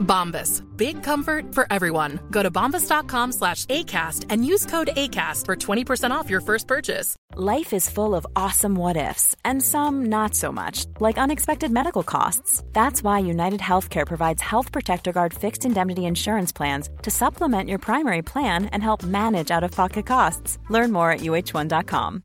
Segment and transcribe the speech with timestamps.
[0.00, 0.62] Bombas.
[0.76, 2.18] Big comfort for everyone.
[2.30, 7.16] Go to bombas.com slash ACAST and use code ACAST for 20% off your first purchase.
[7.36, 12.02] Life is full of awesome what ifs, and some not so much, like unexpected medical
[12.02, 12.64] costs.
[12.72, 17.78] That's why United Healthcare provides Health Protector Guard fixed indemnity insurance plans to supplement your
[17.78, 20.58] primary plan and help manage out of pocket costs.
[20.68, 22.24] Learn more at uh1.com.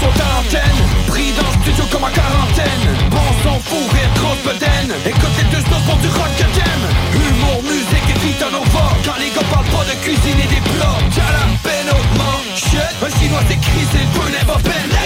[0.00, 2.86] Sont à antenne Pris dans le studio comme en quarantaine.
[3.10, 4.90] Bon son, fou rire, grosse bedaine.
[5.04, 6.86] Écoutez tous nos pour du rock que t'aimes.
[7.14, 10.98] Humour, musique et en over Quand les gars parlent pas de cuisine et des plats
[11.14, 14.99] T'as la peine hautement Shit, un chinois s'écrit, c'est le never been Let's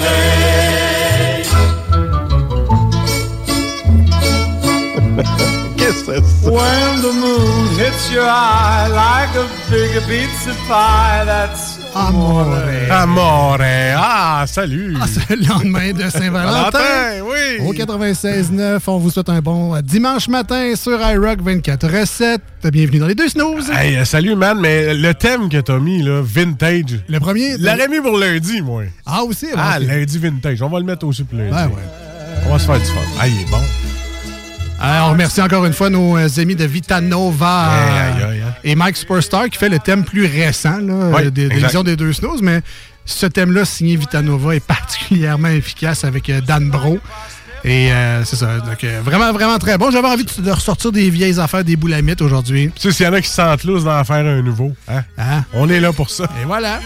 [6.44, 12.46] When the moon hits your eye like a big pizza pie, that's Amore.
[12.90, 13.58] Amore.
[13.96, 14.96] Ah, salut.
[15.00, 16.70] Ah, c'est le lendemain de Saint-Valentin.
[16.78, 17.66] Valentin, oui.
[17.66, 22.42] Au 96.9, on vous souhaite un bon euh, dimanche matin sur iRock 24 recettes.
[22.72, 23.70] Bienvenue dans les deux snooze.
[23.70, 27.00] Hey, euh, salut, man, mais le thème que t'as mis, là, vintage.
[27.08, 27.56] Le premier.
[27.58, 28.84] L'aurais mis pour lundi, moi.
[29.04, 29.46] Ah, aussi?
[29.56, 30.62] Ah, lundi vintage.
[30.62, 31.50] On va le mettre aussi pour lundi.
[31.50, 32.44] Ben ouais.
[32.46, 33.00] On va se faire du fun.
[33.20, 33.58] Ah, il est bon.
[34.82, 38.54] Alors, on remercie encore une fois nos euh, amis de Vitanova hein.
[38.64, 42.12] et Mike Superstar qui fait le thème plus récent là, Oui, euh, des, des deux
[42.14, 42.62] snooze, mais
[43.04, 46.98] ce thème-là, signé Vitanova, est particulièrement efficace avec euh, Dan Bro.
[47.62, 48.58] Et euh, c'est ça.
[48.60, 49.90] Donc, euh, vraiment, vraiment très bon.
[49.90, 52.70] J'avais envie de, de ressortir des vieilles affaires des boulamites aujourd'hui.
[52.74, 55.02] Tu sais, s'il y en a qui se sentent lousses d'en faire un nouveau, hein?
[55.18, 55.44] Hein?
[55.52, 56.24] On est là pour ça.
[56.40, 56.80] Et voilà.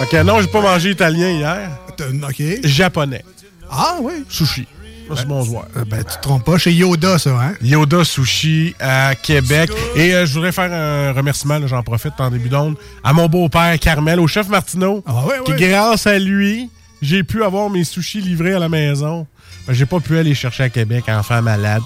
[0.00, 1.70] Ok, non, j'ai pas mangé italien hier.
[2.00, 2.42] OK.
[2.64, 3.24] Japonais.
[3.70, 4.24] Ah oui.
[4.28, 4.66] Sushi.
[5.08, 5.44] Ça, c'est bon.
[5.76, 6.56] Euh, ben, tu te trompes pas.
[6.56, 7.54] Chez Yoda, ça, hein?
[7.62, 9.70] Yoda Sushi à Québec.
[9.96, 13.78] Et euh, je voudrais faire un remerciement, j'en profite en début d'onde, à mon beau-père
[13.78, 16.70] Carmel, au chef Martineau, Ah ouais, qui grâce à lui,
[17.04, 19.26] j'ai pu avoir mes sushis livrés à la maison.
[19.66, 21.82] Ben, J'ai pas pu aller chercher à Québec, enfant malade.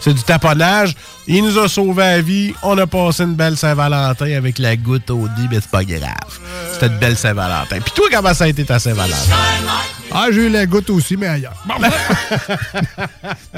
[0.00, 0.96] C'est du taponnage.
[1.28, 2.52] Il nous a sauvé la vie.
[2.64, 6.00] On a passé une belle Saint-Valentin avec la goutte au dit, mais c'est pas grave.
[6.72, 7.78] C'était une belle Saint-Valentin.
[7.80, 9.16] Puis toi, comment ça a été ta Saint-Valentin?
[10.10, 11.54] Ah, j'ai eu la goutte aussi, mais ailleurs.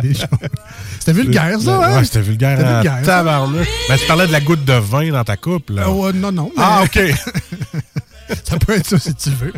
[0.02, 0.14] Choses.
[0.98, 1.96] C'était vulgaire, ça, hein?
[1.98, 2.58] Ouais, c'était vulgaire.
[2.58, 3.16] C'était vulgaire, ça.
[3.18, 3.68] tabarnak.
[3.88, 5.82] Ben, tu parlais de la goutte de vin dans ta coupe, là.
[5.86, 6.50] Ah ouais, non, non.
[6.56, 6.98] mais- Ah, OK.
[8.44, 9.52] ça peut être ça si tu veux.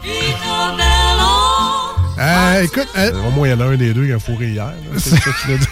[2.18, 4.48] Euh, écoute, euh, Au moins, il y en a un des deux qui a fourré
[4.48, 4.72] hier.
[4.96, 5.68] C'est ce que tu veux dire.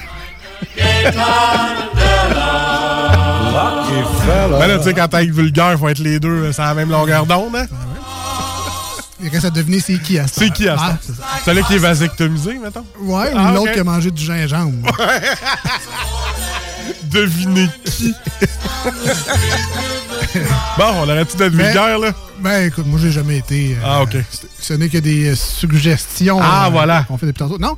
[4.59, 6.75] Ben là, tu sais, quand t'es vulgaire, il faut être les deux, c'est à la
[6.75, 7.67] même longueur d'onde, hein?
[9.23, 10.99] il reste à deviner c'est qui à ce C'est qui à Ah, ça?
[11.01, 11.23] c'est ça.
[11.47, 12.85] Celui qui est vasectomisé, mettons?
[13.01, 13.73] Ouais, Ah, ou l'autre ok.
[13.75, 14.87] qui a mangé du gingembre.
[17.15, 18.13] Devinez qui?
[20.79, 22.11] bon, on arrête d'être Mais- vulgaire, là?
[22.41, 23.75] Ben, écoute, moi, j'ai jamais été.
[23.77, 24.17] euh, Ah, OK.
[24.61, 26.39] Ce n'est que des euh, suggestions.
[26.43, 27.07] Ah, euh, voilà.
[27.21, 27.59] Fait depuis tantôt.
[27.59, 27.77] Non.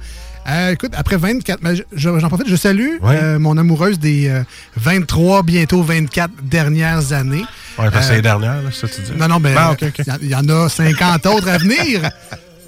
[0.48, 3.16] Euh, écoute, après 24, mais je- je- j'en profite, je salue Ouais.
[3.20, 4.42] euh, mon amoureuse des euh,
[4.76, 7.44] 23, bientôt 24 dernières années.
[7.78, 9.10] Ouais, parce que c'est les dernières, là, ça tu dis?
[9.18, 9.98] Non, non, ben, Ah, OK, OK.
[9.98, 12.08] il y en- il y, en a 50 autres à venir.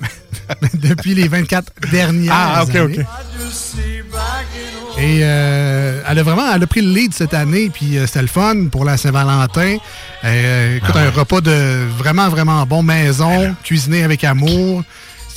[0.74, 3.00] Depuis les 24 dernières Ah, OK, années.
[3.00, 3.06] OK.
[5.00, 8.22] Et euh, elle a vraiment elle a pris le lead cette année, puis euh, c'était
[8.22, 9.76] le fun pour la Saint-Valentin.
[10.24, 14.82] Euh, écoute, Ah un repas de vraiment, vraiment bon maison, cuisiné avec amour.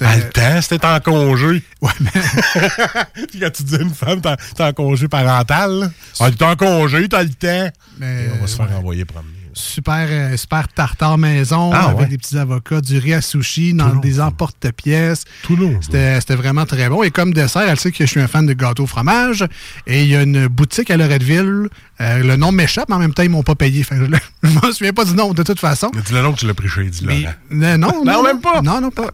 [0.03, 1.61] À le temps, c'était en congé.
[1.79, 2.09] Ouais, mais.
[3.29, 5.71] Puis quand tu dis une femme, t'es en congé parental.
[5.79, 5.91] là.
[6.19, 7.69] Ah, t'es en congé, t'as le temps.
[7.99, 8.75] mais, Et on va se faire ouais.
[8.77, 9.37] envoyer promener.
[9.53, 12.05] Super, euh, super tartare maison Ah, avec ouais.
[12.07, 15.23] des petits avocats, du riz à sushi dans des emporte-pièces.
[15.43, 16.19] Tout long, ça.
[16.19, 17.03] C'était vraiment très bon.
[17.03, 19.45] Et comme dessert, elle sait que je suis un fan de gâteau au fromage.
[19.87, 21.67] Et il y a une boutique à Loretteville.
[21.99, 23.83] Euh, le nom m'échappe, mais en même temps, ils m'ont pas payé.
[23.83, 24.03] Fait je
[24.47, 25.91] ne m'en souviens pas du nom de toute façon.
[25.93, 27.33] Mais dis-le donc que tu l'as pris chez Laurent.
[27.51, 28.61] euh, non, Non, même pas.
[28.61, 29.09] Non, non, pas.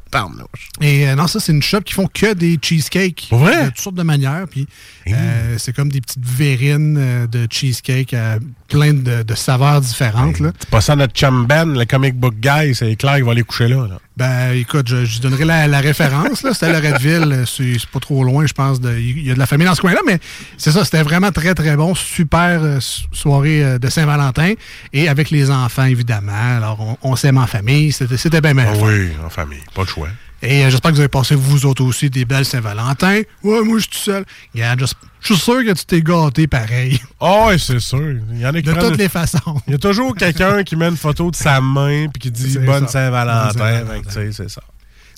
[0.81, 3.27] Et euh, non, ça, c'est une shop qui font que des cheesecakes.
[3.29, 3.63] Pour vrai?
[3.65, 4.45] De toutes sortes de manières.
[4.49, 4.67] Puis
[5.07, 8.37] euh, c'est comme des petites verrines de cheesecake à
[8.67, 10.39] plein de, de saveurs différentes.
[10.39, 10.51] Là.
[10.59, 13.43] C'est pas ça notre chum Ben, le comic book guy, c'est clair qu'il va aller
[13.43, 13.87] coucher là.
[13.87, 13.99] là.
[14.17, 16.41] Ben, écoute, je, je donnerai la, la référence.
[16.43, 16.53] là.
[16.53, 17.31] C'était à Loretteville.
[17.31, 18.81] euh, C'est c'est pas trop loin, je pense.
[18.81, 20.19] de- Il y a de la famille dans ce coin-là, mais
[20.57, 20.83] c'est ça.
[20.83, 21.93] C'était vraiment très, très bon.
[21.95, 24.53] Super euh, so- soirée euh, de Saint-Valentin.
[24.93, 26.31] Et avec les enfants, évidemment.
[26.57, 27.91] Alors, on, on s'aime en famille.
[27.91, 30.09] C'était c'était bien, bien Ah oui, en famille, pas de choix.
[30.41, 33.21] Et euh, j'espère que vous avez passé, vous autres aussi, des belles Saint-Valentin.
[33.43, 34.23] Ouais, moi, je suis tout seul.
[34.53, 34.85] Regarde, je
[35.27, 37.00] je suis sûr que tu t'es gâté pareil.
[37.19, 38.00] Ah oui, c'est sûr.
[38.31, 39.59] Il y en a qui De prennent- toutes les façons.
[39.68, 42.57] Il y a toujours quelqu'un qui met une photo de sa main puis qui dit
[42.59, 42.88] Bonne.
[42.88, 43.83] Saint-Valentin.
[44.12, 44.62] C'est ça.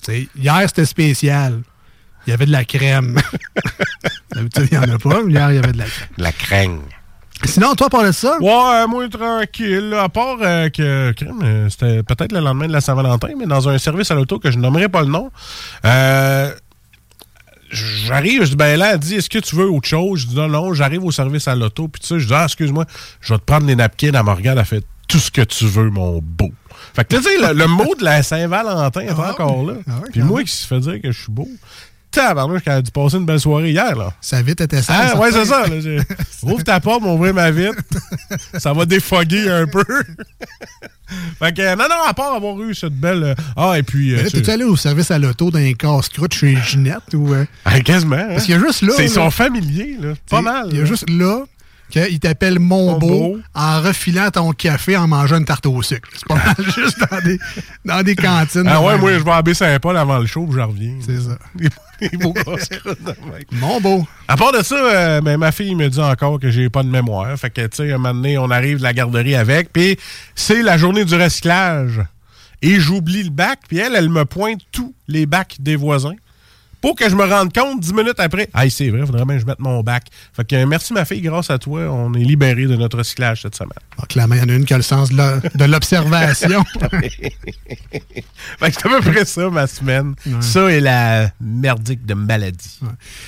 [0.08, 1.60] Hier, c'était spécial.
[2.26, 3.18] Il y avait de la crème.
[4.34, 5.22] D'habitude, il n'y en a pas.
[5.24, 6.08] mais Hier, il y avait de la crème.
[6.18, 6.78] La craigne.
[7.44, 8.36] Sinon, toi, parle de ça.
[8.40, 9.94] Ouais, moi, tranquille.
[9.98, 13.66] À part euh, que, crème, euh, c'était peut-être le lendemain de la Saint-Valentin, mais dans
[13.68, 15.30] un service à l'auto que je nommerai pas le nom,
[15.86, 16.52] euh,
[17.70, 20.20] j'arrive, je dis, ben là, elle dit, est-ce que tu veux autre chose?
[20.20, 22.44] Je dis, non, non, j'arrive au service à l'auto, puis tu sais, je dis, ah,
[22.44, 22.84] excuse-moi,
[23.20, 24.10] je vais te prendre des napkins.
[24.12, 26.50] Elle me regarde, elle fait tout ce que tu veux, mon beau.
[26.94, 29.74] Fait que, tu sais, le, le mot de la Saint-Valentin est Ah encore là.
[29.88, 31.48] Ah puis moi qui se fait dire que je suis beau.
[32.10, 34.12] Tabarnouche, quand elle a dû passer une belle soirée hier, là.
[34.20, 34.92] Ça vite était ça.
[35.14, 35.66] Ah, ouais, c'est ça.
[35.66, 35.76] là,
[36.42, 37.74] Ouvre ta porte, mon ouvrir ma vitre.
[38.58, 39.84] ça va défoguer un peu.
[41.38, 43.22] fait que, non, non, à part avoir eu cette belle.
[43.22, 44.14] euh, Ah, et puis.
[44.14, 47.32] Euh, T'es-tu allé au service à l'auto d'un casse-croûte chez Ginette ou.
[47.34, 48.16] euh, Ah, quasiment.
[48.16, 48.28] hein?
[48.30, 48.92] Parce qu'il y a juste là.
[48.96, 50.12] C'est là, son familier, là.
[50.28, 50.68] Pas mal.
[50.70, 51.44] Il y a juste là
[51.90, 53.38] qu'il t'appelle mon Mon beau beau.
[53.54, 56.08] en refilant ton café en mangeant une tarte au sucre.
[56.14, 57.38] C'est pas mal juste dans des,
[57.84, 58.66] dans des cantines.
[58.66, 60.94] Ah ouais, moi, je vais à Baie-Saint-Paul avant le show, puis je reviens.
[61.04, 61.38] C'est ça.
[63.52, 64.06] Mon beau.
[64.28, 66.88] À part de ça, euh, ben, ma fille me dit encore que j'ai pas de
[66.88, 67.36] mémoire.
[67.38, 69.98] Fait que, tu sais, un moment donné, on arrive de la garderie avec, puis
[70.34, 72.00] c'est la journée du recyclage.
[72.62, 76.14] Et j'oublie le bac, puis elle, elle me pointe tous les bacs des voisins.
[76.80, 78.48] Pour que je me rende compte dix minutes après.
[78.54, 80.04] Ah, c'est vrai, faudrait bien que je mette mon bac.
[80.32, 83.54] Fait que merci ma fille, grâce à toi, on est libéré de notre recyclage cette
[83.54, 83.70] semaine.
[83.98, 86.64] Ah, clairement, il y en a une qui a le sens de l'observation.
[88.58, 90.14] Fait que c'est à peu près ça, ma semaine.
[90.40, 92.78] Ça et la merdique de maladie.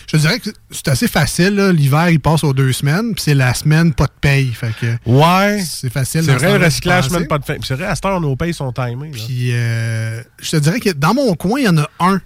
[0.06, 1.56] Je te dirais que c'est assez facile.
[1.76, 4.52] L'hiver, il passe aux deux semaines, puis c'est la semaine pas de paye.
[4.52, 5.62] Fait que Ouais.
[5.68, 6.24] c'est facile.
[6.24, 7.54] C'est ce vrai, le recyclage, même pas de fin.
[7.54, 9.10] Puis C'est vrai, à cette heure, nos payes sont timées.
[9.12, 12.20] Puis euh, je te dirais que dans mon coin, il y en a un.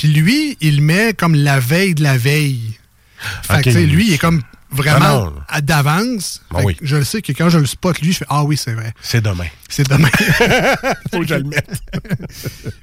[0.00, 2.78] Puis lui, il met comme la veille de la veille.
[3.42, 3.58] Fait Ok.
[3.58, 6.40] que, tu sais, lui, il est comme vraiment Ah à d'avance.
[6.64, 6.74] Oui.
[6.80, 8.94] Je le sais que quand je le spot, lui, je fais Ah oui, c'est vrai.
[9.02, 9.44] C'est demain.
[9.68, 10.08] C'est demain.
[11.12, 11.82] Faut que je le mette.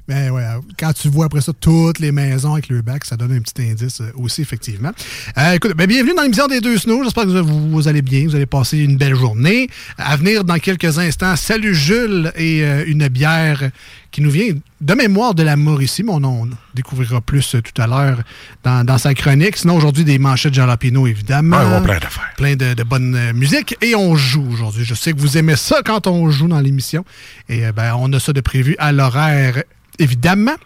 [0.06, 0.44] Mais ouais,
[0.78, 3.68] quand tu vois après ça toutes les maisons avec le bac, ça donne un petit
[3.68, 4.92] indice euh, aussi, effectivement.
[5.38, 7.02] Euh, écoute, ben, bienvenue dans l'émission des deux snows.
[7.02, 9.68] J'espère que vous, vous allez bien, vous allez passer une belle journée.
[9.96, 13.70] À venir dans quelques instants, salut Jules et euh, une bière
[14.10, 17.80] qui nous vient de mémoire de la Mauricie, mais on en découvrira plus euh, tout
[17.82, 18.18] à l'heure
[18.64, 19.56] dans, dans sa chronique.
[19.58, 21.58] Sinon, aujourd'hui, des manchettes jalapeno, évidemment.
[21.58, 22.32] Ouais, plein d'affaires.
[22.36, 23.76] Plein de, de bonne euh, musique.
[23.82, 24.84] Et on joue aujourd'hui.
[24.84, 27.04] Je sais que vous aimez ça quand on joue dans l'émission.
[27.48, 29.62] Et euh, ben, on a ça de prévu à l'horaire,
[29.98, 30.56] évidemment.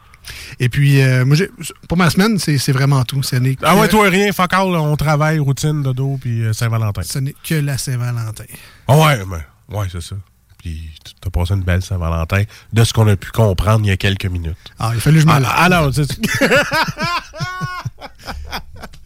[0.60, 1.36] Et puis, euh, moi,
[1.88, 3.24] pour ma semaine, c'est vraiment tout.
[3.24, 7.02] Ce n'est que, Ah ouais, toi, rien, fuck all, on travaille, routine, dodo, puis Saint-Valentin.
[7.02, 8.44] ce n'est que la Saint-Valentin.
[8.86, 9.42] Ah ouais, ben,
[9.76, 10.14] ouais, c'est ça.
[10.62, 13.90] Puis tu t'as passé une belle Saint-Valentin de ce qu'on a pu comprendre il y
[13.90, 14.56] a quelques minutes.
[14.78, 16.06] Ah, il fallu que je m'en Ah, c'est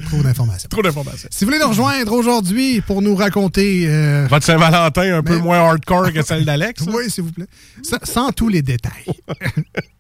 [0.08, 0.68] Trop d'informations.
[0.68, 1.28] trop d'informations.
[1.32, 3.86] Si vous voulez nous rejoindre aujourd'hui pour nous raconter...
[3.88, 6.82] euh, Votre Saint-Valentin un peu moins hardcore que celle d'Alex.
[6.86, 6.92] hein?
[6.94, 7.46] oui, s'il vous plaît.
[7.82, 8.92] Sans, sans tous les détails.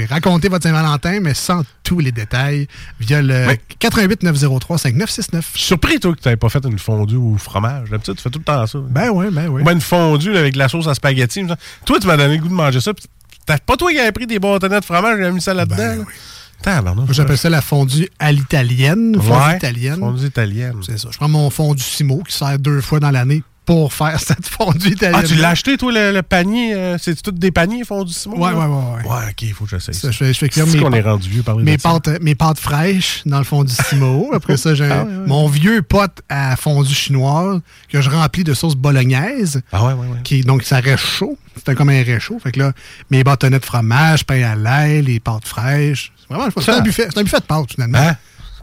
[0.00, 2.66] pouvez raconter votre Saint-Valentin, mais sans tous les détails,
[3.00, 3.54] via le Oui.
[3.78, 5.50] 88 903 5969.
[5.54, 7.90] Je suis surpris, toi, que tu n'avais pas fait une fondue au fromage.
[7.90, 8.78] D'habitude, tu fais tout le temps ça.
[8.88, 9.62] Ben oui, ben oui.
[9.62, 11.44] Ou bien une fondue là, avec la sauce à spaghetti.
[11.84, 12.92] Toi, tu m'as donné le goût de manger ça.
[12.94, 13.04] puis
[13.46, 15.76] T'as pas toi qui avais pris des bâtonnets de fromage et mis ça là-dedans.
[15.76, 16.04] Ben là?
[16.06, 16.14] oui.
[16.62, 17.04] Tabarnak.
[17.04, 19.14] Moi, J'appelle ça la fondue à l'italienne.
[19.20, 19.98] Fondue Ouais, italienne.
[20.00, 20.76] Fondue italienne.
[20.84, 21.08] C'est ça.
[21.10, 24.88] Je prends mon fondue Simo qui sert deux fois dans l'année pour faire cette fondue
[24.92, 25.20] italienne.
[25.22, 26.72] Ah, tu l'as acheté, toi, le, le panier?
[26.74, 28.38] euh, C'est tout des paniers fondus Simon?
[28.38, 29.10] Ouais, ouais, ouais, ouais.
[29.10, 30.00] Ouais, OK, il faut que j'essaye ça.
[30.02, 32.08] Ça, je fais, je fais cuire C'est mes qu'on est rendu vieux parler mes pâtes,
[32.22, 34.30] mes pâtes fraîches dans le fond du Simo.
[34.34, 35.26] Après ça, j'ai Ah ouais, ouais.
[35.26, 39.60] mon vieux pot à fondue chinoise que je remplis de sauce bolognaise.
[39.72, 40.18] Ah ouais, ouais, ouais.
[40.24, 41.36] Qui, donc, ça reste chaud.
[41.56, 42.38] C'était comme un réchaud.
[42.38, 42.72] Fait que là,
[43.10, 46.12] mes bâtonnets de fromage, pain à l'ail, les pâtes fraîches.
[46.18, 47.08] C'est vraiment un buffet.
[47.10, 47.98] C'est un buffet de pâtes, finalement.
[47.98, 48.16] Hein?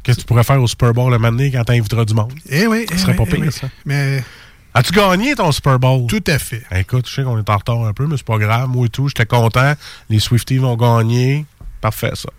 [0.04, 2.34] Qu'est-ce que tu pourrais faire au Super Bowl le matin quand t'inviteras du monde?
[2.50, 3.52] Eh oui, eh serait oui, pas eh pire, oui.
[3.52, 3.68] ça.
[3.86, 4.24] Mais
[4.76, 6.08] As-tu gagné ton Super Bowl?
[6.08, 6.64] tout à fait.
[6.72, 8.68] Écoute, je sais qu'on est en retard un peu, mais c'est pas grave.
[8.70, 9.74] Moi et tout, j'étais content.
[10.10, 11.46] Les Swifties vont gagner.
[11.80, 12.30] Parfait, ça.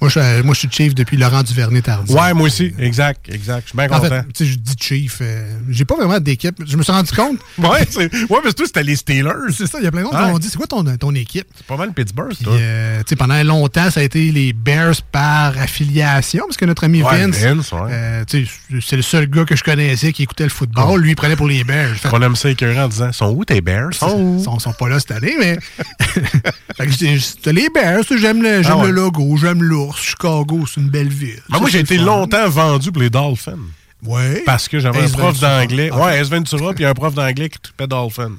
[0.00, 2.14] Moi, je, suis- moi, je suis chief depuis Laurent Duvernay tardif.
[2.14, 2.72] Ouais, moi aussi.
[2.78, 3.62] Exact, exact.
[3.64, 4.08] Je suis bien En content.
[4.08, 5.18] fait, tu sais, je dis chief.
[5.20, 6.56] euh, j'ai pas vraiment d'équipe.
[6.64, 7.38] Je me suis rendu compte.
[7.58, 9.32] ouais, c'est- ouais, mais toi, c'était les Steelers.
[9.56, 10.12] C'est ça, il y a plein de Ouais.
[10.12, 11.46] qui m'ont dit c'est quoi ton, ton équipe?
[11.56, 12.54] C'est pas mal Pittsburgh, Puis, toi.
[12.54, 16.84] euh, tu sais, pendant longtemps, ça a été les Bears par affiliation, parce que notre
[16.84, 17.78] ami Ouais, Vince, Vince, ouais.
[17.90, 21.00] euh, tu sais, c'est le seul gars que je connaissais qui écoutait le football.
[21.00, 21.96] Lui, il prenait pour les Bears.
[21.96, 23.94] Fait On aime ça écœurant en disant Sont où tes Bears?
[23.94, 24.36] Sont où?
[24.38, 25.58] Ils sont, sont pas là cette année, mais.
[26.76, 28.86] fait que les Bears, j'aime le, j'aime Ah ouais.
[28.86, 29.87] le logo, j'aime l'ours.
[29.96, 31.40] Chicago, c'est une belle ville.
[31.48, 32.04] Ben, Ça, moi, j'ai été fun.
[32.04, 33.58] longtemps vendu pour les Dolphins.
[34.04, 34.42] Ouais.
[34.46, 35.90] Parce que j'avais un prof d'anglais.
[35.90, 36.04] Ok.
[36.04, 36.28] Ouais, S.
[36.28, 38.32] Ventura, puis un prof d'anglais qui trippait Dolphins.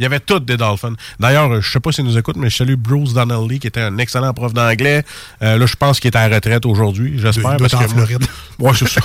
[0.00, 0.94] Il y avait toutes des Dolphins.
[1.20, 3.80] D'ailleurs, euh, je sais pas s'il nous écoute, mais je salue Bruce Donnelly, qui était
[3.80, 5.04] un excellent prof d'anglais.
[5.40, 7.52] Euh, là, je pense qu'il est à la retraite aujourd'hui, j'espère.
[7.52, 8.26] Il doit parce être en moi- Floride.
[8.58, 9.00] Ouais, c'est ça.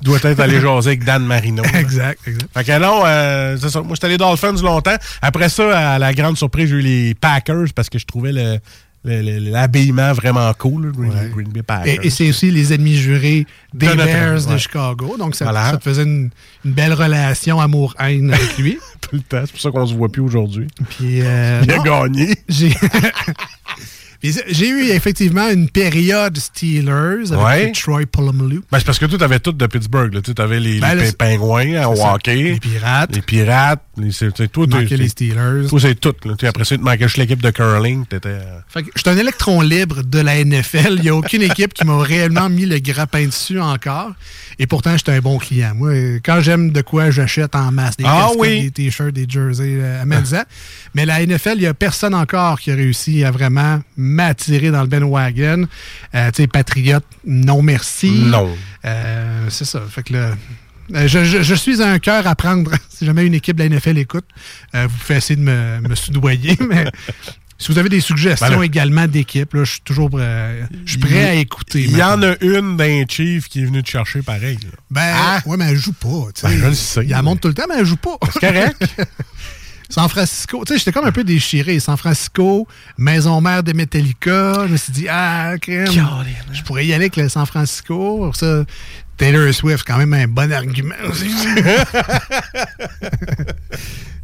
[0.00, 1.64] Il doit être allé jaser avec Dan Marino.
[1.64, 1.70] là.
[1.80, 2.46] Exact, exact.
[2.54, 3.80] Fait que non, euh, c'est ça.
[3.80, 4.96] Moi, j'étais allé Dolphins longtemps.
[5.22, 8.58] Après ça, à la grande surprise, j'ai eu les Packers parce que je trouvais le-
[9.04, 12.02] l'habillement vraiment cool, Green, Green Bay Packers.
[12.02, 14.58] Et, et c'est aussi les ennemis jurés des De Bears de ouais.
[14.58, 15.16] Chicago.
[15.18, 15.70] Donc, ça, Voilà.
[15.70, 16.30] ça te faisait une,
[16.64, 18.78] une belle relation amour-haine avec lui.
[19.00, 19.42] Tout le temps.
[19.46, 20.66] C'est pour ça qu'on se voit plus aujourd'hui.
[20.90, 22.34] Puis, euh, Il a non, gagné.
[22.48, 22.74] j'ai
[24.22, 27.72] j'ai eu effectivement une période Steelers avec Ouais.
[27.72, 28.60] Troy Polamalu.
[28.70, 30.20] Ben, c'est parce que toi, t'avais tout de Pittsburgh.
[30.22, 32.14] Tu avais les, Ben, les là, pingouins c'est ça.
[32.14, 32.34] hockey.
[32.42, 33.14] Les Pirates.
[33.14, 33.82] Les pirates.
[33.96, 34.10] Les,
[34.48, 35.68] toi, les Steelers.
[35.68, 36.14] toi, c'est tout.
[36.24, 36.34] là.
[36.38, 38.04] Tu Après ça, il te manquait juste l'équipe de curling.
[38.26, 40.94] Euh, Fait que je suis un électron libre de la NFL.
[40.96, 44.12] Il n'y a aucune équipe qui m'a réellement mis le grappin dessus encore.
[44.58, 45.72] Et pourtant, j'étais un bon client.
[45.74, 48.62] Moi, quand j'aime de quoi, j'achète en masse des Ah casquettes, oui.
[48.64, 50.44] des t-shirts, des jerseys euh, à Menza.
[50.94, 54.82] Mais la NFL, il n'y a personne encore qui a réussi à vraiment m'attirer dans
[54.82, 55.66] le bandwagon.
[56.14, 58.10] Euh, tu sais, Patriote, non merci.
[58.10, 58.54] Non.
[58.84, 59.80] Euh, c'est ça.
[59.88, 60.32] Fait que là,
[60.94, 62.70] euh, je, je- je suis un cœur à prendre.
[62.88, 64.24] si jamais une équipe de la NFL écoute,
[64.74, 66.86] euh, vous pouvez essayer de me, me soudoyer, mais
[67.58, 68.64] si vous avez des suggestions Ben là.
[68.64, 71.82] également d'équipe, je suis toujours prêt, je suis prêt à écouter.
[71.82, 74.58] Il y en a une d'un Chief qui est venue te chercher pareil.
[74.62, 74.70] là.
[74.90, 76.28] Ben, ouais, mais elle joue pas.
[76.42, 77.02] Ben, je le sais.
[77.04, 78.16] Il la monte tout le temps, mais elle joue pas.
[78.32, 78.82] C'est correct.
[79.90, 81.80] San Francisco, tu sais, j'étais comme un peu déchiré.
[81.80, 82.66] San Francisco,
[82.96, 84.66] maison mère de Metallica.
[84.66, 85.88] Je me suis dit, ah, crème,
[86.52, 88.18] je pourrais y aller avec le San Francisco.
[88.18, 88.64] Pour ça,
[89.16, 90.94] Taylor Swift, quand même un bon argument.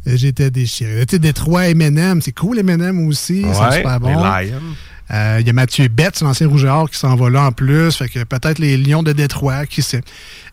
[0.05, 1.05] J'étais déchiré.
[1.05, 3.43] Tu sais, Détroit, M&M, c'est cool, M&M aussi.
[3.43, 4.39] Ouais, super bons.
[4.39, 4.61] les Lions.
[5.11, 7.95] Euh, Il y a Mathieu Betts, l'ancien Rougeard, qui s'en va là en plus.
[7.95, 10.01] Fait que peut-être les Lions de Détroit, qui sait.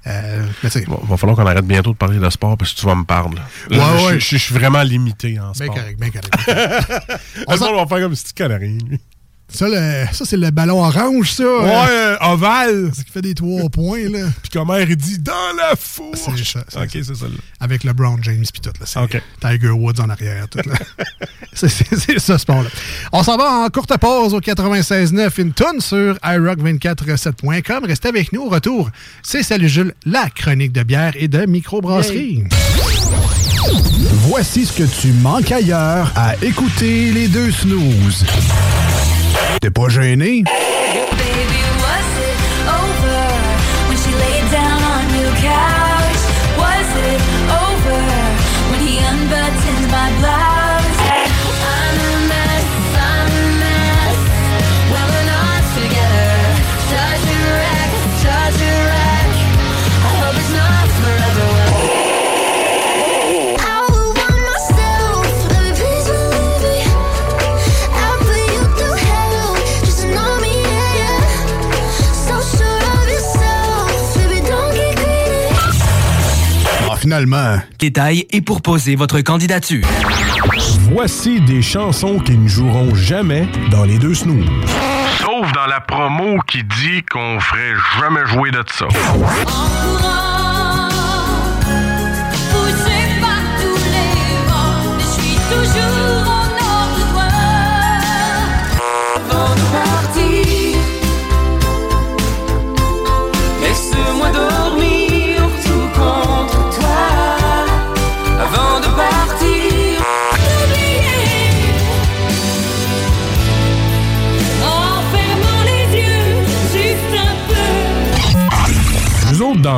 [0.06, 2.86] Euh, mais Bon, va falloir qu'on arrête bientôt de parler de sport parce que tu
[2.86, 3.36] vas me parler.
[3.70, 3.76] là.
[3.76, 4.20] Là, Ouais, je, ouais.
[4.20, 5.74] je- je suis vraiment limité en bien sport.
[5.74, 7.20] correct, bien correct.
[7.48, 8.78] On va faire comme si tu connais rien.
[8.88, 9.00] lui.
[9.48, 11.44] Ça, le- ça c'est le ballon orange, ça.
[11.44, 12.90] Ouais, euh, euh, ovale.
[12.92, 14.26] C'est qui fait des trois points, là.
[14.42, 16.18] Puis comment il dit dans la fourche.
[16.52, 17.26] C'est ça, Ok, c'est ça.
[17.26, 17.34] là.
[17.60, 18.84] Avec LeBron James puis tout, là.
[18.86, 19.20] C'est OK.
[19.40, 20.74] Tiger Woods en arrière, tout, là.
[21.52, 22.68] c'est ça, sport-là.
[23.12, 27.84] On s'en va en courte pause au 96.9, une tonne sur iRock247.com.
[27.84, 28.90] Restez avec nous au retour.
[29.22, 32.44] C'est Salut Jules, la chronique de bière et de microbrasserie.
[34.26, 38.24] Voici ce que tu manques ailleurs à écouter les deux snooze.
[39.64, 40.44] T'es pas gêné?
[77.04, 77.58] Finalement.
[77.78, 79.86] Détails et pour poser votre candidature.
[80.90, 84.46] Voici des chansons qui ne joueront jamais dans les deux snooze.
[85.18, 88.86] Sauf dans la promo qui dit qu'on ferait jamais jouer de ça.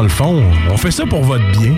[0.08, 1.74] Fond, on fait ça pour votre bien.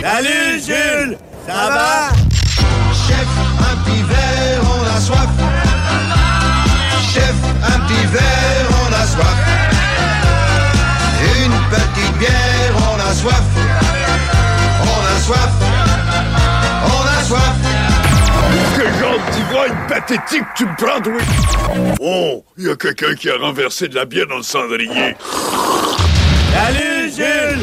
[0.00, 2.08] Salut Jules, ça va?
[2.92, 3.26] Chef,
[3.60, 4.02] un petit
[4.62, 5.55] on a soif.
[20.06, 24.04] Pathétique tu me prends, oui Oh, il y a quelqu'un qui a renversé de la
[24.04, 25.16] bière dans le cendrier.
[26.52, 27.62] Salut Jules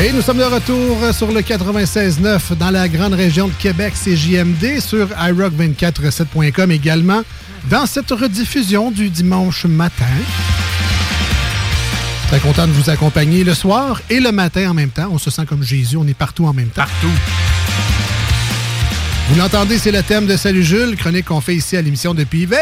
[0.00, 4.16] Et nous sommes de retour sur le 96.9 dans la grande région de Québec, c'est
[4.16, 7.22] JMD, sur iRock247.com également,
[7.68, 10.04] dans cette rediffusion du dimanche matin.
[12.28, 15.08] Très content de vous accompagner le soir et le matin en même temps.
[15.10, 16.82] On se sent comme Jésus, on est partout en même temps.
[16.82, 17.10] Partout.
[19.30, 22.44] Vous l'entendez, c'est le thème de Salut Jules, chronique qu'on fait ici à l'émission depuis
[22.44, 22.58] ben,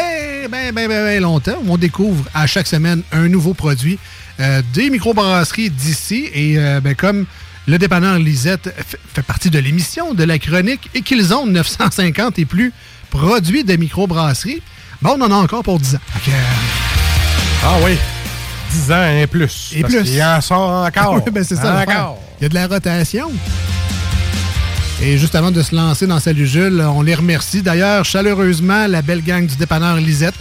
[0.49, 1.61] ben, ben, ben, ben longtemps.
[1.67, 3.99] On découvre à chaque semaine un nouveau produit
[4.39, 6.29] euh, des microbrasseries d'ici.
[6.33, 7.25] Et euh, ben, comme
[7.67, 8.73] le dépanneur Lisette
[9.13, 12.71] fait partie de l'émission, de la chronique, et qu'ils ont 950 et plus
[13.09, 14.61] produits de microbrasserie,
[15.01, 15.99] ben, on en a encore pour 10 ans.
[16.25, 17.97] Que, euh, Ah oui.
[18.71, 19.71] 10 ans et plus.
[19.75, 20.03] Et Parce plus.
[20.03, 21.15] qu'il en sort encore.
[21.25, 21.81] Oui, ben, c'est ça.
[21.81, 22.17] Encore.
[22.39, 23.31] Il y a de la rotation.
[25.01, 29.03] Et juste avant de se lancer dans Salut Jules, on les remercie d'ailleurs chaleureusement, la
[29.03, 30.33] belle gang du dépanneur Lisette.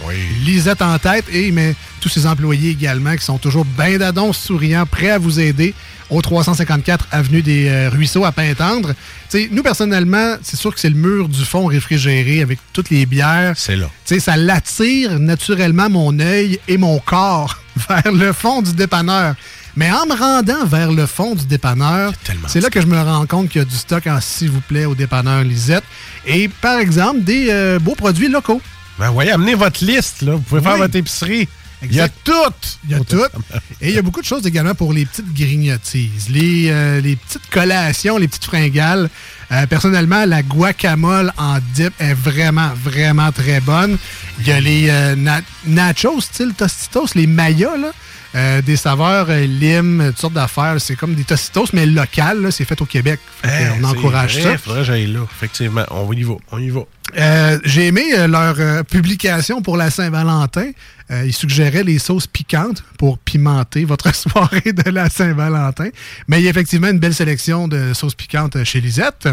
[0.45, 4.87] Lisette en tête et mais tous ses employés également qui sont toujours bien d'adon, souriants,
[4.87, 5.75] prêts à vous aider
[6.11, 8.91] au 354 Avenue des euh, Ruisseaux à Pintendre.
[9.31, 12.91] Tu sais, nous, personnellement, c'est sûr que c'est le mur du fond réfrigéré avec toutes
[12.91, 13.55] les bières.
[13.57, 13.91] C'est là.
[14.05, 19.35] Ça l'attire naturellement mon œil et mon corps vers le fond du dépanneur.
[19.77, 22.15] Mais en me rendant vers le fond du dépanneur,
[22.47, 24.63] c'est là que je me rends compte qu'il y a du stock en s'il vous
[24.63, 25.85] plaît au dépanneur Lisette.
[26.27, 28.63] Et par exemple, des euh, beaux produits locaux.
[28.99, 30.33] Ben voyez, amenez votre liste, là.
[30.33, 31.47] Vous pouvez faire votre épicerie.
[31.83, 32.33] Il y a tout.
[32.85, 33.23] Il y a tout.
[33.81, 37.17] Et il y a beaucoup de choses également pour les petites grignotises, les, euh, les
[37.17, 39.09] petites collations, les petites fringales.
[39.53, 43.99] Euh, personnellement, la guacamole en dip est vraiment, vraiment très bonne.
[44.41, 47.93] Il y a les euh, na- nachos, style Tostitos, les mayas, là.
[48.35, 50.77] Euh, des saveurs euh, lime, toutes sortes d'affaires.
[50.79, 52.43] C'est comme des Tostitos, mais locales.
[52.43, 52.51] là.
[52.51, 53.21] C'est fait au Québec.
[53.43, 54.59] Fait Hein, on encourage ça.
[54.59, 55.21] Faudrait j'aille là.
[55.37, 55.85] Effectivement.
[55.91, 56.35] On y va.
[56.53, 56.81] On y va.
[57.17, 60.71] Euh, J'ai aimé euh, leur publication pour la Saint-Valentin.
[61.09, 65.89] Ils suggéraient les sauces piquantes pour pimenter votre soirée de la Saint-Valentin.
[66.27, 69.29] Mais il y a effectivement une belle sélection de sauces piquantes chez Lisette.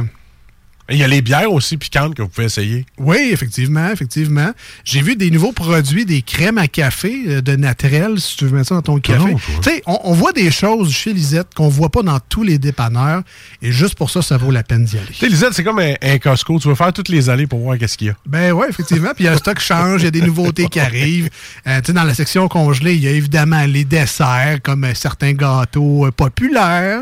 [0.90, 2.86] Il y a les bières aussi piquantes que vous pouvez essayer.
[2.98, 4.52] Oui, effectivement, effectivement.
[4.84, 8.52] J'ai vu des nouveaux produits, des crèmes à café euh, de Naturel, si tu veux
[8.58, 9.32] mettre ça dans ton café.
[9.32, 12.44] Non, tu sais, on, on voit des choses chez Lisette qu'on voit pas dans tous
[12.44, 13.24] les dépanneurs.
[13.62, 15.08] Et juste pour ça, ça vaut la peine d'y aller.
[15.18, 16.60] Tu Lisette, c'est comme un, un Costco.
[16.60, 18.16] Tu veux faire toutes les allées pour voir qu'est-ce qu'il y a.
[18.26, 19.12] Ben oui, effectivement.
[19.16, 21.30] Puis le stock change, il y a des nouveautés qui arrivent.
[21.66, 24.94] Euh, tu sais, dans la section congelée, il y a évidemment les desserts, comme euh,
[24.94, 27.02] certains gâteaux populaires,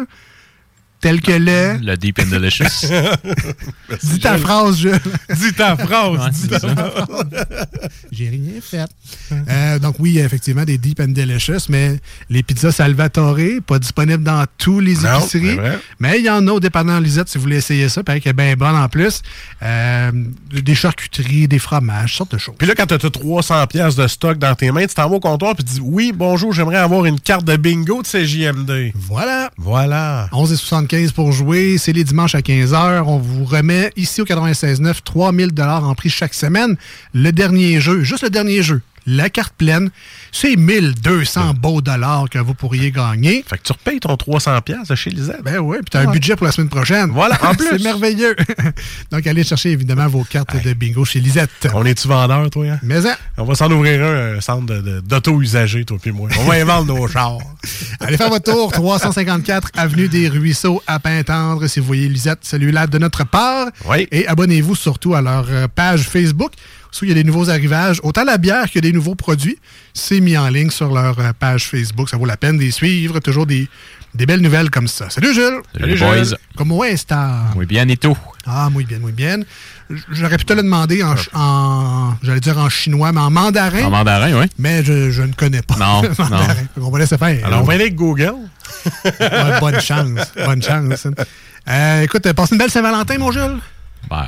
[1.02, 1.78] tels que le...
[1.84, 2.88] Le Deep and Delicious.
[4.04, 5.00] Dis ta phrase, Jules.
[5.36, 6.12] Dis ta phrase.
[6.12, 7.26] Ouais, phrase.
[8.12, 8.86] J'ai rien fait.
[9.50, 14.46] Euh, donc oui, effectivement, des Deep and Delicious, mais les pizzas Salvatore, pas disponibles dans
[14.58, 15.58] tous les Non, épiceries.
[16.00, 18.04] Mais il y en a au dépanneur Lisette si vous voulez essayer ça.
[18.04, 19.22] Pareil qu'elle est bien bonne en plus.
[19.64, 20.12] Euh,
[20.52, 22.56] des charcuteries, des fromages, sortes de choses.
[22.58, 25.16] Puis là, quand tu as 300 pièces de stock dans tes mains, tu t'en vas
[25.16, 28.92] au comptoir et tu dis Oui, bonjour, j'aimerais avoir une carte de bingo de CJMD.
[28.96, 29.50] Voilà.
[29.58, 30.30] Voilà.
[30.92, 31.78] 11,75 pour jouer.
[31.78, 33.04] C'est les dimanches à 15h.
[33.06, 36.76] On vous remet ici au 96.9 3000 en prix chaque semaine.
[37.14, 39.90] Le dernier jeu, juste le dernier jeu, la carte pleine,
[40.32, 43.44] c'est 1200 beaux dollars que vous pourriez gagner.
[43.48, 45.42] Fait que tu repayes ton 300 pièces chez Lisette.
[45.44, 47.10] Ben oui, puis tu as un budget pour la semaine prochaine.
[47.12, 47.68] Voilà, en plus.
[47.72, 48.36] c'est merveilleux.
[49.12, 51.50] Donc, allez chercher évidemment vos cartes de bingo chez Lisette.
[51.74, 52.66] On est-tu vendeur, toi?
[52.66, 52.80] Hein?
[52.84, 56.30] Mais hein, On va s'en ouvrir un, un centre de- de- d'auto-usagers, toi puis moi.
[56.40, 57.38] On va y vendre nos chars.
[58.00, 61.68] allez faire votre tour, 354 Avenue des Ruisseaux à Pintendre.
[61.68, 63.68] Si vous voyez Lisette, celui-là de notre part.
[63.86, 64.08] Oui.
[64.12, 66.52] Et abonnez-vous surtout à leur euh, page Facebook.
[67.02, 68.00] Où il y a des nouveaux arrivages.
[68.04, 69.58] Autant la bière que des nouveaux produits,
[69.94, 72.10] c'est mis en ligne sur leur euh, page Facebook.
[72.10, 73.20] Ça vaut la peine de les suivre.
[73.20, 73.68] Toujours des,
[74.14, 75.10] des belles nouvelles comme ça.
[75.10, 75.62] Salut Jules!
[75.80, 76.36] Salut, boys.
[76.58, 77.06] Comment est-ce
[77.56, 78.18] Muy bien et tout.
[78.46, 79.38] Ah, muy bien, muy bien.
[80.12, 83.84] J'aurais pu te le demander en, j'allais dire en chinois, mais en mandarin.
[83.86, 84.46] En mandarin, oui.
[84.58, 85.76] Mais je, je ne connais pas.
[85.78, 86.56] Non, le mandarin.
[86.78, 86.88] non.
[86.88, 87.46] On va laisser faire.
[87.46, 88.34] Alors, on va aller avec Google.
[89.06, 90.32] Ouais, bonne chance.
[90.46, 91.08] Bonne chance.
[91.70, 93.60] Euh, écoute, passe une belle Saint-Valentin, mon Jules.
[94.10, 94.28] Ben,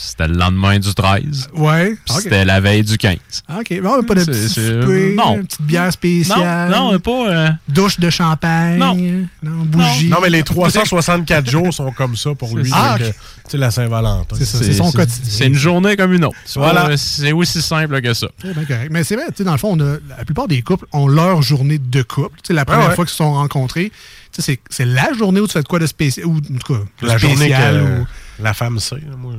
[0.00, 1.48] C'était le lendemain du 13.
[1.54, 1.96] Ouais.
[2.06, 3.16] C'était la veille du 15.
[3.48, 3.80] Ah, OK.
[3.82, 5.36] Bon, pas de C'est- petit c'est- souper, non.
[5.36, 6.70] une petite bière spéciale.
[6.70, 7.28] Non, non, pas.
[7.30, 8.78] euh, Douche de champagne.
[8.78, 8.94] Non.
[9.42, 10.08] Non, bougie.
[10.08, 12.70] Non, mais les 364 jours sont comme ça pour lui.
[12.74, 12.96] Ah.
[12.98, 13.04] Tu
[13.52, 14.36] sais, la Saint-Valentin.
[14.38, 15.24] C'est c'est son quotidien.
[15.30, 16.36] C'est une journée comme une autre.
[16.54, 16.80] Voilà.
[16.82, 16.96] Voilà.
[16.96, 18.28] C'est aussi simple que ça.
[18.42, 18.88] C'est bien correct.
[18.92, 21.08] Mais c'est vrai, tu sais, dans le fond, on a, la plupart des couples ont
[21.08, 22.36] leur journée de couple.
[22.42, 22.94] Tu sais, la première Ah ouais.
[22.94, 23.90] fois qu'ils se sont rencontrés,
[24.32, 26.26] tu sais, c'est c'est la journée où tu fais de quoi de spécial.
[26.26, 28.06] Ou, en tout cas, de La journée que ou-
[28.40, 28.96] la femme sait.
[28.96, 29.32] là, Moi,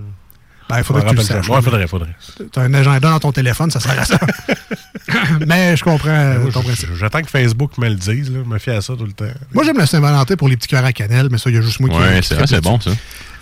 [0.70, 1.50] Ben, il faudrait que tu le me saches.
[1.50, 2.16] Ouais, faudrait, faudrait.
[2.38, 4.20] Tu as un agenda dans ton téléphone, ça sert à ça.
[5.48, 6.90] Mais je comprends Moi, ton j- principe.
[7.00, 8.32] J'attends que Facebook me le dise.
[8.32, 8.40] Là.
[8.46, 9.26] Je me fie à ça tout le temps.
[9.54, 11.62] Moi, j'aime la Saint-Valentin pour les petits cœurs à cannelle, mais ça, il y a
[11.62, 11.96] juste moi qui.
[11.98, 12.92] Ouais, qui c'est vrai, c'est bon, ça.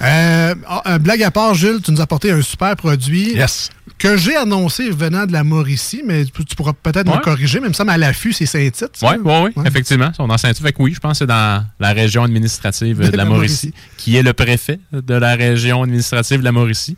[0.01, 3.71] Euh, ah, blague à part, Jules, tu nous as apporté un super produit Yes.
[3.97, 7.21] que j'ai annoncé venant de la Mauricie, mais tu, pourras peut-être me Ouais.
[7.21, 8.91] corriger, mais il me semble à l'affût, c'est Saint-Tite.
[9.01, 9.63] Oui, oui, oui, Ouais.
[9.67, 10.13] effectivement.
[10.13, 10.63] Sont dans Saint-Tite.
[10.63, 13.25] Fait que oui, je pense que c'est dans la région administrative de, De la la
[13.25, 16.95] Mauricie, qui est le préfet de la région administrative de la Mauricie.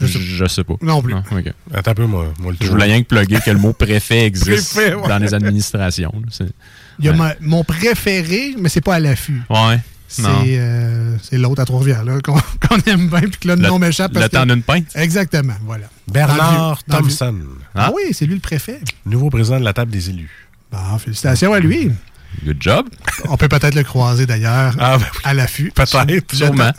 [0.00, 0.74] Je, je sais pas.
[0.82, 1.14] Non plus.
[1.14, 1.52] ok.
[1.72, 4.26] Attends un peu, moi, moi le Je voulais rien que plugger que le mot préfet
[4.26, 5.08] existe Préfet, ouais.
[5.08, 6.12] dans les administrations.
[6.98, 7.16] Il y a Ouais.
[7.18, 9.42] ma- mon préféré, mais c'est pas à l'affût.
[9.50, 9.78] Ouais.
[10.08, 10.42] C'est Non.
[10.46, 12.36] euh, c'est l'autre à Trois-Rivières, là, qu'on
[12.86, 14.10] aime bien, puis que là, le, Le- nom m'échappe.
[14.12, 14.86] le parce que- temps d'une pinte?
[14.94, 15.86] Exactement, voilà.
[16.06, 17.34] Bernard dans Thompson,
[17.74, 18.80] Ah oui, c'est lui le préfet.
[19.06, 20.48] nouveau président de la table des élus.
[20.70, 21.90] Bon, félicitations à lui.
[22.44, 22.86] Good job.
[23.28, 25.18] On peut peut-être le croiser d'ailleurs Ah, ben oui.
[25.24, 25.70] à l'affût.
[25.74, 26.34] Peut-être.
[26.34, 26.70] Sûrement.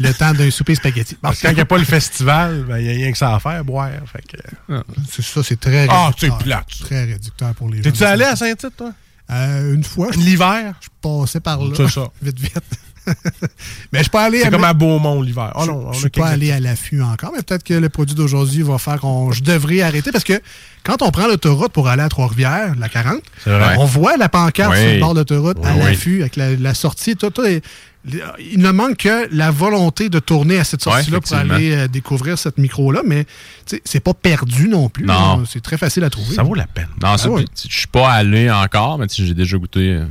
[0.00, 1.14] Le temps d'un souper spaghetti.
[1.14, 3.12] Bon, Parce que quand il n'y a pas le festival, ben, il n'y a rien
[3.12, 3.88] que ça à faire, boire.
[4.12, 4.74] Fait que...
[5.10, 6.38] c'est ça, c'est très Ah, réducteur.
[6.38, 6.84] c'est plate, ça.
[6.84, 7.82] Très réducteur pour les gens.
[7.84, 8.92] T'es-tu allé à Saint-Tite, toi?
[9.30, 10.08] Euh, une fois.
[10.12, 10.74] je- L'hiver?
[10.80, 11.72] Je passais par là.
[11.76, 12.06] C'est ça.
[12.22, 12.60] Vite, vite.
[13.92, 15.52] mais je suis pas allé C'est à comme à Beaumont l'hiver.
[15.54, 17.88] Oh je, non, on je suis pas allé à l'affût encore, mais peut-être que le
[17.88, 19.30] produit d'aujourd'hui va faire qu'on.
[19.30, 20.40] Je devrais arrêter parce que
[20.82, 23.76] quand on prend l'autoroute pour aller à Trois-Rivières, la 40, C'est vrai.
[23.78, 24.80] on voit la pancarte Oui.
[24.82, 25.84] sur le bord de l'autoroute à oui.
[25.84, 27.14] l'affût avec la, la sortie.
[27.16, 27.64] Tout, tout est-
[28.52, 32.38] il ne manque que la volonté de tourner à cette sortie-là pour aller euh, découvrir
[32.38, 33.26] cette micro-là, mais
[33.84, 35.04] c'est pas perdu non plus.
[35.04, 35.38] Non.
[35.38, 35.44] là.
[35.48, 36.34] C'est très facile à trouver.
[36.34, 36.88] Ça vaut la peine.
[37.02, 37.44] Non, Ah ouais.
[37.68, 40.04] je suis pas allé encore, mais j'ai déjà goûté euh,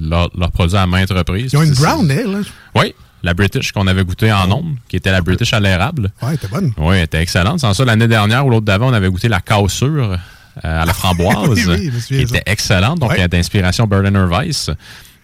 [0.00, 1.52] leurs leurs produits à maintes reprises.
[1.52, 2.40] Ils ont une brown ale.
[2.44, 6.10] C'est- Oui, la British qu'on avait goûté en ondes, qui était la British à l'érable.
[6.22, 6.72] Ouais, t'es bonne.
[6.76, 7.60] Oui, elle était excellente.
[7.60, 10.16] Sans ça, l'année dernière ou l'autre d'avant, on avait goûté la cassure euh,
[10.62, 12.98] à la framboise, Oui, oui, qui était excellente.
[12.98, 13.16] Donc, Ouais.
[13.18, 14.70] elle est d'inspiration Berliner Weiss.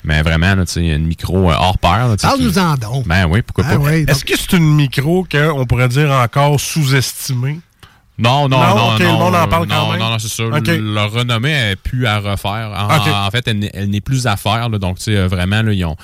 [0.04, 2.08] Mais vraiment, là, tu sais, une micro euh, hors pair.
[2.08, 3.06] là, tu sais, Parle-nous qui- en donc.
[3.06, 3.78] Ben oui, pourquoi Ah pas.
[3.78, 7.60] donc- Est-ce que c'est une micro qu'on pourrait dire encore sous-estimée?
[8.18, 8.92] Non, non, Non, non.
[8.94, 10.00] ok, le non, monde en parle non, quand même.
[10.00, 10.44] Non, non, c'est ça.
[10.44, 10.66] Ok.
[10.66, 12.70] Le- Leur renommée est plus à refaire.
[12.76, 14.68] En, fait, elle, n'est- elle n'est plus à faire.
[14.68, 14.78] là.
[14.78, 15.96] donc, tu sais, euh, vraiment, là, ils ont,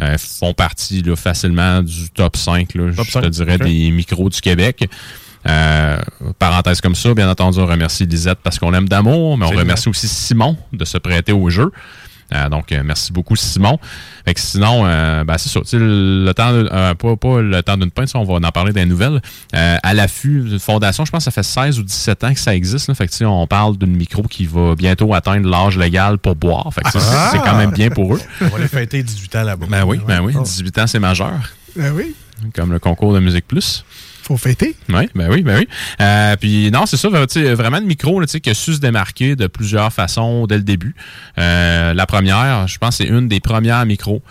[0.00, 3.90] euh, font partie là, facilement du top 5, là, Top je 5, te dirais, des
[3.90, 4.88] micros du Québec.
[5.46, 5.98] Euh,
[6.38, 9.88] parenthèse comme ça, bien entendu, on remercie Lisette parce qu'on l'aime d'amour, mais on remercie
[9.88, 11.70] aussi Simon de se prêter au jeu.
[12.32, 13.78] Euh, donc, euh, merci beaucoup, Simon.
[14.24, 15.60] Fait que sinon, euh, ben, c'est ça.
[15.72, 18.84] Le, temps, euh, pas, pas le temps d'une pinte, ça, on va en parler des
[18.86, 19.20] nouvelles.
[19.52, 22.88] À l'affût, fondation, je pense que ça fait 16 ou 17 ans que ça existe.
[22.88, 22.94] Là.
[22.94, 26.68] Fait que, on parle d'une micro qui va bientôt atteindre l'âge légal pour boire.
[26.72, 27.28] Fait que, ça, c'est- Ah!
[27.32, 28.20] c'est quand même bien pour eux.
[28.40, 29.66] On va aller fêter 18 ans là-bas.
[29.68, 30.34] Ben oui, ben oui.
[30.36, 30.42] Oh.
[30.42, 31.32] 18 ans, c'est majeur.
[31.76, 32.14] Ben oui,
[32.54, 33.84] Comme le concours de Musique Plus.
[34.26, 34.74] Faut fêter.
[34.88, 35.68] Oui, ben oui, ben oui.
[36.00, 38.54] Euh, puis non, c'est ça, tu sais, vraiment de micro là, tu sais, qui a
[38.54, 40.94] su se démarquer de plusieurs façons dès le début.
[41.38, 44.22] Euh, la première, je pense, c'est une des premières micros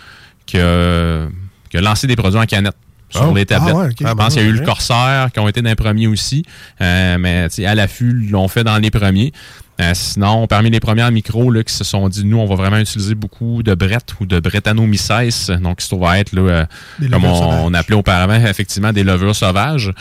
[0.46, 1.26] qui a,
[1.70, 2.74] qui a lancé des produits en canette
[3.10, 3.34] sur Oh.
[3.34, 3.74] les tablettes.
[3.76, 3.96] Ah ouais, ok.
[4.00, 5.76] Je Ah pense qu'il y a eu ben, le Corsair qui ont été dans les
[5.76, 6.44] premiers aussi,
[6.80, 9.32] euh, mais tu sais, à l'affût, ils l'ont fait dans les premiers.
[9.80, 12.78] Euh, sinon, parmi les premières micros là, qui se sont dit, nous, on va vraiment
[12.78, 17.08] utiliser beaucoup de Brett ou de Brettanomyces, donc qui se trouve à être, là, euh,
[17.10, 19.92] comme on, appelait auparavant, effectivement, des levures sauvages.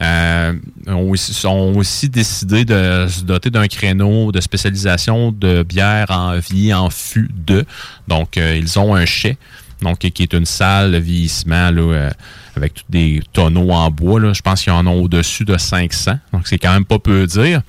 [0.00, 0.52] Euh,
[0.86, 6.38] ont aussi, ont aussi décidé de se doter d'un créneau de spécialisation de bière en
[6.38, 7.64] vie en fût de.
[8.06, 9.36] Donc, euh, ils ont un chai,
[9.82, 12.10] donc qui est une salle de vieillissement là,
[12.54, 14.20] avec tous des tonneaux en bois.
[14.20, 14.32] Là.
[14.32, 16.12] Je pense qu'ils en ont au-dessus de 500.
[16.32, 17.62] Donc, c'est quand même pas peu dire.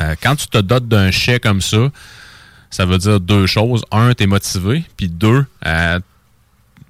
[0.00, 1.90] Euh, quand tu te dotes d'un chai comme ça,
[2.70, 3.84] ça veut dire deux choses.
[3.92, 4.84] Un, tu es motivé.
[4.96, 6.00] Puis deux, euh,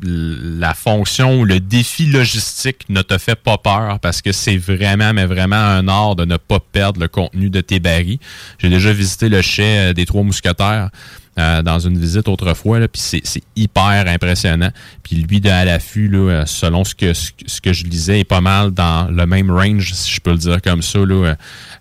[0.01, 5.13] la fonction ou le défi logistique ne te fait pas peur parce que c'est vraiment,
[5.13, 8.19] mais vraiment un art de ne pas perdre le contenu de tes barils.
[8.59, 10.91] J'ai déjà visité le chai euh, des Trois Mousquetaires
[11.39, 14.71] euh, dans une visite autrefois, puis c'est hyper impressionnant.
[15.03, 17.33] Puis lui, de à l'affût, euh, selon ce que, ce,
[17.65, 20.83] je lisais, est pas mal dans le même range, si je peux le dire comme
[20.83, 21.35] ça, là,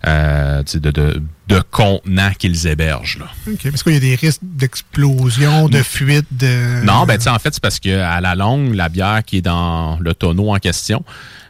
[0.06, 3.18] euh, de, de, de contenants qu'ils hébergent.
[3.18, 3.26] Là.
[3.52, 3.70] OK.
[3.70, 6.84] Parce qu'il y a des risques d'explosion, de fuite, de.
[6.84, 9.98] Non, ben en fait, c'est parce que à la longue, la bière qui est dans
[10.00, 11.04] le tonneau en question,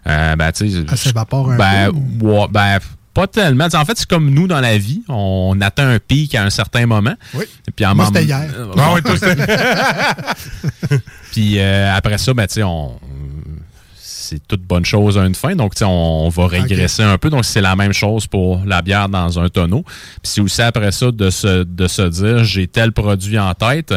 [0.07, 0.97] euh, ben tu sais.
[0.97, 2.27] S'évapore un ben, peu.
[2.27, 2.79] ouais, ben,
[3.15, 3.69] pas tellement.
[3.73, 5.03] En fait, c'est comme nous dans la vie.
[5.09, 7.15] On atteint un pic à un certain moment.
[7.35, 7.45] Oui.
[7.75, 8.43] Puis en Moi, c'était hier.
[8.55, 8.95] Euh, Ah bon.
[8.97, 10.99] oui, toi, c'était-
[11.33, 12.99] Puis euh, après ça, ben, tu sais, on.
[13.97, 15.55] c'est toute bonne chose à une fin.
[15.55, 17.31] Donc, tu sais, on, on va régresser un peu.
[17.31, 19.83] Donc, c'est la même chose pour la bière dans un tonneau.
[19.83, 23.95] Puis c'est aussi après ça de se, de se dire, j'ai tel produit en tête.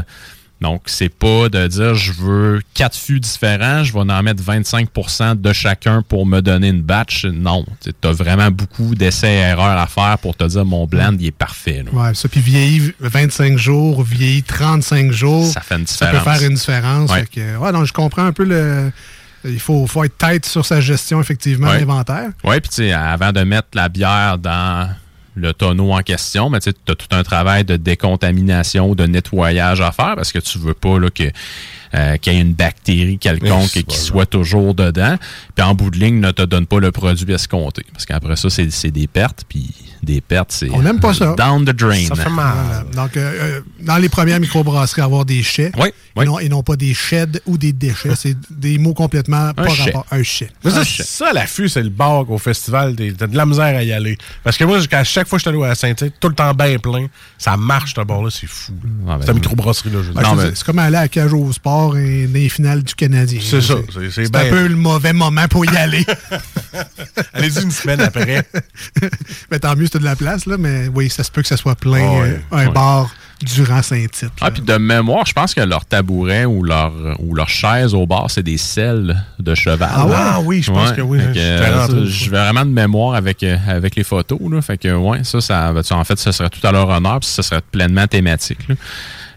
[0.60, 5.40] Donc, c'est pas de dire je veux quatre fûts différents, je vais en mettre 25%
[5.40, 7.26] de chacun pour me donner une batch.
[7.26, 7.64] Non.
[7.82, 11.28] Tu as vraiment beaucoup d'essais et erreurs à faire pour te dire mon blend, il
[11.28, 11.84] est parfait.
[11.86, 11.92] là.
[11.92, 15.46] Ouais, ça, puis vieilli 25 jours, vieilli 35 jours.
[15.48, 16.38] Ça fait une Ça peut différence.
[16.40, 17.12] faire une différence.
[17.12, 17.20] Ouais.
[17.20, 18.92] Fait que, ouais, donc je comprends un peu le.
[19.46, 21.80] Il faut, faut être tête sur sa gestion, effectivement, Ouais.
[21.80, 22.32] d'inventaire.
[22.44, 24.90] Oui, puis tu sais, avant de mettre la bière dans
[25.38, 29.92] le tonneau en question, mais tu as tout un travail de décontamination, de nettoyage à
[29.92, 31.32] faire parce que tu veux pas là, que
[31.96, 35.16] euh, qu'il y ait une bactérie quelconque Mais qui c'est soit toujours dedans.
[35.56, 37.84] Puis en bout de ligne, ne te donne pas le produit escompté.
[37.92, 39.44] Parce qu'après ça, c'est des pertes.
[39.48, 39.70] Puis
[40.04, 41.34] des pertes, c'est On n'aime pas ça.
[41.38, 42.06] down the drain.
[42.12, 42.84] Voilà.
[42.94, 45.72] Donc, euh, euh, dans les premières microbrasseries, avoir des chais.
[46.20, 48.16] Et, non, et non pas des sheds ou des déchets.
[48.16, 49.84] C'est des mots complètement pas chais.
[49.86, 50.06] rapport.
[50.12, 50.50] Un chais.
[50.64, 52.96] Mais ça, ça, l'affût, c'est le bar au festival.
[53.18, 54.18] T'as de la misère à y aller.
[54.44, 56.54] Parce que moi, à chaque fois que je suis allé à Saint-Tite, tout le temps
[56.54, 58.74] bien plein, ça marche, ce bar-là, c'est fou.
[58.84, 60.36] ben, c'est une microbrasserie-là, je dire.
[60.42, 63.40] c'est- c'est comme aller à Cage au sport et des finales du Canadien.
[63.42, 63.76] C'est ça,
[64.12, 66.06] c'est- un peu le mauvais moment pour y aller.
[67.34, 68.44] Allez-y une semaine après.
[69.52, 70.58] mais tant mieux, c'était de la place, là.
[70.58, 73.10] Mais oui, ça se peut que ça soit plein, Ah euh, un bar
[73.42, 74.32] durant Saint-Tite.
[74.42, 78.08] Ah, puis de mémoire, je pense que leur tabouret ou leur, ou leur chaise au
[78.08, 79.90] bar, c'est des selles de cheval.
[79.92, 80.16] Ah ouais?
[80.18, 83.96] Ah oui, je pense que oui, je euh, vais vraiment de mémoire avec, euh, avec
[83.96, 84.40] les photos.
[84.50, 84.62] Là.
[84.62, 87.44] Fait que, ouais, ça, ça en fait, ça serait tout à leur honneur, puis ça
[87.44, 88.68] serait pleinement thématique.
[88.68, 88.76] là.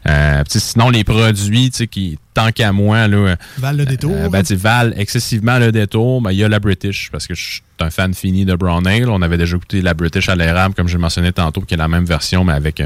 [0.09, 4.13] Euh, sinon, les produits, qui, tant qu'à moi, là, euh, Val le détour.
[4.15, 6.23] euh, ben, tu sais, Val excessivement le détour.
[6.23, 8.87] Ben, il y a la British, parce que je suis un fan fini de Brown
[8.87, 9.09] Ale.
[9.09, 11.89] On avait déjà goûté la British à l'érable, comme j'ai mentionné tantôt, qui est la
[11.89, 12.83] même version, mais avec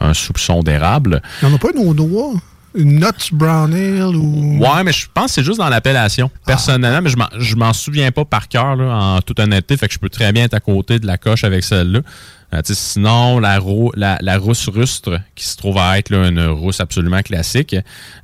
[0.00, 1.22] un soupçon d'érable.
[1.42, 2.34] Il n'y en a pas au noix?
[2.74, 4.58] Nuts Brown Ale ou.
[4.60, 6.30] Ouais, mais je pense que c'est juste dans l'appellation.
[6.46, 9.76] Personnellement, mais je m'en- je m'en souviens pas par cœur, là, en toute honnêteté.
[9.76, 12.00] Fait que je peux très bien être à côté de la coche avec celle-là.
[12.52, 13.60] Euh, sinon, la,
[13.94, 17.74] la, la rousse rustre, qui se trouve à être là, une rousse absolument classique.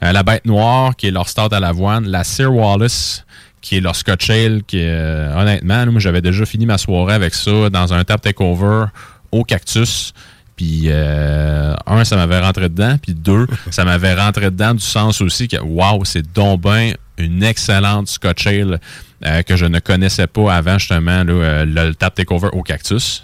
[0.03, 2.07] Euh, la bête noire, qui est leur start à l'avoine.
[2.09, 3.25] La Sir Wallace,
[3.61, 6.79] qui est leur Scotch Ale, qui est, euh, honnêtement, là, moi, j'avais déjà fini ma
[6.79, 8.87] soirée avec ça dans un tap takeover
[9.33, 10.13] au cactus.
[10.57, 12.97] Puis, euh, un, ça m'avait rentré dedans.
[13.01, 17.43] Puis, deux, ça m'avait rentré dedans du sens aussi que, waouh, c'est donc ben une
[17.43, 18.81] excellente Scotch Ale
[19.25, 23.23] euh, que je ne connaissais pas avant, justement, là, euh, le tap takeover au cactus.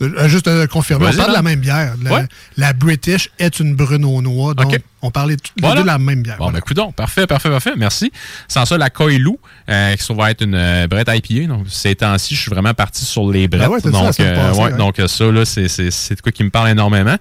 [0.00, 1.94] Euh, Juste euh, confirmer, on parle de la même bière.
[2.02, 2.26] La, Ouais.
[2.56, 4.54] la British est une brune au noix.
[4.54, 5.82] Donc, on parlait Voilà.
[5.82, 6.36] de la même bière.
[6.38, 6.92] Bon, ben, coudonc.
[6.92, 7.72] Parfait, parfait, parfait.
[7.76, 8.12] Merci.
[8.46, 11.46] Sans ça, la Coilou, euh, qui se trouve être une euh, brette IPA.
[11.48, 13.62] Donc, ces temps-ci, je suis vraiment parti sur les brettes.
[13.62, 16.20] Ben ouais, dit ça donc, euh, passée, ouais, donc, ça, là, c'est, c'est, c'est de
[16.20, 17.16] quoi qui me parle énormément.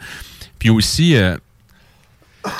[0.60, 1.36] Puis aussi, euh,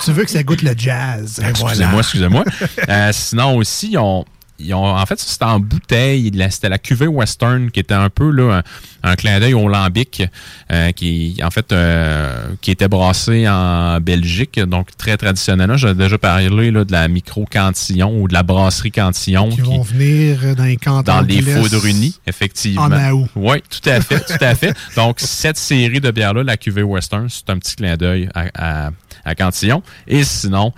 [0.04, 1.40] Tu veux que ça goûte le jazz.
[1.48, 2.44] Excusez-moi, excusez-moi.
[3.12, 4.26] Sinon aussi, ils ont,
[4.60, 6.32] ils ont- en fait, c'était en bouteille.
[6.50, 8.62] C'était la cuvée Western qui était un peu là,
[9.04, 10.24] un, un clin d'œil au lambic,
[10.72, 15.78] euh, qui en fait euh, qui était brassé en Belgique, donc très traditionnellement.
[15.78, 19.82] J'ai déjà parlé là, de la micro cantillon ou de la brasserie cantillon Qui vont
[19.82, 21.60] venir dans les cantons dans les l'Est.
[21.60, 22.84] Faudrunis, effectivement.
[22.84, 23.30] En août.
[23.36, 24.74] Oui, tout à fait, tout à fait.
[24.96, 28.46] Donc, cette série de bières-là, la cuvée Western, c'est un petit clin d'œil à,
[28.88, 28.90] à,
[29.26, 29.84] à Cantillon.
[30.08, 30.74] Et sinon,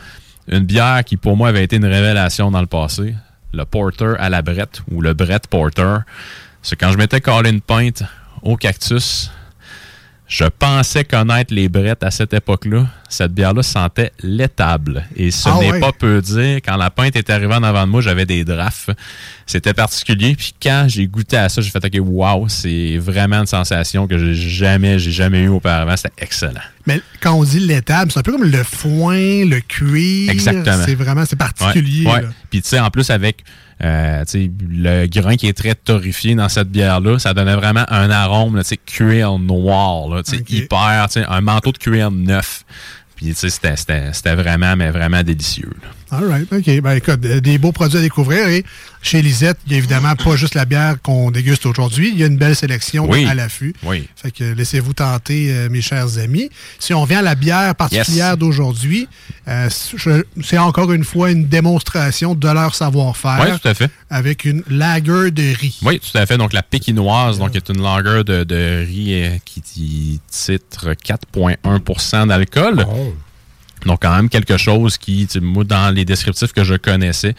[0.52, 3.13] une bière qui, pour moi, avait été une révélation dans le passé,
[3.54, 6.00] le Porter à la Brette, ou le Brett Porter.
[6.62, 8.04] C'est quand je m'étais collé une pinte
[8.42, 9.32] au cactus,
[10.28, 12.88] je pensais connaître les brettes à cette époque-là.
[13.10, 15.04] Cette bière-là sentait l'étable.
[15.15, 15.80] Et ce Ah n'est ouais.
[15.80, 16.58] pas peu dire.
[16.58, 18.91] Quand la pinte est arrivée en avant de moi, j'avais des drafts.
[19.45, 20.36] C'était particulier.
[20.36, 24.17] Puis quand j'ai goûté à ça, j'ai fait OK, wow, c'est vraiment une sensation que
[24.17, 25.98] j'ai jamais, j'ai jamais eu auparavant.
[25.98, 26.62] C'était excellent.
[26.86, 30.30] Mais quand on dit l'étable, c'est un peu comme le foin, le cuir.
[30.32, 30.84] Exactement.
[30.86, 32.06] C'est vraiment c'est particulier.
[32.06, 32.22] Ouais.
[32.50, 33.43] Puis tu sais, en plus avec
[33.82, 38.58] euh, le grain qui est très torréfié dans cette bière-là, ça donnait vraiment un arôme,
[38.58, 42.65] là, tu sais, cuir noir, là, sais, hyper, tu sais, un manteau de cuir neuf.
[43.20, 43.76] Puis tu sais, c'était-
[44.36, 45.74] vraiment, mais vraiment délicieux.
[46.12, 46.82] All right, OK.
[46.82, 48.48] Ben, écoute, euh, des beaux produits à découvrir.
[48.48, 48.65] Et
[49.02, 52.10] chez Lisette, il y a évidemment pas juste la bière qu'on déguste aujourd'hui.
[52.12, 53.26] Il y a une belle sélection Oui.
[53.28, 53.74] à l'affût.
[53.84, 54.08] Oui.
[54.15, 56.50] Fait que laissez-vous tenter, euh, mes chers amis.
[56.80, 59.08] Si on vient à la bière particulière d'aujourd'hui,
[59.48, 59.69] euh,
[60.41, 63.39] c'est encore une fois une démonstration de leur savoir-faire.
[63.41, 63.91] Oui, tout à fait.
[64.10, 65.80] Avec une lager de riz.
[65.84, 66.38] Oui, tout à fait.
[66.38, 72.86] Donc, la pékinoise, donc, est une longueur de, de riz qui titre 4,1% d'alcool.
[73.86, 77.36] Donc, quand même quelque chose qui, moi, dans les descriptifs que je connaissais,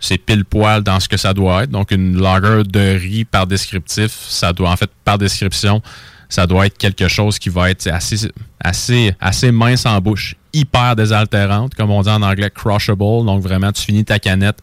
[0.00, 1.70] c'est pile poil dans ce que ça doit être.
[1.70, 5.82] Donc, une lager de riz par descriptif, ça doit, en fait, par description,
[6.28, 10.96] ça doit être quelque chose qui va être assez, assez, assez mince en bouche, hyper
[10.96, 13.26] désaltérante, comme on dit en anglais, crushable.
[13.26, 14.58] Donc, vraiment, tu finis ta canette,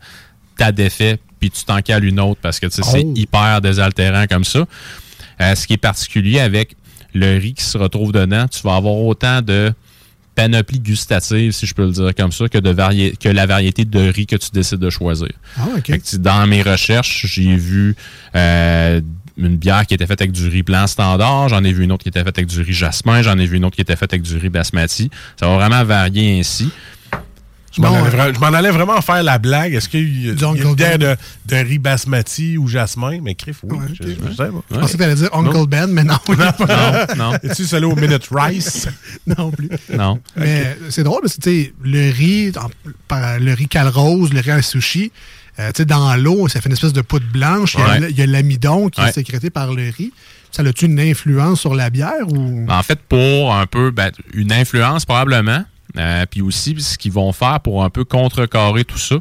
[0.58, 3.14] t'as défait, puis tu t'en cales une autre parce que c'est Oh.
[3.16, 4.66] hyper désaltérant comme ça.
[5.42, 6.76] Euh, ce qui est particulier avec
[7.14, 9.72] le riz qui se retrouve dedans, tu vas avoir autant de
[10.42, 13.86] panoplie gustative, si je peux le dire comme ça, que, de vari- que la variété
[13.86, 15.30] de riz que tu décides de choisir.
[15.58, 17.96] Ah, que, dans mes recherches, j'ai vu
[18.36, 19.02] euh,
[19.38, 22.04] une bière qui était faite avec du riz blanc standard, j'en ai vu une autre
[22.04, 24.14] qui était faite avec du riz jasmin, j'en ai vu une autre qui était faite
[24.14, 25.10] avec du riz basmati.
[25.40, 26.70] Ça va vraiment varier ainsi.
[27.72, 29.74] Je m'en Bon, allais, euh, je m'en allais vraiment faire la blague.
[29.76, 31.16] Est-ce qu'il y a, une bière Ben.
[31.48, 33.20] de, de riz basmati ou jasmin?
[33.22, 33.78] Mais crif, oui.
[33.94, 34.50] je, je sais pas.
[34.72, 36.16] Je pensais que tu allais dire Uncle Ben, mais non.
[37.18, 37.34] non.
[37.44, 38.88] Es-tu celui au Minute Rice?
[39.28, 39.70] non plus.
[39.94, 40.20] Non.
[40.36, 42.52] Mais c'est drôle parce que tu sais, le riz,
[43.12, 45.12] le riz calrose, le riz à sushi,
[45.60, 47.76] euh, tu sais, dans l'eau, ça fait une espèce de poudre blanche.
[47.76, 47.98] Il y a Ouais.
[47.98, 49.10] l- Il y a l'amidon qui Ouais.
[49.10, 50.12] est sécrété par le riz.
[50.52, 52.66] Ça a-tu une influence sur la bière ou?
[52.68, 55.64] En fait, pour un peu ben, une influence probablement.
[55.98, 59.16] Euh, puis aussi, ce qu'ils vont faire pour un peu contrecarrer tout ça,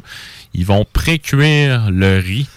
[0.53, 2.47] ils vont pré-cuire le riz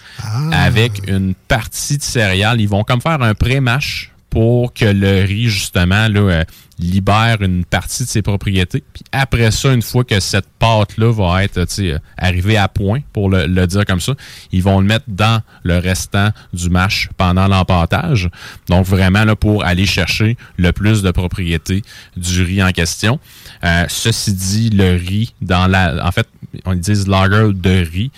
[0.51, 2.61] avec une partie de céréales.
[2.61, 6.43] Ils vont comme faire un pré-mâche pour que le riz, justement, là, euh,
[6.79, 8.83] libère une partie de ses propriétés.
[8.91, 13.29] Puis après ça, une fois que cette pâte-là va être euh, arrivée à point, pour
[13.29, 14.13] le, le dire comme ça,
[14.51, 18.29] ils vont le mettre dans le restant du mash pendant l'empâtage.
[18.69, 21.83] Donc vraiment là, pour aller chercher le plus de propriétés
[22.17, 23.19] du riz en question.
[23.63, 26.05] Euh, ceci dit, le riz, dans la.
[26.05, 26.27] En fait,
[26.65, 28.11] on dit lager de riz.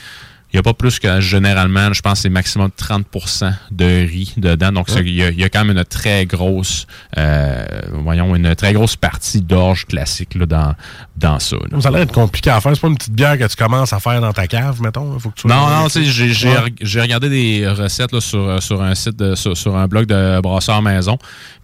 [0.53, 4.71] Il n'y a pas plus que généralement, je pense c'est maximum 30% de riz dedans.
[4.71, 8.95] Donc, il y, y a quand même une très grosse, euh, voyons, une très grosse
[8.95, 10.73] partie d'orge classique là, dans,
[11.17, 11.58] dans ça.
[11.69, 11.81] là.
[11.81, 12.71] Ça a l'air d'être compliqué à faire.
[12.73, 15.19] C'est pas une petite bière que tu commences à faire dans ta cave, mettons.
[15.19, 16.73] Faut que tu Non, non, tu sais, Ouais.
[16.79, 20.05] j'ai regardé des recettes là, sur, euh, sur un site, de- sur, sur un blog
[20.05, 21.17] de brasseur maison.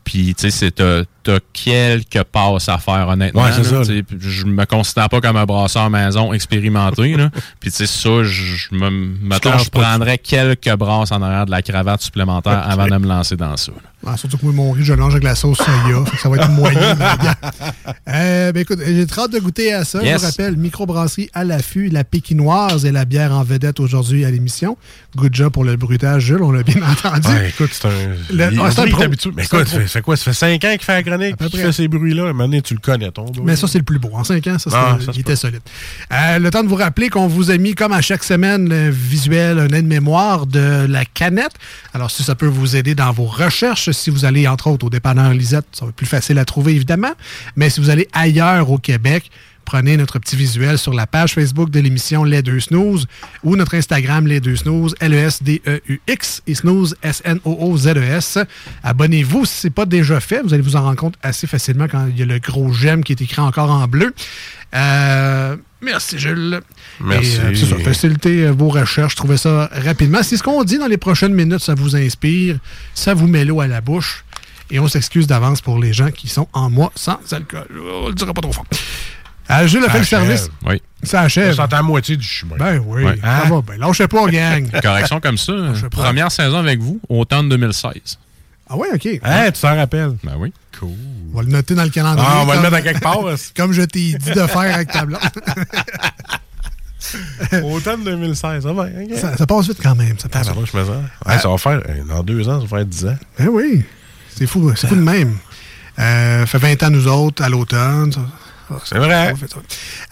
[0.03, 0.81] Puis, tu sais, c'est-
[1.23, 3.43] t'as quelques passes à faire, honnêtement.
[3.43, 7.15] Ouais, là, ça, Je me considère pas comme un brasseur maison expérimenté.
[7.15, 7.29] là.
[7.59, 11.61] Puis, tu sais, ça, je me, mettons, je prendrais quelques brasses en arrière de la
[11.61, 13.71] cravate supplémentaire avant de me lancer dans ça.
[13.71, 13.90] là.
[14.05, 16.03] Ah, surtout que moi, mon riz, je le mange avec la sauce soya.
[16.21, 16.97] ça va être moyen.
[18.07, 20.01] Euh, ben, écoute, j'ai très hâte de goûter à ça.
[20.03, 20.13] Yes.
[20.13, 24.31] Je vous rappelle, microbrasserie à l'affût, la pékinoise et la bière en vedette aujourd'hui à
[24.31, 24.77] l'émission.
[25.15, 27.27] Good job pour le bruitage, Jules, on l'a bien entendu.
[27.27, 27.91] Ouais, écoute, c'est un.
[28.33, 29.03] Le- il- ah, c'est un il pro.
[29.35, 30.17] Mais écoute, ça fait, quoi?
[30.17, 32.23] Ça fait 5 ans qu'il fait la chronique, fait ces bruits-là.
[32.23, 33.25] À un moment donné, tu le connais, ton.
[33.43, 34.09] Mais ça, c'est le plus beau.
[34.13, 35.61] En 5 ans, ça, Ah, ça il était solide.
[36.11, 38.89] Euh, le temps de vous rappeler qu'on vous a mis, comme à chaque semaine, le
[38.89, 41.53] visuel, un aide-mémoire de la canette.
[41.93, 44.89] Alors, si ça peut vous aider dans vos recherches, si vous allez, entre autres, au
[44.89, 47.13] dépanneur Lisette, ça va être plus facile à trouver, évidemment.
[47.55, 49.29] Mais si vous allez ailleurs au Québec,
[49.65, 53.07] prenez notre petit visuel sur la page Facebook de l'émission Les Deux Snooze
[53.43, 58.37] ou notre Instagram Les Deux Snooze, L-E-S-D-E-U-X et Snooze, S-N-O-O-Z-E-S.
[58.37, 58.45] E
[58.83, 60.41] Abonnez-vous si ce n'est pas déjà fait.
[60.41, 63.03] Vous allez vous en rendre compte assez facilement quand il y a le gros j'aime
[63.03, 64.13] qui est écrit encore en bleu.
[64.73, 66.61] Euh, merci, Jules.
[67.01, 67.35] Merci.
[67.35, 70.23] Et, euh, c'est ça, facilitez euh, vos recherches, trouvez ça rapidement.
[70.23, 72.57] Si ce qu'on dit dans les prochaines minutes, ça vous inspire,
[72.93, 74.23] ça vous met l'eau à la bouche.
[74.73, 77.67] Et on s'excuse d'avance pour les gens qui sont en mois sans alcool.
[78.03, 78.65] On le dira pas trop fort.
[79.49, 80.49] Euh, Jules a fait le service.
[80.65, 80.81] Oui.
[81.03, 81.53] Ça achève.
[81.55, 82.55] Ça à moitié du chemin.
[82.57, 83.19] Ben oui, Ouais.
[83.21, 83.77] ça va bien.
[83.77, 84.69] Lâchez pas, gang.
[84.81, 85.53] Correction comme ça.
[85.91, 88.17] Première saison avec vous, automne 2016.
[88.73, 89.05] Ah ouais, OK.
[89.21, 90.15] Hein, tu t'en rappelles?
[90.23, 90.53] Ben oui.
[90.79, 90.91] Cool.
[91.33, 92.27] On va le noter dans le calendrier.
[92.31, 93.19] Ah, on va le mettre à quelque part.
[93.57, 95.19] Comme je t'ai dit de faire avec ta blonde.
[97.63, 98.83] Automne 2016, ça va.
[98.83, 99.17] ok.
[99.17, 100.17] ça, ça passe vite quand même.
[100.17, 100.73] Ça Ah, passe ben, vite.
[100.73, 101.03] moi, je me sens.
[101.25, 103.17] Ouais, ça va faire, euh, dans deux ans, ça va faire 10 ans.
[103.37, 103.83] Ben oui.
[104.35, 105.35] C'est fou, c'est fou de même.
[105.99, 108.11] Euh, fait 20 ans nous autres à l'automne.
[108.13, 108.21] ça-
[108.85, 109.33] C'est vrai.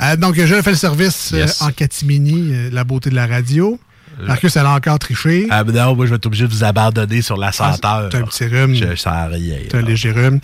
[0.02, 3.80] Euh, donc, je fais le service euh, en catimini, euh, la beauté de la radio.
[4.27, 5.47] Marcus, elle a encore triché.
[5.49, 8.10] Ah, ben non, moi, je vais être obligé de vous abandonner sur la senteur.
[8.10, 8.75] T'as un petit rhume.
[8.75, 9.58] Je sens rien.
[9.69, 10.39] T'as un léger rhume.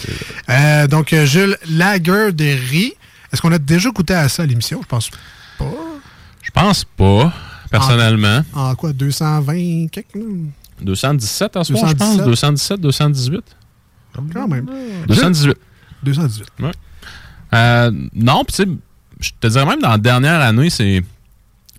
[0.49, 2.93] Euh, donc, euh, Jules, lager de riz.
[3.31, 4.79] Est-ce qu'on a déjà goûté à ça à l'émission?
[4.81, 5.09] Je pense
[5.57, 5.65] pas.
[6.41, 7.33] Je pense pas,
[7.69, 8.41] personnellement.
[8.53, 8.93] En quoi?
[8.93, 10.15] 220 quelques?
[10.15, 10.21] là?
[10.81, 12.17] 217 en ce moment, je pense.
[12.17, 12.79] 217.
[12.79, 13.43] 217, 218.
[14.33, 14.69] Quand même.
[15.07, 15.55] 218.
[16.03, 16.47] 218.
[16.59, 16.71] Ouais.
[17.53, 18.69] Euh, non, puis tu sais,
[19.19, 21.01] je te dirais même dans la dernière année, c'est.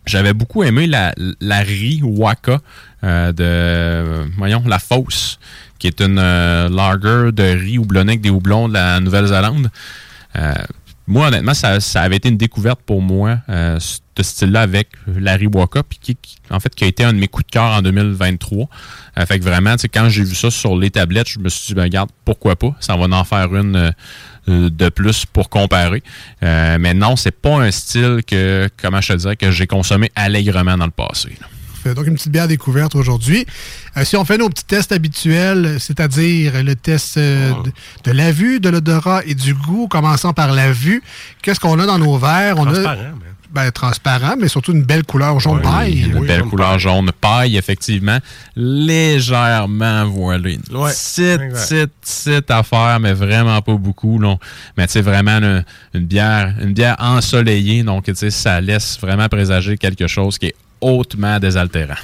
[0.07, 2.61] J'avais beaucoup aimé la, la riz Waka
[3.03, 5.39] euh, de, voyons, la Fosse,
[5.79, 9.69] qui est une euh, lager de riz houblonné avec des houblons de la Nouvelle-Zélande.
[10.37, 10.55] Euh,
[11.09, 13.39] moi, honnêtement, ça, ça avait été une découverte pour moi,
[14.19, 17.05] euh, ce style-là avec la riz Waka, puis qui, qui- en fait, qui a été
[17.05, 18.69] un de mes coups de cœur en 2023.
[19.19, 21.75] Euh, fait que vraiment, quand j'ai vu ça sur les tablettes, je me suis dit,
[21.75, 22.75] ben, regarde, pourquoi pas?
[22.81, 23.91] Ça va en faire une euh,
[24.49, 26.03] euh, de plus pour comparer.
[26.43, 30.11] Euh, mais non, c'est pas un style que, comment je te dirais, que j'ai consommé
[30.15, 31.37] allègrement dans le passé.
[31.41, 31.47] là.
[31.95, 33.47] Donc une petite bière découverte aujourd'hui.
[33.97, 37.71] Euh, si on fait nos petits tests habituels, c'est-à-dire le test euh, de,
[38.05, 41.01] de la vue, de l'odorat et du goût, commençant par la vue,
[41.43, 42.59] qu'est-ce qu'on a dans nos verres?
[42.59, 42.97] On a,
[43.57, 46.11] ben, transparent, mais surtout une belle couleur jaune paille.
[46.15, 48.19] Une belle couleur jaune paille, effectivement.
[48.55, 50.59] Légèrement voilée.
[50.71, 54.19] Ouais, petite, petite, petite affaire, mais vraiment pas beaucoup.
[54.19, 54.37] Là.
[54.77, 57.83] Mais tu sais, vraiment une, une bière une bière ensoleillée.
[57.83, 61.95] Donc, tu sais, ça laisse vraiment présager quelque chose qui est hautement désaltérant.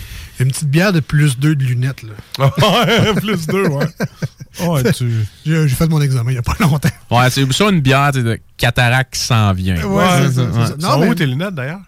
[0.42, 2.02] Une petite bière de plus 2 de lunettes.
[2.02, 2.50] Là.
[3.16, 3.86] Plus deux, ouais.
[4.68, 6.88] Ouais, tu- J'ai j'ai fait mon examen il n'y a pas longtemps.
[7.10, 9.82] Ouais, c'est ça une bière de cataracte qui s'en vient.
[9.82, 10.74] Ouais, c'est ça, c'est ça.
[10.78, 11.80] Non, Sont mais- où tes lunettes, d'ailleurs?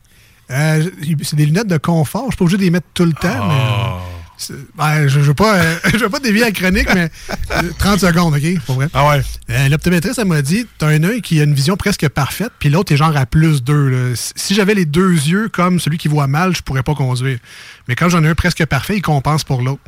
[0.50, 0.90] Euh,
[1.22, 2.24] c'est des lunettes de confort.
[2.26, 3.98] Je suis pas obligé de les mettre tout le temps, Ah.
[3.98, 4.13] mais.
[4.50, 7.10] Euh, ben, je ne veux, pas, euh, je veux pas dévier la chronique, mais
[7.52, 8.60] euh, 30 secondes, OK?
[8.66, 8.88] Pour vrai.
[8.92, 9.22] Ah ouais?
[9.50, 12.68] Euh, L'optométriste, elle m'a dit t'as un œil qui a une vision presque parfaite, puis
[12.70, 14.14] l'autre est genre à plus 2.
[14.16, 17.38] Si j'avais les deux yeux comme celui qui voit mal, je pourrais pas conduire.
[17.88, 19.82] Mais quand j'en ai un presque parfait, il compense pour l'autre.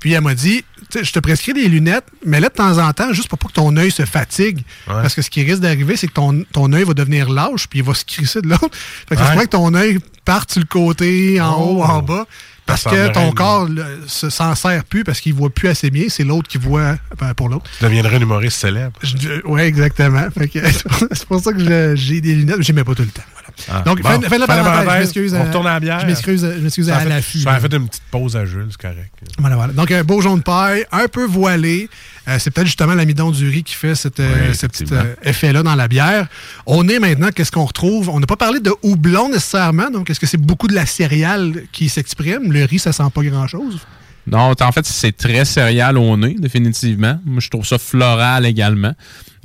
[0.00, 3.12] Puis elle m'a dit je te prescris des lunettes, mais là, de temps en temps,
[3.12, 4.62] juste pour pas que ton œil se fatigue.
[4.86, 7.80] Parce que ce qui risque d'arriver, c'est que ton, ton œil va devenir lâche, puis
[7.80, 8.68] il va se crisser de l'autre.
[9.08, 9.32] Fait que ça se Ouais.
[9.34, 11.78] pourrait que ton œil parte sur le côté, en Oh.
[11.78, 12.26] haut, en bas.
[12.68, 16.04] Parce que ton corps le- se- s'en sert plus parce qu'il voit plus assez bien.
[16.08, 17.68] C'est l'autre qui voit ben, pour l'autre.
[17.78, 18.98] Tu deviendrais un humoriste célèbre.
[19.46, 20.28] Oui, exactement.
[20.36, 20.58] Fait que
[21.12, 22.62] C'est pour ça que je- j'ai des lunettes.
[22.62, 23.22] Je mets pas tout le temps.
[23.32, 23.47] voilà.
[23.70, 24.08] Ah, Donc, bon.
[24.08, 24.92] fin, fin de la de parenthèse.
[24.94, 25.34] Je m'excuse.
[25.34, 26.00] On à- retourne à la bière.
[26.00, 27.38] Je m'excuse je m'excuse Ça à a fait- l'affût.
[27.40, 29.12] Ça a fait une petite pause à Jules, c'est correct.
[29.38, 29.72] Voilà, voilà.
[29.72, 31.88] Donc, un beau jaune paille, un peu voilé.
[32.28, 35.14] Euh, c'est peut-être justement l'amidon du riz qui fait cette, euh, Oui, ce petit euh,
[35.22, 36.26] effet-là dans la bière.
[36.66, 38.08] On est maintenant, qu'est-ce qu'on retrouve?
[38.10, 39.90] On n'a pas parlé de houblon nécessairement.
[39.90, 42.52] Donc, est-ce que c'est beaucoup de la céréale qui s'exprime?
[42.52, 43.78] Le riz, ça sent pas grand-chose.
[44.26, 47.18] Non, en fait, c'est très céréal au nez, définitivement.
[47.24, 48.92] Moi, je trouve ça floral également.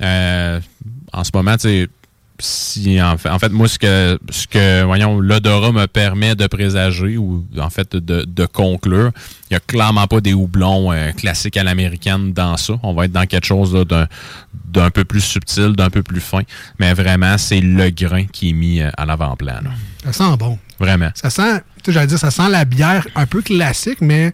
[0.02, 0.60] Euh,
[1.12, 1.88] en ce moment, tu sais,
[2.40, 6.46] si en fait, en fait, moi, ce que, ce que voyons, l'odorat me permet de
[6.46, 9.12] présager ou en fait de, de conclure,
[9.50, 12.74] il n'y a clairement pas des houblons euh, classiques à l'américaine dans ça.
[12.82, 14.08] On va être dans quelque chose d'un,
[14.66, 16.40] d'un peu plus subtil, d'un peu plus fin.
[16.80, 19.60] Mais vraiment, c'est le grain qui est mis euh, à l'avant-plan.
[20.04, 20.58] Ça sent bon.
[20.80, 21.10] Vraiment.
[21.14, 24.32] Ça sent, tu sais, j'allais dire, ça sent la bière un peu classique, mais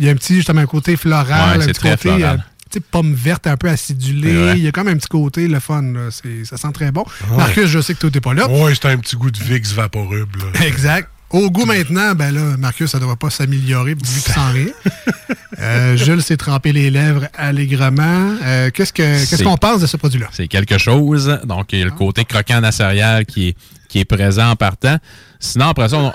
[0.00, 2.22] il y a un petit, justement, un côté floral, Ouais, un petit côté, floral.
[2.38, 4.52] euh, tu sais, pomme verte un peu acidulée.
[4.56, 6.08] Il y a comme un petit côté, le fun, là.
[6.10, 7.04] C'est- ça sent très bon.
[7.30, 7.36] Ouais.
[7.36, 8.48] Marcus, je sais que toi, t'es pas là.
[8.48, 10.28] Ouais, c'est un petit goût de Vicks vaporub.
[10.36, 10.66] là.
[10.66, 11.08] Exact.
[11.30, 14.66] Au goût maintenant, ben là, Marcus, ça ne devrait pas s'améliorer vu qu'il sent rien.
[15.58, 18.34] Euh, Jules s'est trempé les lèvres allègrement.
[18.44, 20.26] Euh, qu'est-ce que qu'est-ce C'est- qu'on pense de ce produit-là?
[20.32, 21.40] C'est quelque chose.
[21.44, 23.56] Donc, il y a le côté croquant de la céréale qui est,
[23.88, 24.98] qui est présent en partant.
[25.40, 26.12] Sinon, après ça, on...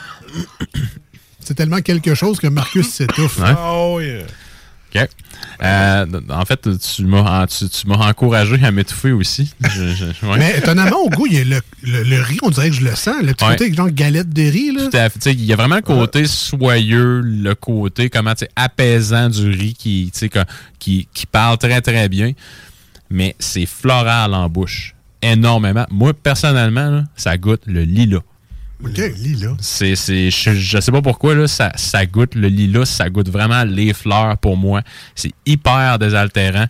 [1.39, 3.39] C'est tellement quelque chose que Marcus s'étouffe.
[3.57, 4.25] Oh, yeah.
[4.93, 5.07] OK.
[5.63, 9.53] Euh, en fait, tu m'as tu, tu m'as encouragé à m'étouffer aussi.
[9.73, 10.37] Je- je- ouais.
[10.37, 12.83] Mais étonnamment, au goût, il y a le, le- le riz, on dirait que je
[12.83, 13.15] le sens.
[13.23, 13.55] Le petit Ouais.
[13.55, 14.71] côté genre galette de riz.
[14.73, 15.09] Là.
[15.27, 20.11] Il y a vraiment le côté soyeux, le côté comment apaisant du riz qui,
[20.79, 22.33] qui, qui parle très, très bien.
[23.09, 24.95] Mais c'est floral en bouche.
[25.21, 25.85] Énormément.
[25.91, 28.19] Moi, personnellement, là, ça goûte le lilas.
[29.17, 29.55] Lilas.
[29.59, 33.29] C'est, c'est, je, je sais pas pourquoi, là, ça, ça goûte le lilas, ça goûte
[33.29, 34.81] vraiment les fleurs pour moi.
[35.15, 36.65] C'est hyper désaltérant.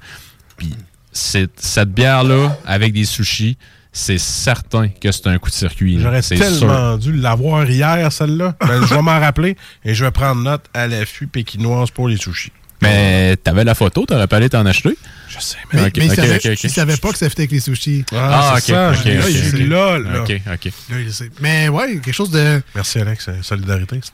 [0.58, 0.76] Puis
[1.12, 3.58] c'est- cette bière-là, avec des sushis,
[3.94, 6.00] c'est certain que c'est un coup de circuit.
[6.00, 8.56] J'aurais tellement dû l'avoir hier, celle-là.
[8.62, 12.16] Ben, je vais m'en rappeler et je vais prendre note à l'affût pékinoise pour les
[12.18, 12.54] sushis.
[12.82, 14.98] Mais t'avais la photo, t'aurais pas allé t'en acheter?
[15.30, 18.04] Je sais, Mais, il savait, il savait pas que ça fitait avec les sushis.
[18.14, 19.60] Ah, ok, ça, ok, là, ok.
[19.70, 20.22] là, là.
[20.24, 20.72] Ok, ok.
[20.90, 21.30] Là, il sait.
[21.40, 22.62] Mais ouais, quelque chose de.
[22.76, 23.30] Merci, Alex.
[23.30, 23.96] Euh, Solidarité.
[23.96, 24.12] Merci.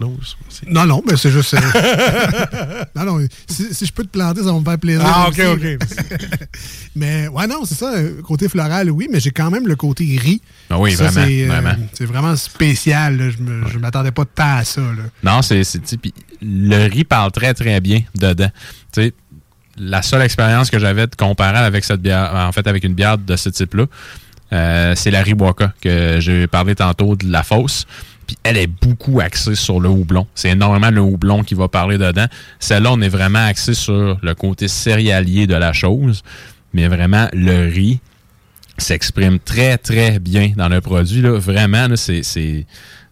[0.68, 1.56] Non, non, mais c'est juste.
[1.56, 5.02] euh, non, non, si, si je peux te planter, ça va me faire plaisir.
[5.04, 5.42] Ah, aussi.
[5.42, 5.88] ok, ok.
[6.96, 7.94] mais ouais, non, c'est ça.
[7.96, 10.42] euh, Côté floral, oui, mais j'ai quand même le côté riz.
[10.70, 11.76] Ah oui, Ça, vraiment, c'est, euh, vraiment.
[11.94, 13.18] C'est vraiment spécial.
[13.18, 13.30] là.
[13.72, 14.82] Je m'attendais pas tant à ça.
[14.82, 15.04] Là.
[15.24, 15.64] Non, c'est.
[16.00, 18.50] puis le riz parle très, très bien dedans.
[18.94, 19.14] Tu sais,
[19.78, 23.18] la seule expérience que j'avais de comparer avec cette bière, en fait, avec une bière
[23.18, 23.86] de ce type-là,
[24.54, 27.86] euh, c'est la Riwaka, que j'ai parlé tantôt de la fosse.
[28.26, 30.28] Puis elle est beaucoup axée sur le houblon.
[30.36, 32.26] C'est énormément le houblon qui va parler dedans.
[32.60, 36.24] Celle-là, on est vraiment axé sur le côté céréalier de la chose.
[36.74, 38.00] Mais vraiment, le riz
[38.78, 41.22] s'exprime très, très bien dans le produit.
[41.22, 41.40] Là.
[41.40, 42.66] Vraiment, là, c'est,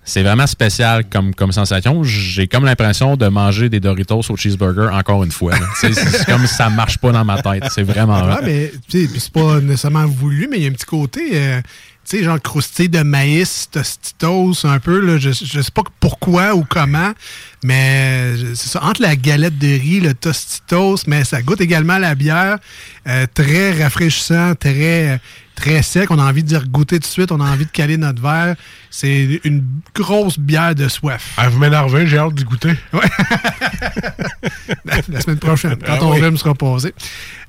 [0.06, 2.03] c'est, vraiment spécial comme, comme sensation.
[2.03, 5.53] J'ai comme l'impression de manger des Doritos au cheeseburger encore une fois.
[5.80, 5.91] C'est,
[6.26, 7.66] comme ça marche pas dans ma tête.
[7.74, 8.41] C'est vraiment Ouais, vrai.
[8.43, 11.62] mais sais, puis c'est pas nécessairement voulu, mais il y a un petit côté, euh,
[12.08, 14.99] tu sais, genre croustillé de maïs, tostitos, un peu.
[14.99, 17.12] Là, je, je sais pas pourquoi ou comment,
[17.64, 18.84] mais c'est ça.
[18.84, 22.58] Entre la galette de riz, le tostitos, mais ça goûte également la bière.
[23.08, 25.20] euh, très rafraîchissant, très,
[25.56, 26.12] très sec.
[26.12, 27.32] On a envie de dire goûter tout de suite.
[27.32, 28.56] On a envie de caler notre verre.
[28.98, 29.62] C'est une
[29.93, 31.34] grosse bière de soif.
[31.36, 32.76] Ah, vous m'énervez, j'ai hâte d'y goûter.
[34.86, 36.22] la semaine prochaine, quand Ah ton oui.
[36.22, 36.93] rhume sera passé.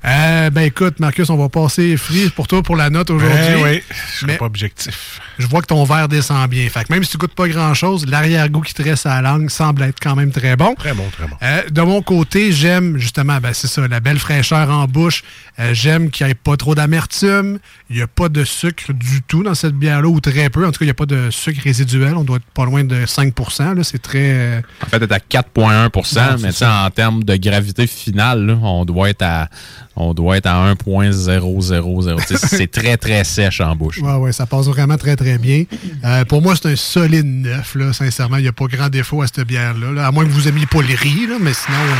[0.05, 3.37] Euh, ben écoute, Marcus, on va passer free pour toi pour la note aujourd'hui.
[3.39, 3.81] Ben oui,
[4.19, 5.21] je Mais pas objectif.
[5.39, 6.67] Je vois que ton verre descend bien.
[6.69, 9.49] Fait que même si tu goûtes pas grand-chose, l'arrière-goût qui te reste à la langue
[9.49, 10.75] semble être quand même très bon.
[10.75, 11.35] Très bon, très bon.
[11.41, 15.23] Euh, de mon côté, j'aime justement, ben, c'est ça, la belle fraîcheur en bouche.
[15.59, 17.59] Euh, j'aime qu'il n'y ait pas trop d'amertume.
[17.89, 20.65] Il n'y a pas de sucre du tout dans cette bière-là, ou très peu.
[20.65, 22.15] En tout cas, il n'y a pas de sucre résiduel.
[22.15, 23.33] On doit être pas loin de 5
[23.75, 23.83] là.
[23.83, 24.19] C'est très.
[24.31, 28.53] euh, En fait, est à 4,1 Non, c'est mais en termes de gravité finale, là,
[28.61, 29.47] on doit être à
[29.95, 32.17] on doit être à 1,000.
[32.27, 33.99] Tu sais, C'est très, très sèche en bouche.
[33.99, 35.63] Ouais, ouais, ça passe vraiment très, très bien.
[36.05, 37.93] Euh, pour moi, c'est un solide neuf, là.
[37.93, 39.91] Sincèrement, il n'y a pas grand défaut à cette bière-là.
[39.91, 40.07] là.
[40.07, 41.77] À moins que vous aimiez pas les riz, là, mais sinon.
[41.79, 41.93] euh,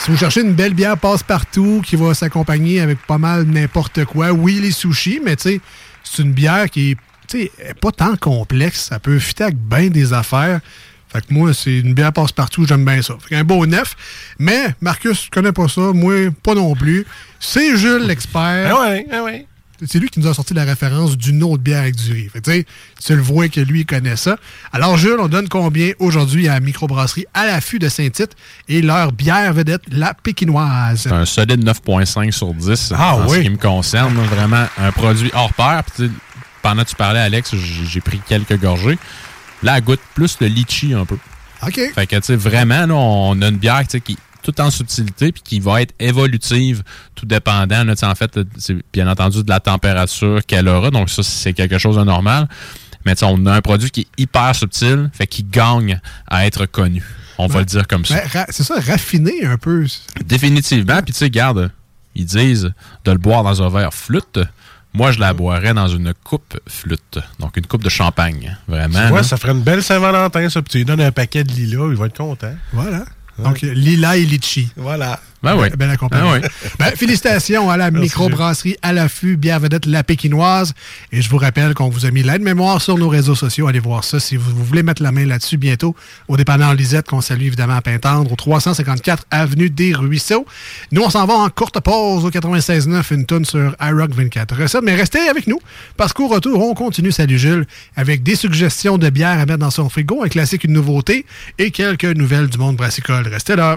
[0.00, 4.30] si vous cherchez une belle bière passe-partout qui va s'accompagner avec pas mal n'importe quoi,
[4.32, 5.60] oui, les sushis, mais tu sais,
[6.04, 6.96] c'est une bière qui est
[7.28, 8.86] tu sais, pas tant complexe.
[8.88, 10.60] Ça peut fitter avec bien des affaires.
[11.10, 13.14] Fait que moi, c'est une bière passe-partout, j'aime bien ça.
[13.20, 13.96] Fait qu'un beau neuf.
[14.38, 15.80] Mais Marcus, je connais pas ça.
[15.94, 17.06] Moi, pas non plus.
[17.40, 18.76] C'est Jules, l'expert.
[18.76, 19.46] Ah ouais, ah ouais.
[19.86, 22.28] C'est lui qui nous a sorti la référence d'une autre bière avec du riz.
[22.28, 22.66] Fait que, tu sais,
[23.02, 24.36] tu le vois que lui, il connaît ça.
[24.72, 28.32] Alors, Jules, on donne combien aujourd'hui à la microbrasserie à l'affût de Saint-Tite
[28.68, 31.02] et leur bière vedette, la pékinoise?
[31.04, 33.36] C'est un solide 9,5 sur 10 Ah en oui.
[33.38, 34.14] ce qui me concerne.
[34.14, 35.84] Vraiment un produit hors pair.
[35.84, 36.12] Puis, tu sais,
[36.68, 38.98] pendant que tu parlais, Alex, j'ai pris quelques gorgées.
[39.62, 41.16] Là, elle goûte plus le litchi un peu.
[41.66, 41.80] OK.
[41.94, 45.32] Fait que, tu sais, vraiment, là, on a une bière qui est tout en subtilité
[45.32, 46.82] puis qui va être évolutive,
[47.14, 48.38] tout dépendant, là, en fait,
[48.92, 50.90] bien entendu de la température qu'elle aura.
[50.90, 52.46] Donc, ça, c'est quelque chose de normal.
[53.06, 57.02] Mais on a un produit qui est hyper subtil, fait qu'il gagne à être connu.
[57.38, 58.16] On va le dire comme ça.
[58.34, 59.86] Ben, c'est ça, raffiné un peu.
[60.26, 61.00] Définitivement.
[61.02, 61.70] Puis tu sais, garde,
[62.14, 62.74] ils disent
[63.06, 64.40] de le boire dans un verre flûte.
[64.98, 67.20] Moi, je la boirais dans une coupe flûte.
[67.38, 68.56] Donc, une coupe de champagne.
[68.66, 69.04] Vraiment.
[69.04, 70.60] Tu vois, ça ferait une belle Saint-Valentin, ça.
[70.60, 72.52] Puis tu lui donnes un paquet de lilas, il va être content.
[72.72, 73.04] Voilà.
[73.38, 74.72] Donc, lila et litchi.
[74.76, 75.20] Voilà.
[75.42, 75.68] Ben oui.
[75.76, 75.96] Belle.
[76.10, 76.40] Ben oui.
[76.78, 80.74] Ben, félicitations à la microbrasserie à l'affût, bière vedette La Pékinoise.
[81.12, 83.68] Et je vous rappelle qu'on vous a mis l'aide-mémoire sur nos réseaux sociaux.
[83.68, 85.94] Allez voir ça si vous, vous voulez mettre la main là-dessus bientôt.
[86.28, 90.46] Au dépanneur Lisette, qu'on salue évidemment à Pintendre, au 354 Avenue des Ruisseaux.
[90.92, 94.82] Nous, on s'en va en courte pause au 96.9, une tonne sur iRock 24 recettes.
[94.82, 95.60] Mais restez avec nous,
[95.96, 97.66] parce qu'au retour, on continue, salut Jules,
[97.96, 101.26] avec des suggestions de bière à mettre dans son frigo, un classique, une nouveauté,
[101.58, 103.26] et quelques nouvelles du monde brassicole.
[103.28, 103.76] Restez là.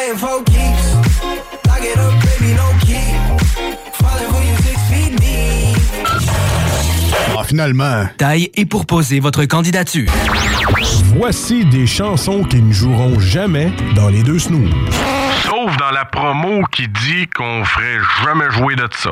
[7.51, 8.05] finalement.
[8.17, 10.09] Taille et pour poser votre candidature.
[11.17, 14.71] Voici des chansons qui ne joueront jamais dans les deux snooze.
[15.43, 19.11] Sauf dans la promo qui dit qu'on ferait jamais jouer de ça.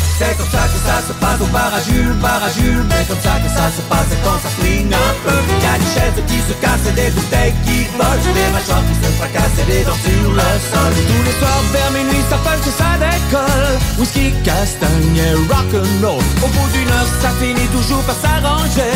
[0.21, 3.07] C'est comme ça que ça se passe au bar à Jules, bar à Jules C'est
[3.09, 5.39] comme ça que ça se passe quand ça swing un peu.
[5.65, 9.09] Y'a des chaises qui se cassent et des bouteilles qui volent Des mâchoires qui se
[9.17, 10.93] fracassent et des dents sur le sol.
[11.09, 13.75] Tous les soirs vers minuit ça punch et ça décolle.
[13.97, 16.21] Whisky, castagne et rock'n'roll.
[16.45, 18.93] Au bout d'une heure ça finit toujours par s'arranger.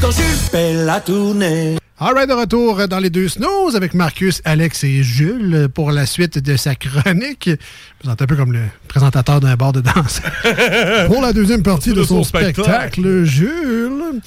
[0.00, 4.40] Quand Jules fait la tournée All right, de retour dans les deux snooze avec Marcus,
[4.44, 7.50] Alex et Jules pour la suite de sa chronique.
[7.50, 10.20] Je sens un peu comme le présentateur d'un bar de danse.
[11.08, 12.62] pour la deuxième partie de, De son, son spectacle.
[12.62, 14.20] spectacle, Jules.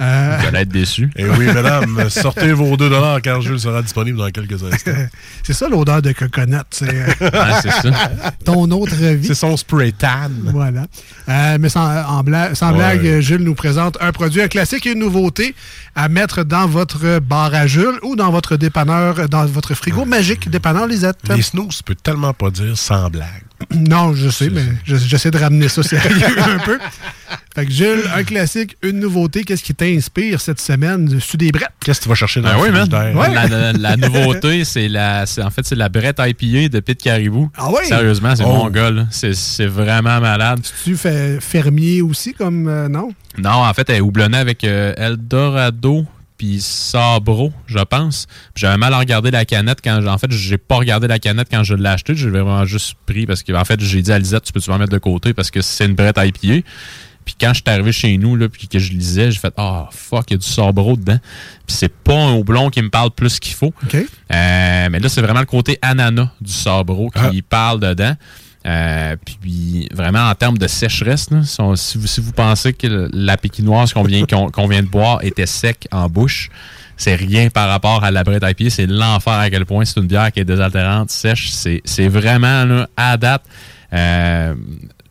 [0.00, 1.08] Euh, Vous allez être déçus.
[1.16, 2.90] Eh oui, mesdames, sortez vos 2
[3.22, 4.90] car Jules sera disponible dans quelques instants.
[5.44, 6.56] c'est ça l'odeur de coconut.
[6.70, 8.10] C'est euh, Ah, c'est ça.
[8.44, 9.26] ton autre vie.
[9.28, 10.30] C'est son spray tan.
[10.46, 10.86] Voilà.
[11.28, 12.98] Euh, mais sans, en bla- sans Ouais.
[12.98, 15.54] blague, Jules nous présente un produit, un classique et une nouveauté
[15.94, 20.48] à mettre dans votre bar à Jules ou dans votre dépanneur, dans votre frigo magique
[20.50, 21.18] dépanneur Lisette.
[21.28, 23.42] Les snooze, tu peux tellement pas dire sans blague.
[23.74, 26.78] Non, je sais, mais je- j'essaie de ramener ça sérieux un peu.
[27.54, 29.44] Fait que Gilles, un classique, une nouveauté.
[29.44, 31.04] Qu'est-ce qui t'inspire cette semaine?
[31.06, 31.68] Dessus des brettes?
[31.80, 32.88] Qu'est-ce que tu vas chercher Ben oui, man.
[32.92, 33.32] Ouais.
[33.32, 37.50] La, la- la nouveauté, c'est la, en fait, c'est la Brette IPA de Pete Caribou.
[37.56, 37.84] Ah ouais?
[37.84, 38.48] Sérieusement, c'est Oh.
[38.54, 39.06] mon gars, là.
[39.10, 40.60] C'est, c'est vraiment malade.
[40.84, 43.12] Tu fais fermier aussi, comme euh, non?
[43.38, 46.06] Non, en fait, elle est houblonnée avec euh, Eldorado
[46.36, 48.26] puis Sabro, je pense.
[48.54, 50.06] J'avais mal à regarder la canette quand...
[50.06, 52.14] En fait, j'ai pas regardé la canette quand je l'ai acheté.
[52.14, 54.78] J'ai vraiment juste pris parce que, en fait, j'ai dit à Lisette, tu peux-tu m'en
[54.78, 56.66] mettre de côté parce que c'est une brette IPA.
[57.24, 59.88] Puis quand je suis arrivé chez nous, là, puis que je lisais, j'ai fait «Ah,
[59.90, 61.18] fuck, il y a du Sabro dedans.»
[61.66, 63.72] Puis c'est pas un houblon qui me parle plus qu'il faut.
[63.94, 68.14] Euh, mais là, c'est vraiment le côté ananas du Sabro qui parle dedans.
[68.66, 71.28] Euh, puis vraiment en termes de sécheresse,
[71.76, 76.50] si, vous, pensez que la pékinoise qu'on vient, de boire était sec en bouche,
[76.96, 78.70] c'est rien par rapport à la brette IPA.
[78.70, 81.50] C'est l'enfer à quel point c'est une bière qui est désaltérante, sèche.
[81.50, 83.42] C'est vraiment à date.
[83.92, 84.54] euh,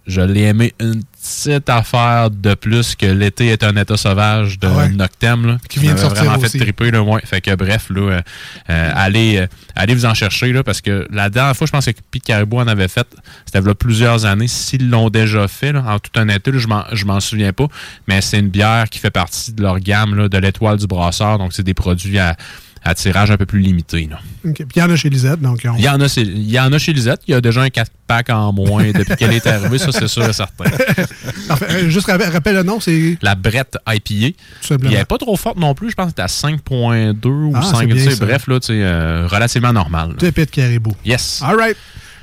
[0.08, 4.68] je l'ai aimé une petite affaire de plus que l'été est un état sauvage de
[4.68, 4.90] Ah ouais.
[4.90, 5.46] Noctem.
[5.48, 6.58] Là, Qui vient de sortir vraiment aussi.
[6.58, 6.92] fait triper.
[6.92, 7.22] Là, ouais.
[7.24, 8.22] Fait que bref, là, euh,
[8.70, 11.86] euh, allez, euh, allez vous en chercher là, parce que la dernière fois, je pense
[11.86, 13.08] que Pete Caribou en avait fait,
[13.46, 14.48] c'était a plusieurs années.
[14.50, 17.68] S'ils l'ont déjà fait, là, en toute honnêteté, là, je m'en- je m'en souviens pas,
[18.08, 21.38] mais c'est une bière qui fait partie de leur gamme là, de l'étoile du brasseur.
[21.38, 22.36] Donc, c'est des produits à,
[22.84, 24.08] à tirage un peu plus limité.
[24.10, 24.20] Là.
[24.46, 24.56] OK.
[24.56, 26.60] Puis il y en a chez Lisette, donc on- Il y en a, il y
[26.60, 27.22] en a chez Lisette.
[27.28, 29.78] Il y a déjà un 4-pack en moins depuis qu'elle est arrivée.
[29.78, 30.66] Ça, c'est sûr et certain.
[31.50, 33.18] Enfin, euh, juste rappel, rappelle le nom, c'est...
[33.22, 34.36] La Brette IPA.
[34.62, 34.92] simplement.
[34.92, 35.90] Il n'est pas trop forte non plus.
[35.92, 37.78] Je pense que c'était à 5.2 ou Ah, 5.
[37.80, 38.26] c'est bien, tu sais, ça.
[38.26, 40.16] bref, là, tu sais, euh, relativement normal.
[40.18, 40.94] De Pete Caribou.
[41.06, 41.42] Yes.
[41.44, 41.76] All right.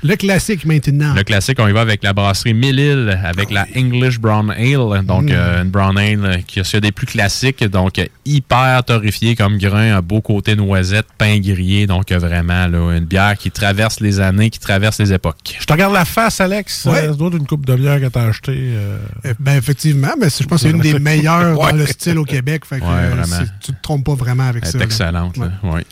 [0.03, 1.13] Le classique maintenant.
[1.13, 5.05] Le classique, on y va avec la brasserie Mille-Îles, avec la English Brown Ale.
[5.05, 5.29] Donc, Mm.
[5.31, 9.35] euh, une Brown Ale euh, qui a c'est des plus classiques, donc euh, hyper torréfié
[9.35, 11.85] comme grain, un beau côté noisette, pain grillé.
[11.85, 15.55] Donc, euh, vraiment, là, une bière qui traverse les années, qui traverse les époques.
[15.59, 16.85] Je te regarde la face, Alex.
[16.85, 16.97] Ouais.
[16.97, 18.53] Euh, Ça doit être une coupe de bière que t'as acheté.
[18.55, 18.97] euh.
[19.25, 21.71] Euh, Ben effectivement, mais c'est- je pense que c'est une des meilleures Ouais.
[21.71, 22.65] dans le style au Québec.
[22.65, 23.25] Fait que, Ouais, euh, vraiment.
[23.45, 24.77] c'est- tu te trompes pas vraiment avec Elle ça.
[24.77, 24.85] est là.
[24.85, 25.37] excellente.
[25.37, 25.51] là.
[25.63, 25.85] Ouais.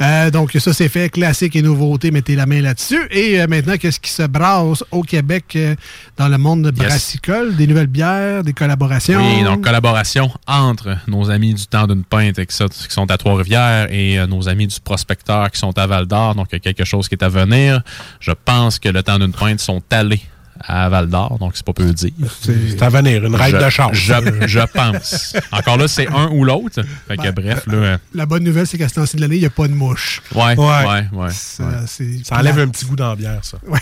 [0.00, 3.00] Euh, donc ça c'est fait, classique et nouveauté, mettez la main là-dessus.
[3.10, 5.74] Et euh, maintenant, qu'est-ce qui se brasse au Québec euh,
[6.16, 7.56] dans le monde brassicole?
[7.56, 9.20] Des nouvelles bières, des collaborations?
[9.20, 13.10] Oui, donc collaboration entre nos amis du temps d'une pinte et qui sont, qui sont
[13.10, 16.34] à Trois-Rivières et nos amis du prospecteur qui sont à Val-d'Or.
[16.34, 17.82] Donc, il y a quelque chose qui est à venir.
[18.20, 20.22] Je pense que le temps d'une pinte sont allés
[20.62, 22.10] à Val-d'Or, donc c'est pas peu dire.
[22.42, 23.90] C'est à venir, une règle de chance.
[23.94, 24.12] Je,
[24.46, 25.34] je pense.
[25.52, 26.82] Encore là, c'est un ou l'autre.
[27.08, 27.74] Fait que bref, là.
[27.74, 29.72] euh, La bonne nouvelle, c'est qu'à ce temps-ci de l'année, il n'y a pas de
[29.74, 30.22] mouche.
[30.34, 31.28] Ouais, ouais, ouais.
[31.30, 32.20] Ça, ouais.
[32.32, 33.58] enlève un petit goût dans la bière, ça.
[33.66, 33.78] Ouais.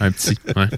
[0.00, 0.68] Un petit, ouais.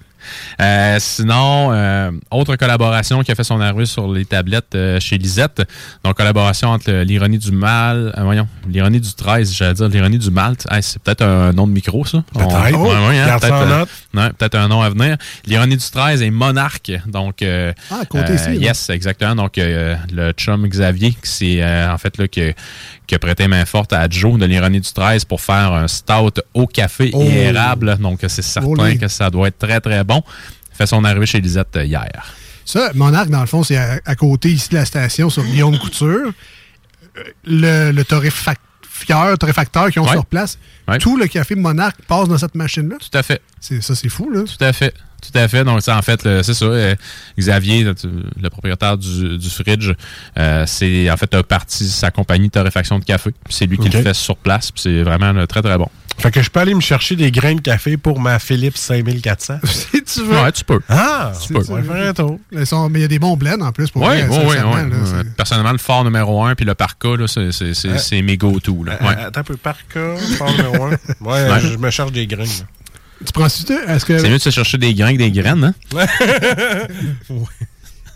[0.61, 5.17] Euh, sinon, euh, autre collaboration qui a fait son arrivée sur les tablettes euh, chez
[5.19, 5.63] Lisette.
[6.05, 10.31] Donc, collaboration entre l'ironie du mal, euh, voyons, l'ironie du 13, j'allais dire l'ironie du
[10.31, 10.67] malte.
[10.71, 12.23] Hey, c'est peut-être un nom de micro, ça.
[12.33, 12.47] Peut-être.
[12.49, 13.85] On- Oh, ouais, ouais, hein, euh,
[14.15, 15.17] ouais, peut-être un nom à venir.
[15.47, 16.93] L'ironie du 13 est Monarque.
[17.07, 18.55] Donc, euh, Ah, côté ici, là.
[18.55, 19.35] Yes, exactement.
[19.35, 22.53] Donc, euh, le chum Xavier, qui c'est euh, en fait là, que,
[23.07, 26.41] qui a prêté main forte à Joe de l'ironie du 13 pour faire un stout
[26.55, 27.23] au café Oh.
[27.23, 27.97] et érable.
[27.99, 30.23] Donc, c'est certain Oh, que ça doit être très, très bon.
[30.73, 32.35] Fait son arrivée chez Lisette euh, hier.
[32.65, 35.79] Ça, Monarque, dans le fond, c'est à, à côté ici de la station sur Guillaume
[35.79, 36.33] Couture.
[37.19, 38.05] Euh, Le, le
[39.91, 40.13] qui ont Ouais.
[40.13, 40.99] sur place, Ouais.
[40.99, 42.97] tout le café Monarque passe dans cette machine-là.
[42.99, 43.41] Tout à fait.
[43.61, 44.43] C'est, ça, c'est fou, là.
[44.43, 44.95] Tout à fait.
[45.21, 45.65] Tout à fait.
[45.65, 46.65] Donc, ça, en fait, c'est ça.
[46.65, 46.95] euh,
[47.39, 49.93] Xavier, le, propriétaire du, du fridge,
[50.39, 53.31] euh, c'est en fait a parti sa compagnie de torréfaction de café.
[53.51, 54.73] C'est lui qui le fait sur place.
[54.73, 55.89] Puis c'est vraiment là, très, très bon.
[56.21, 59.61] Fait que je peux aller me chercher des grains de café pour ma Philips 5400.
[59.65, 60.35] si tu veux.
[60.41, 60.81] Ouais, tu peux.
[60.89, 61.63] Ah, Tu peux.
[61.71, 64.57] mais il y a des bons blends en plus pour Oui, vrai, oui,
[64.93, 65.19] oui.
[65.37, 68.37] Personnellement, le fort numéro 1 puis le parka, là, c'est, c'est, c'est, Euh, c'est mes
[68.37, 68.85] go-to.
[68.85, 68.99] Là.
[69.01, 69.15] Euh, Ouais.
[69.25, 70.91] Attends un peu, par cas, par numéro un.
[71.21, 71.61] Ouais, Ouais.
[71.61, 72.45] je me charge des grains.
[72.45, 72.67] là.
[73.25, 74.19] Tu prends tu Est-ce que...
[74.19, 76.07] C'est mieux de se chercher des grains que des graines, hein?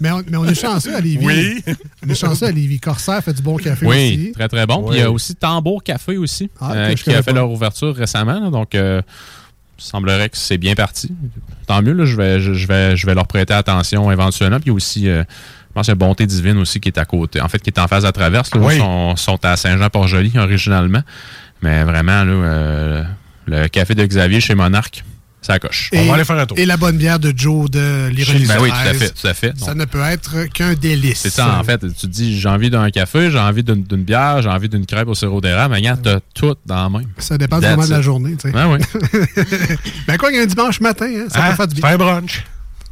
[0.01, 1.25] mais, on, mais on est chanceux à Lévis.
[1.27, 1.63] Oui.
[2.07, 2.81] On est chanceux à Lévis.
[2.81, 4.33] Corsair fait du bon café Oui, aussi.
[4.33, 4.83] très très bon.
[4.89, 7.33] Puis il y a aussi Tambour Café aussi, Ah, euh, qui a fait pas.
[7.33, 8.41] leur ouverture récemment.
[8.41, 8.51] là.
[8.51, 9.01] donc, euh,
[9.79, 11.13] il semblerait que c'est bien parti.
[11.67, 14.57] Tant mieux, là, je, vais, je, je vais, je vais leur prêter attention éventuellement.
[14.61, 16.89] Puis il y a aussi, euh, je pense, qu'il y a Bonté Divine aussi qui
[16.89, 17.41] est à côté.
[17.41, 18.55] En fait, qui est en face à traverse.
[18.55, 18.75] Là, Oui.
[18.77, 21.03] Ils sont, sont à Saint-Jean-Port-Joli originalement.
[21.63, 23.03] Mais vraiment, là, euh,
[23.47, 25.03] le café de Xavier chez Monarque,
[25.47, 25.91] ça coche.
[25.93, 26.09] Et,
[26.57, 28.99] et la bonne bière de Joe de l'Ironie Ben oui, tout à 13.
[28.99, 29.53] fait, tout à fait.
[29.59, 31.19] Ça ne peut être qu'un délice.
[31.21, 31.79] C'est ça, en fait.
[31.81, 35.09] Tu te dis, j'ai envie d'un café, j'ai envie d'une bière, j'ai envie d'une crêpe
[35.09, 35.73] au sirop d'érable.
[35.73, 37.09] Mais regarde, t'as tout dans la même.
[37.19, 38.37] Ça dépend du moment de la journée.
[38.37, 38.53] tu sais.
[38.53, 38.79] Ben oui.
[40.07, 41.89] ben quoi, qu'il y a un dimanche matin, hein, ça Ah, peut faire du bien.
[41.89, 42.45] fais un brunch.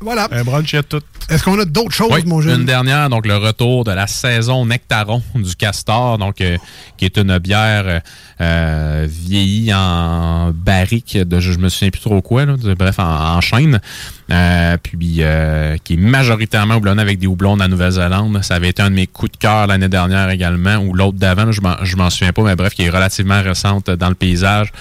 [0.02, 0.28] Voilà.
[0.32, 1.00] Un brunch, il y a tout.
[1.28, 2.60] Est-ce qu'on a d'autres choses, Oui, mon jeune?
[2.60, 6.58] une dernière, donc le retour de la saison Nectaron du Castor, donc euh,
[6.96, 8.02] qui est une bière
[8.40, 12.98] euh, vieillie en barrique de je, je me souviens plus trop quoi, là, de- bref,
[12.98, 13.80] en, en chêne.
[14.30, 18.40] Euh, puis euh, qui est majoritairement houblonnée avec des houblons de la Nouvelle-Zélande.
[18.42, 21.44] Ça avait été un de mes coups de cœur l'année dernière également, ou l'autre d'avant,
[21.44, 24.14] là, je m'en- je m'en souviens pas, mais bref, qui est relativement récente dans le
[24.14, 24.72] paysage.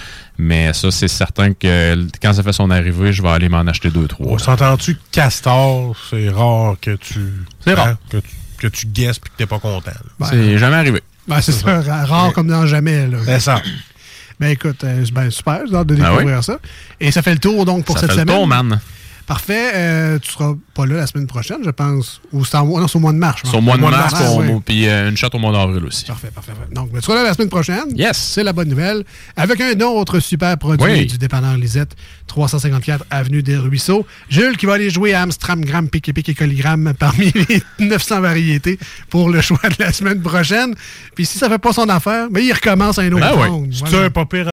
[0.43, 3.91] Mais ça, c'est certain que quand ça fait son arrivée, je vais aller m'en acheter
[3.91, 4.25] deux, trois.
[4.33, 7.19] On s'entend-tu que Castor, c'est rare que tu.
[7.63, 7.89] C'est rare.
[7.89, 9.91] hein, que, tu que tu guesses puis que t'es pas content.
[10.29, 11.01] C'est jamais arrivé.
[11.27, 13.05] Ben, c'est ça, rare comme dans jamais.
[13.07, 13.19] Là.
[13.23, 13.61] C'est ça.
[14.39, 16.43] Ben écoute, euh, ben, super, j'ai hâte de Ah découvrir oui.
[16.43, 16.57] ça.
[16.99, 18.35] Et ça fait le tour donc pour Ça cette fait le semaine.
[18.35, 18.79] tour, man.
[19.27, 19.71] Parfait.
[19.75, 22.21] Euh, tu seras pas là la semaine prochaine, je pense.
[22.33, 23.41] Ou c'est en mois- non, c'est au mois de mars.
[23.43, 23.53] pense.
[23.53, 24.13] le mois de mars,
[24.65, 26.05] puis euh, une shot au mois d'avril aussi.
[26.05, 26.51] Parfait, parfait.
[26.51, 26.73] parfait.
[26.73, 27.85] Donc, tu seras là la semaine prochaine.
[27.95, 28.17] Yes.
[28.17, 29.03] C'est la bonne nouvelle.
[29.37, 31.05] Avec un autre super produit Oui.
[31.05, 31.95] du dépanneur Lisette,
[32.27, 34.05] 354 Avenue des Ruisseaux.
[34.29, 38.79] Jules qui va aller jouer à Amstram, Gram, Piqué, Piqué, Colligramme parmi les 900 variétés
[39.09, 40.73] pour le choix de la semaine prochaine.
[41.15, 43.47] Puis si ça fait pas son affaire, mais il recommence à un autre Ben oui.
[43.47, 43.73] round.
[43.73, 44.05] C'est Voilà.
[44.05, 44.49] un pas pire.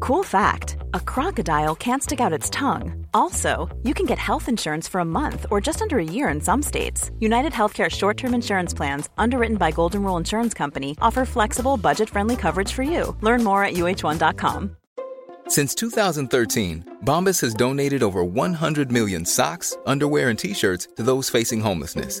[0.00, 3.06] Cool fact a crocodile can't stick out its tongue.
[3.14, 6.40] Also, you can get health insurance for a month or just under a year in
[6.40, 7.10] some states.
[7.20, 12.08] United Healthcare short term insurance plans, underwritten by Golden Rule Insurance Company, offer flexible, budget
[12.10, 13.16] friendly coverage for you.
[13.20, 14.76] Learn more at uh1.com.
[15.48, 21.30] Since 2013, Bombas has donated over 100 million socks, underwear, and t shirts to those
[21.30, 22.20] facing homelessness.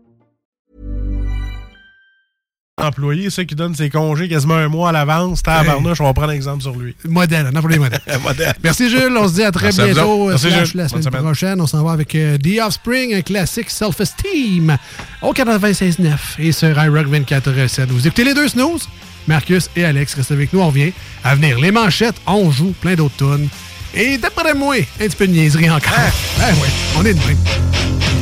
[2.81, 6.29] Employé, ceux qui donnent ses congés quasiment un mois à l'avance, tabarnouche, on va prendre
[6.29, 6.95] un exemple sur lui.
[7.07, 8.01] Modèle, on a les modèles.
[8.23, 8.53] Modèle.
[8.63, 10.29] Merci Jules, on se dit à très Merci bientôt.
[10.29, 10.71] Merci, Jules.
[10.75, 11.21] la semaine semaine.
[11.23, 14.77] prochaine, on s'en va avec euh, The Offspring, un classique Self-Esteem
[15.21, 17.85] au 96.9 et sur iRock 24.7.
[17.87, 18.89] Vous écoutez les deux snooze,
[19.27, 20.91] Marcus et Alex, restez avec nous, on revient.
[21.23, 23.47] À venir, les manchettes, on joue plein d'autres tunes.
[23.93, 25.93] Et d'après moi, un petit peu de niaiserie encore.
[26.37, 28.20] Ben ouais, on est de même.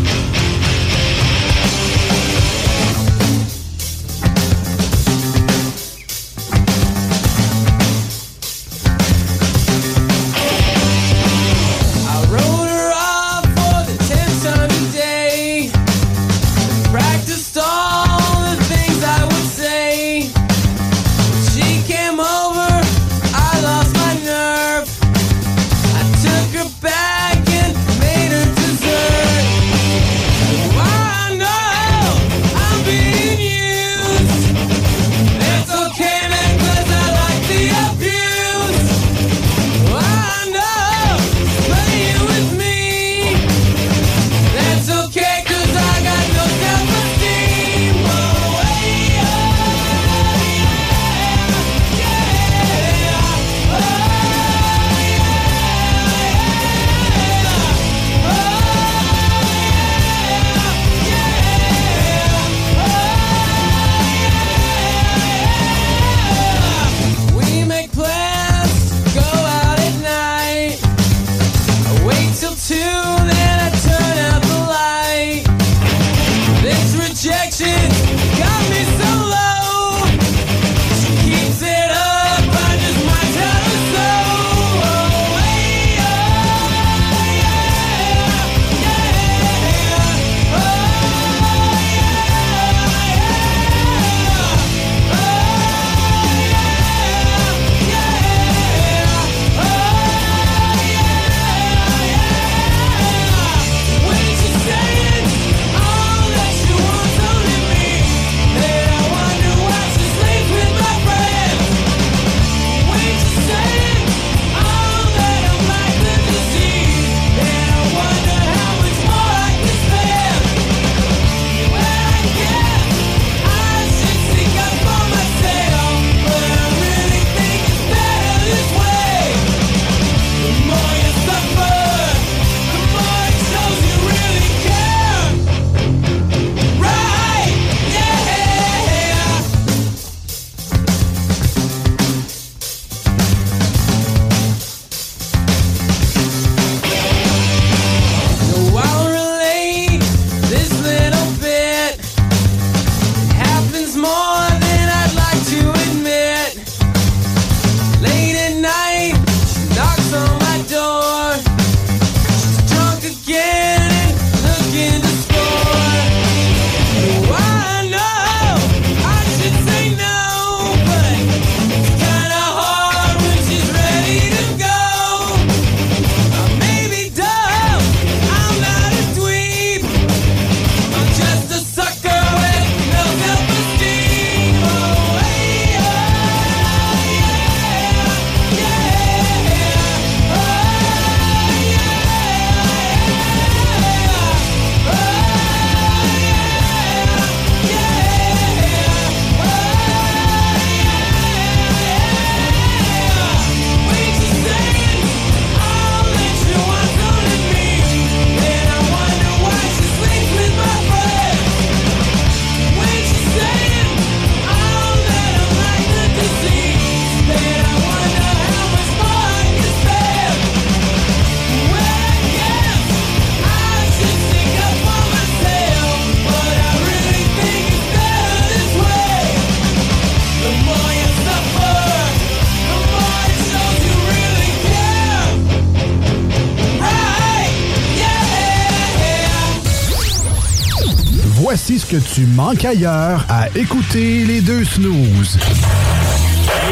[242.40, 245.38] manque qu'ailleurs à écouter les deux snooze.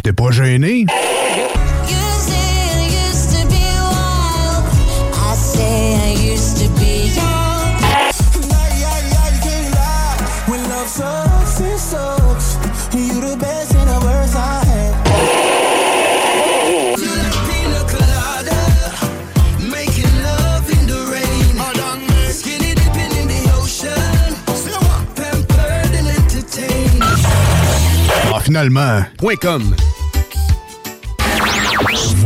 [0.02, 0.86] T'es pas gêné?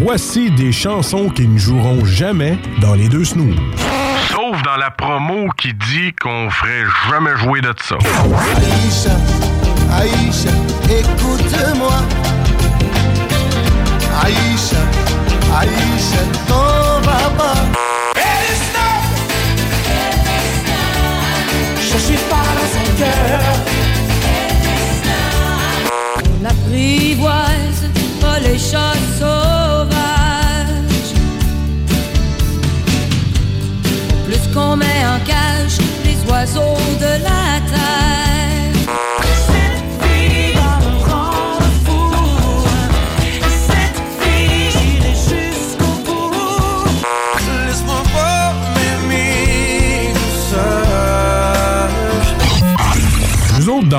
[0.00, 3.54] Voici des chansons qui ne joueront jamais dans les deux snooze.
[4.30, 7.96] Sauf dans la promo qui dit qu'on ferait jamais jouer de ça.
[8.56, 9.14] Aïcha,
[9.92, 10.50] Aïcha,
[10.88, 11.92] écoute-moi.
[28.40, 29.92] les chats sauvages.
[34.26, 38.31] Plus qu'on met en cage les oiseaux de la terre.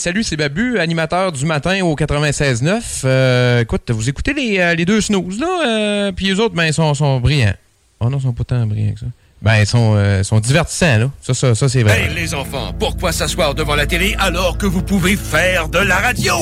[0.00, 3.02] Salut, c'est Babu, animateur du matin au 96.9.
[3.04, 6.64] Euh, écoute, vous écoutez les, euh, les deux snooze, là, euh, puis les autres, ben,
[6.64, 7.52] ils sont, sont brillants.
[8.00, 9.06] Oh non, ils sont pas tant brillants que ça.
[9.42, 11.10] Ben, ils sont, euh, sont divertissants, là.
[11.20, 12.00] Ça, ça, ça c'est vrai.
[12.00, 15.96] Hey les enfants, pourquoi s'asseoir devant la télé alors que vous pouvez faire de la
[15.96, 16.34] radio?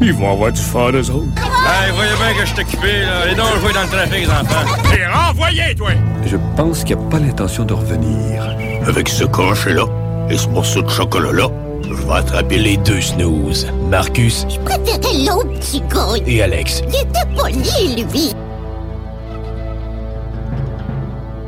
[0.00, 1.26] Ils vont avoir du fun, eux autres.
[1.36, 3.26] Hey, voyez bien que je suis occupé, là.
[3.26, 4.64] Les dons, jouer dans le trafic, les enfants.
[4.92, 5.90] T'es renvoyé, toi!
[6.24, 8.56] Je pense qu'il n'y a pas l'intention de revenir.
[8.86, 9.86] Avec ce crochet-là
[10.30, 11.48] et ce morceau de chocolat-là,
[11.82, 13.66] je vais attraper les deux snooze.
[13.90, 16.22] Marcus Je préférais l'autre petit gars.
[16.26, 16.82] et Alex.
[16.88, 18.32] Il était poli, lui.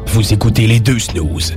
[0.07, 1.55] Vous écoutez les deux snooze.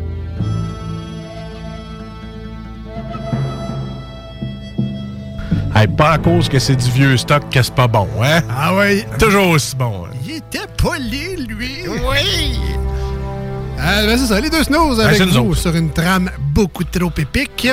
[5.76, 8.42] Hey, pas à cause que c'est du vieux stock que c'est pas bon, hein?
[8.56, 9.04] Ah oui.
[9.18, 10.06] Toujours aussi bon.
[10.06, 10.14] hein.
[10.24, 11.86] Il était poli, lui.
[11.88, 12.60] Oui.
[13.80, 15.58] Euh, ben c'est ça, les deux snooze avec c'est nous autres.
[15.60, 17.68] sur une trame beaucoup trop épique.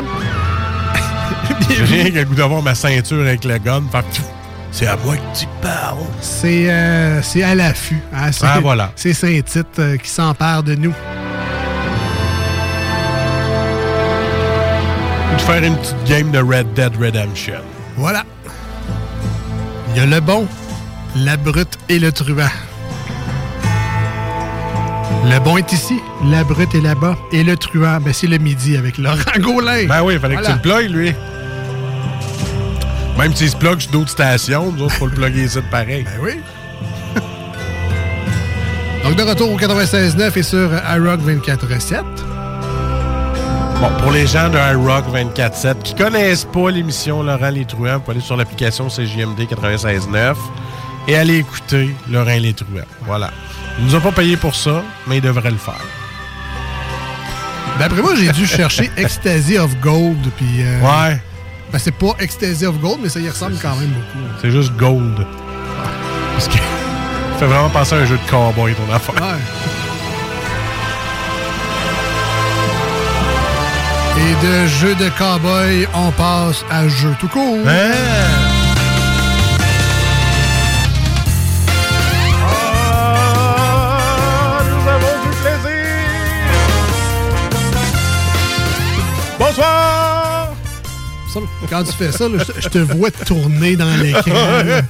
[1.69, 3.83] J'ai rien qu'à goût d'avoir ma ceinture avec le gun.
[4.73, 5.99] C'est à moi que tu parles.
[6.21, 8.01] C'est euh, à l'affût.
[8.15, 8.93] hein, c'est- Ah, voilà.
[8.97, 10.95] C'est Saint-Tite euh, qui s'empare de nous.
[15.37, 17.61] De faire une petite game de Red Dead Redemption.
[17.97, 18.23] Voilà.
[19.93, 20.47] Il y a le bon,
[21.17, 22.47] la brute et le truand.
[25.25, 27.17] Le bon est ici, la brute est là-bas.
[27.33, 29.87] Et le truand, ben, c'est le midi avec Laurent Gaulin.
[29.89, 30.53] Ben oui, il fallait Voilà.
[30.57, 31.15] que tu le plugues, lui.
[33.21, 36.05] Même s'il se plug sur d'autres stations, nous autres, faut le plugger ici de pareil.
[36.05, 36.41] Ben oui.
[39.05, 42.03] Donc, de retour au 96.9 et sur iRock 24.7.
[43.79, 48.01] Bon, pour les gens de iRock 24.7 qui connaissent pas l'émission Laurent Les Truands, vous
[48.01, 50.35] pouvez aller sur l'application CJMD 96.9
[51.09, 52.87] et aller écouter Laurent Les Truands.
[53.03, 53.31] Voilà.
[53.79, 55.85] Il nous a pas payé pour ça, mais il devrait le faire.
[57.79, 60.27] D'après moi, j'ai dû chercher Ecstasy of Gold.
[60.39, 61.21] Puis, euh, Ouais.
[61.73, 64.27] Ben, c'est pas Ecstasy of Gold, mais ça y ressemble quand même beaucoup.
[64.43, 65.25] C'est juste Gold.
[66.35, 66.59] Parce que ça
[67.39, 69.15] fait vraiment penser à un jeu de cowboy, ton affaire.
[69.15, 69.39] Ouais.
[74.19, 77.59] Et de jeu de cowboy, on passe à jeu tout court.
[77.67, 78.40] Hein?
[91.33, 94.83] Ça, Quand tu fais ça, là, je je te vois tourner dans l'écran là,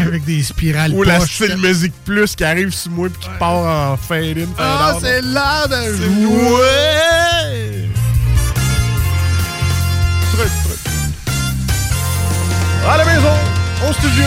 [0.00, 3.92] avec des spirales Ou la style musique plus qui arrive sur moi puis qui part
[3.92, 7.88] en fade in, fade Ah, c'est l'heure de jouer!
[10.32, 10.78] Truc, truc.
[12.88, 13.34] À la maison,
[13.88, 14.24] au studio,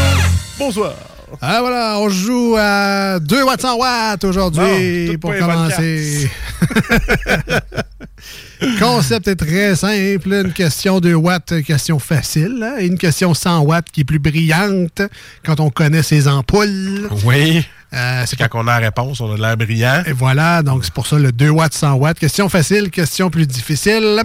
[0.59, 0.93] bonsoir.
[1.41, 6.29] Ah voilà, on joue à 2 watts 100 watts aujourd'hui pour commencer.
[8.79, 10.33] Concept est très simple.
[10.33, 12.61] Une question 2 watts, question facile.
[12.63, 15.01] hein, Et une question 100 watts qui est plus brillante
[15.45, 17.09] quand on connaît ses ampoules.
[17.25, 17.65] Oui.
[17.93, 20.03] Euh, c'est quand on a la réponse, on a de l'air brillant.
[20.05, 22.19] Et voilà, donc c'est pour ça le 2 watts, 100 watts.
[22.19, 24.21] Question facile, question plus difficile.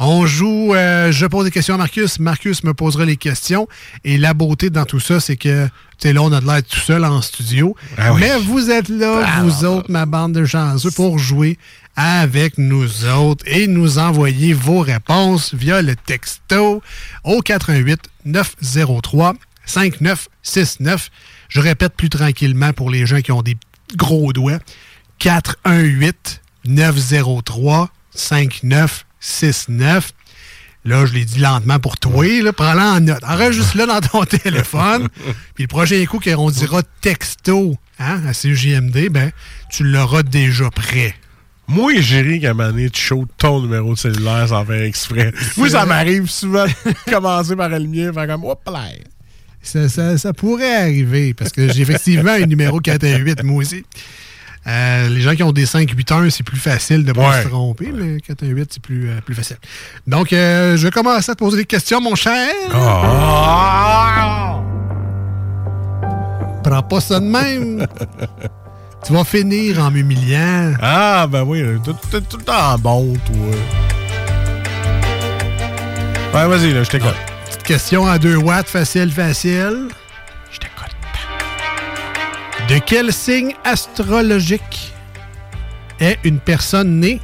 [0.00, 3.68] On joue, euh, je pose des questions à Marcus, Marcus me posera les questions.
[4.02, 5.70] Et la beauté dans tout ça, c'est que, tu
[6.08, 7.76] sais, là, on a de l'air tout seul en studio.
[7.96, 8.20] Ah oui.
[8.20, 11.56] Mais vous êtes là, Ah, vous autres, ma bande de chanceux, pour jouer
[11.96, 16.82] avec nous autres et nous envoyer vos réponses via le texto
[17.24, 19.34] au 88 903
[19.66, 21.10] 5969.
[21.48, 23.56] Je répète plus tranquillement pour les gens qui ont des
[23.96, 24.58] gros doigts.
[25.18, 30.12] 418 903 5969.
[30.86, 32.26] Là, je l'ai dit lentement pour toi.
[32.52, 33.24] Prends-le en note.
[33.24, 35.08] Enregistre-le dans ton téléphone.
[35.54, 39.32] Puis le prochain coup qu'on dira texto hein, à CJMD, ben,
[39.70, 41.14] tu l'auras déjà prêt.
[41.66, 45.32] Moi, j'ai ri qu'à un moment donné, tu ton numéro de cellulaire sans faire exprès.
[45.56, 46.72] Moi, ça m'arrive souvent de
[47.10, 48.84] commencer par le mien, faire comme, hop là.
[49.62, 53.82] Ça, ça- ça pourrait arriver parce que j'ai effectivement un numéro 418, moi aussi.
[54.66, 57.90] Euh, les gens qui ont des 581, c'est plus facile de ne pas se tromper,
[57.94, 59.56] mais 418, c'est plus, euh, plus facile.
[60.06, 62.48] Donc, euh, je vais commencer à te poser des questions, mon cher.
[62.74, 64.60] Ah!
[66.62, 67.86] Prends pas ça de même.
[69.04, 70.72] tu vas finir en m'humiliant.
[70.80, 73.36] Ah, ben oui, t'es t'es tout le temps bon, toi.
[76.34, 77.14] Ouais, vas-y, là, je t'écoute.
[77.46, 79.88] Petite question à 2 watts, facile, facile.
[80.50, 80.96] Je t'écoute.
[82.68, 84.92] De quel signe astrologique
[86.00, 87.20] est une personne née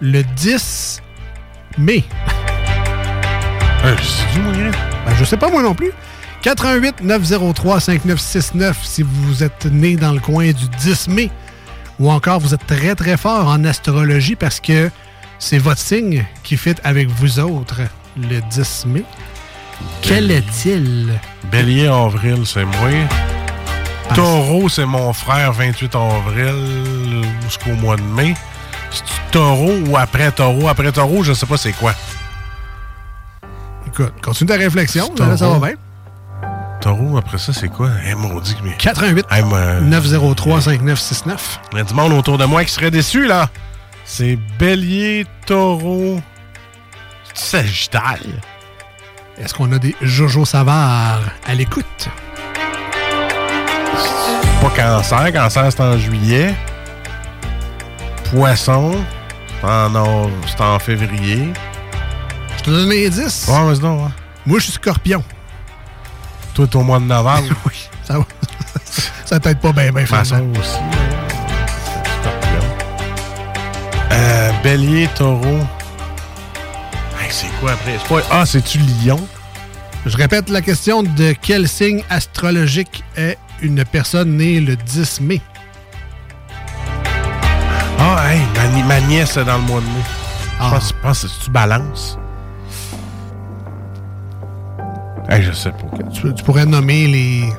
[0.00, 1.02] le 10
[1.78, 2.04] mai?
[3.84, 4.70] Euh, c'est du moyen.
[5.06, 5.92] Ben, je sais pas moi non plus.
[6.42, 11.30] 88 903 5969 si vous êtes né dans le coin du 10 mai.
[12.00, 14.90] Ou encore vous êtes très très fort en astrologie parce que
[15.38, 17.80] c'est votre signe qui fit avec vous autres.
[18.16, 19.04] le 10 mai.
[20.00, 21.12] Quel est-il?
[21.50, 22.90] Bélier, avril, c'est moi.
[24.14, 28.34] Taureau, c'est mon frère, 28 avril jusqu'au mois de mai.
[28.90, 30.68] C'est taureau ou après taureau?
[30.68, 31.94] Après taureau, je sais pas c'est quoi.
[33.86, 35.76] Écoute, continue ta réflexion, là, ça va bien.
[36.82, 37.90] Taureau, après ça, c'est quoi?
[38.04, 38.56] Eh, maudit.
[38.64, 38.74] Mais...
[38.76, 41.60] 88 Hey, moi, 903 5969.
[41.72, 43.48] Il y a du monde autour de moi qui serait déçu, là.
[44.04, 46.20] C'est Bélier, Taureau,
[47.34, 48.18] Sagittaire.
[49.38, 52.08] Est-ce qu'on a des Jojo Savard à l'écoute?
[54.60, 55.32] Pas cancer.
[55.32, 56.52] Cancer, c'est en juillet.
[58.30, 58.92] Poisson,
[59.60, 61.52] c'est en, en février.
[62.58, 63.46] Je te donne un indice.
[63.48, 64.10] Ouais, vas-y donc, ouais.
[64.46, 65.22] Moi, je suis scorpion.
[66.54, 67.48] Toi, t'es au mois de novembre.
[67.66, 68.24] oui, ça va.
[69.24, 70.60] ça t'aide pas bien, bien, Poisson finalement.
[70.60, 70.78] aussi.
[72.20, 72.68] Scorpion.
[74.12, 75.58] Euh, bélier, taureau.
[77.20, 77.96] Hey, c'est quoi après?
[78.02, 79.18] C'est pas- Ah, c'est-tu lion?
[80.04, 85.40] Je répète la question de quel signe astrologique est une personne née le 10 mai?
[87.98, 90.02] Ah, hey, ma, ni- ma nièce est dans le mois de mai.
[90.60, 90.72] Ah.
[90.74, 92.18] Je pense, que c'est-tu balance?
[95.32, 95.78] Hey, je sais pas.
[96.12, 97.52] Tu, tu pourrais nommer les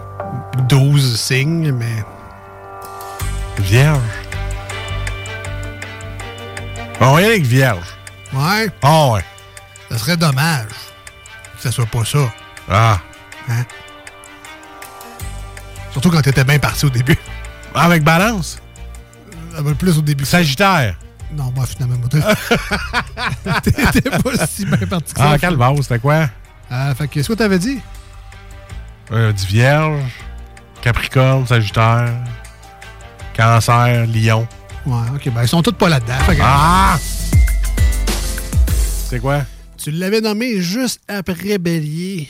[0.69, 2.03] 12 signes, mais
[3.57, 3.99] Vierge.
[6.99, 7.85] On avec vierge.
[8.33, 9.25] ouais, Ah ouais.
[9.89, 10.67] ça serait dommage
[11.55, 12.31] que ça soit pas ça.
[12.69, 12.99] Ah.
[13.49, 13.65] Hein?
[15.91, 17.17] Surtout quand t'étais bien parti au début.
[17.75, 18.59] Avec balance?
[19.55, 20.25] Ça va plus au début.
[20.25, 20.95] Sagittaire.
[21.35, 22.09] Non, moi, finalement, moi,
[23.63, 25.31] t'étais pas si bien parti que ça.
[25.31, 26.29] Ah, calvaire, c'était quoi?
[26.75, 27.79] Ah, fait que, qu'est-ce que t'avais dit?
[29.11, 30.01] Euh, dit vierge,
[30.81, 32.11] capricorne, sagittaire,
[33.37, 34.47] cancer, lion.
[34.85, 36.17] Ouais, ok, ben ils sont tous pas là-dedans.
[36.25, 36.97] Fait que- Ah!
[39.07, 39.43] C'est quoi?
[39.77, 42.27] Tu l'avais nommé juste après Bélier.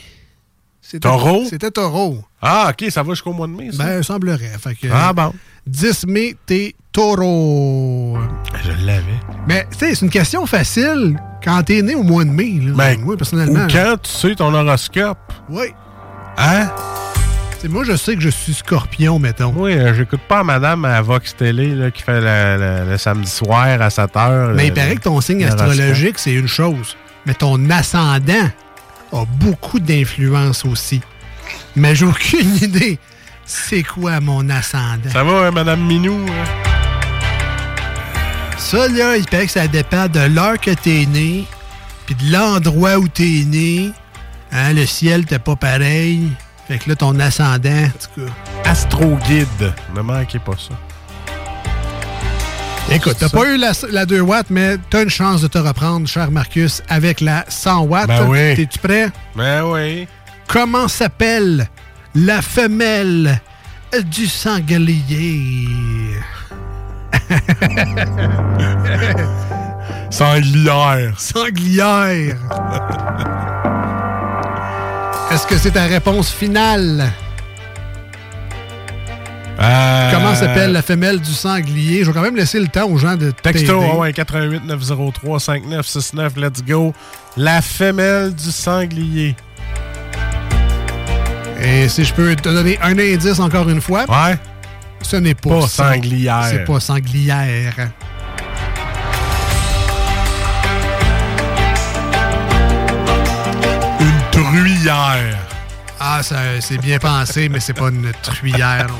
[0.82, 1.44] C'était- Taureau?
[1.48, 2.22] C'était Taureau.
[2.42, 3.82] Ah, ok, ça va jusqu'au mois de mai, ça?
[3.82, 4.58] Ben, semblerait.
[4.62, 5.32] Fait que, ah, bon.
[5.66, 8.18] 10 mai, t'es Taureau.
[8.64, 9.02] Je l'avais.
[9.48, 12.60] Mais, tu sais, c'est une question facile quand t'es né au mois de mai.
[12.62, 13.66] Là, Ben, moi, Ou personnellement.
[13.70, 15.18] quand tu sais ton horoscope.
[15.48, 15.66] Oui.
[16.36, 16.68] Hein?
[17.68, 19.54] Moi, je sais que je suis scorpion, mettons.
[19.56, 23.30] Oui, euh, j'écoute pas madame à Vox Télé là, qui fait le, le- le samedi
[23.30, 24.52] soir à 7 h.
[24.54, 26.94] Mais il paraît que ton signe astrologique, c'est une chose.
[27.24, 28.50] Mais ton ascendant
[29.14, 31.00] a beaucoup d'influence aussi.
[31.74, 32.98] Mais j'ai aucune idée.
[33.46, 35.10] C'est quoi mon ascendant?
[35.12, 36.18] Ça va, hein, madame Minou?
[36.28, 36.44] hein?
[38.58, 41.44] Ça, là, il paraît que ça dépend de l'heure que t'es né,
[42.06, 43.90] puis de l'endroit où t'es né.
[44.52, 46.30] Hein, le ciel, t'es pas pareil.
[46.68, 48.70] Fait que là, ton ascendant, en tout cas.
[48.70, 49.74] Astro Guide.
[49.94, 50.74] Ne manquez pas ça.
[52.94, 56.06] Écoute, t'as pas eu la, la 2 watts, mais t'as une chance de te reprendre,
[56.06, 58.06] cher Marcus, avec la 100 watts.
[58.08, 58.54] Ben oui.
[58.56, 59.10] T'es-tu prêt?
[59.34, 60.06] Ben oui.
[60.46, 61.68] Comment s'appelle
[62.14, 63.40] la femelle
[64.10, 65.68] du sanglier?
[70.10, 71.18] Sanglière.
[71.18, 72.36] Sanglière.
[75.32, 77.10] Est-ce que c'est ta réponse finale?
[79.60, 82.00] Euh, Comment s'appelle la femelle du sanglier?
[82.04, 85.40] Je vais quand même laisser le temps aux gens de Texto, ah ouais, 88 903
[85.40, 86.92] 5969, let's go.
[87.36, 89.34] La femelle du sanglier.
[91.64, 94.36] Et si je peux te donner un indice encore une fois, Ouais.
[95.02, 96.44] ce n'est pas, Pas sanglière.
[96.50, 97.74] C'est pas sanglière.
[104.00, 105.38] Une truyère.
[106.00, 108.86] Ah, c'est bien pensé, mais c'est pas une truyère.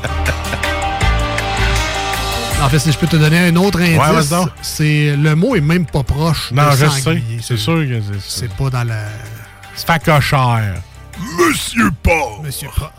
[2.62, 4.48] En fait, si je peux te donner un autre Ouais, indice, donc.
[4.62, 7.22] c'est le mot est même pas proche Non, de je sais.
[7.42, 8.24] C'est sûr que c'est ça.
[8.26, 9.00] C'est pas dans la...
[9.74, 10.76] C'est facochère.
[11.38, 12.42] Monsieur Porc.
[12.42, 12.92] Monsieur Porc.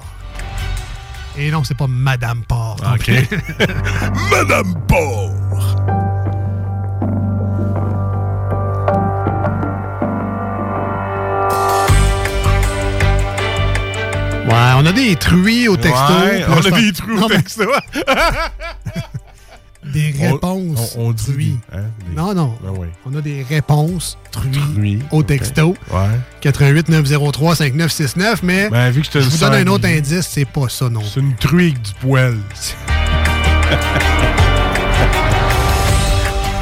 [1.37, 2.43] Et non, c'est pas Madame
[2.81, 3.11] non OK.
[4.31, 5.31] Madame Porc.
[14.47, 16.13] Ouais, on a des truies au texto.
[16.13, 17.63] Ouais, on a des Non, au texto.
[19.93, 20.95] Des On- réponses.
[20.97, 21.23] On, on dit.
[21.31, 21.57] truies.
[21.73, 21.84] hein,
[22.15, 22.57] Non, non.
[22.77, 22.87] Oui.
[23.05, 25.75] On a des réponses truies au texto.
[25.91, 26.19] Ouais.
[26.41, 30.45] 88 903 5969, mais Ben, vu que j'étais je vous donne un autre indice, c'est
[30.45, 31.01] pas ça non.
[31.03, 32.37] C'est une truie avec du poil.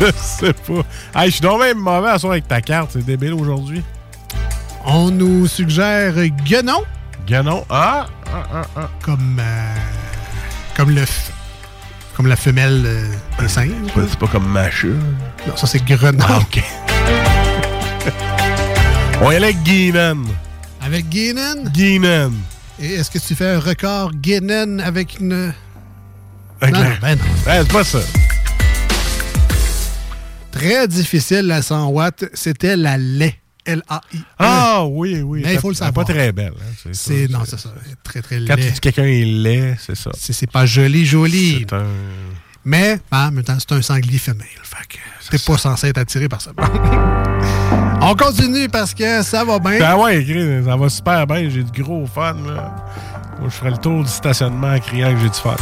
[0.02, 1.22] Je sais pas.
[1.22, 2.92] Hey, je suis donc même mauvais à soir avec ta carte.
[2.94, 3.84] C'est débile aujourd'hui.
[4.86, 6.14] On nous suggère
[6.46, 6.84] Guenon
[7.26, 7.64] Ganon.
[7.70, 8.08] Ah!
[8.28, 8.90] ah, ah, ah.
[9.02, 9.76] comme euh,
[10.76, 11.30] comme le f-
[12.16, 13.08] comme la femelle euh,
[13.40, 13.72] des singes.
[13.96, 14.88] C'est pas comme Macha.
[15.48, 16.18] Non, ça c'est Grenon.
[16.28, 16.64] Ah, OK.
[19.22, 20.18] On y allait avec Guinan.
[20.82, 21.64] Avec Guinan?
[21.74, 22.32] Guinan.
[22.80, 25.54] Et est-ce que tu fais un record Guinan avec une...
[26.62, 27.52] Avec Non, la- ben non.
[27.52, 28.00] Ouais, c'est pas ça.
[30.52, 32.26] Très difficile, la 100 watts.
[32.34, 33.36] C'était la lait.
[33.66, 34.22] L-A-I.
[34.40, 35.42] Ah oui, oui.
[35.46, 36.06] Mais il faut le savoir.
[36.06, 36.54] pas très belle.
[36.58, 37.70] hein, c'est non, c'est ça.
[38.04, 38.72] Très, très Quand tu laid.
[38.72, 40.12] dis quelqu'un est laid, c'est ça.
[40.18, 41.60] C'est, c'est pas joli, joli.
[41.62, 41.86] C'est un...
[42.66, 44.48] Mais, ben, en même temps, c'est un sanglier femelle.
[44.64, 44.98] Fait que
[45.30, 46.52] t'es pas censé être attiré par ça.
[48.02, 49.80] On continue parce que ça va bien.
[49.82, 50.26] Ah ouais,
[50.66, 51.50] ça va super bien.
[51.50, 52.76] J'ai du gros fun, là.
[53.40, 55.56] Moi, je ferai le tour du stationnement en criant que j'ai du fun.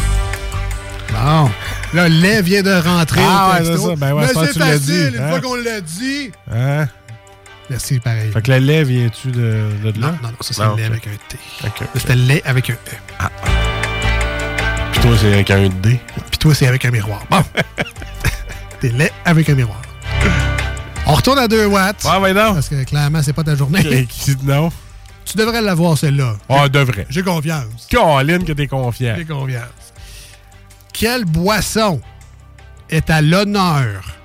[1.12, 1.50] Bon.
[1.94, 3.96] Là, le lait vient de rentrer Ah au ouais, c'est ça.
[3.98, 5.30] Ben ouais, l'as facile, dit, une hein?
[5.30, 6.32] fois qu'on l'a dit.
[6.52, 6.88] Hein?
[7.72, 8.30] Merci, pareil.
[8.32, 10.08] Fait que le lait, vient-tu de, de là?
[10.08, 11.38] Non, non, non, ça, c'est le lait avec un T.
[11.96, 12.78] C'était le lait avec un E.
[14.92, 16.02] Puis toi, c'est avec un D.
[16.30, 17.24] Puis toi, c'est avec un miroir.
[17.30, 17.42] Bon.
[18.82, 19.82] T'es lait avec un miroir.
[21.06, 22.06] On retourne à 2 watts.
[22.06, 22.56] Ah, ben non.
[22.56, 24.06] Parce que clairement, c'est pas ta journée.
[24.44, 24.70] Non?
[25.24, 26.36] Tu devrais l'avoir, celle-là.
[26.50, 27.08] Ah, devrait.
[27.10, 27.88] J'ai confiance.
[27.90, 29.16] Caroline, que t'es confiant.
[29.18, 29.94] J'ai confiance.
[30.92, 32.02] Quelle boisson
[32.90, 34.18] est à l'honneur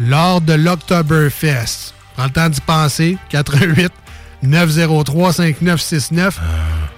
[0.00, 1.94] lors de l'Octoberfest?
[2.16, 3.18] Prends le temps d'y penser.
[3.30, 3.92] 88
[4.42, 6.40] 903 5969.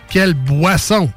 [0.08, 1.10] Quelle boisson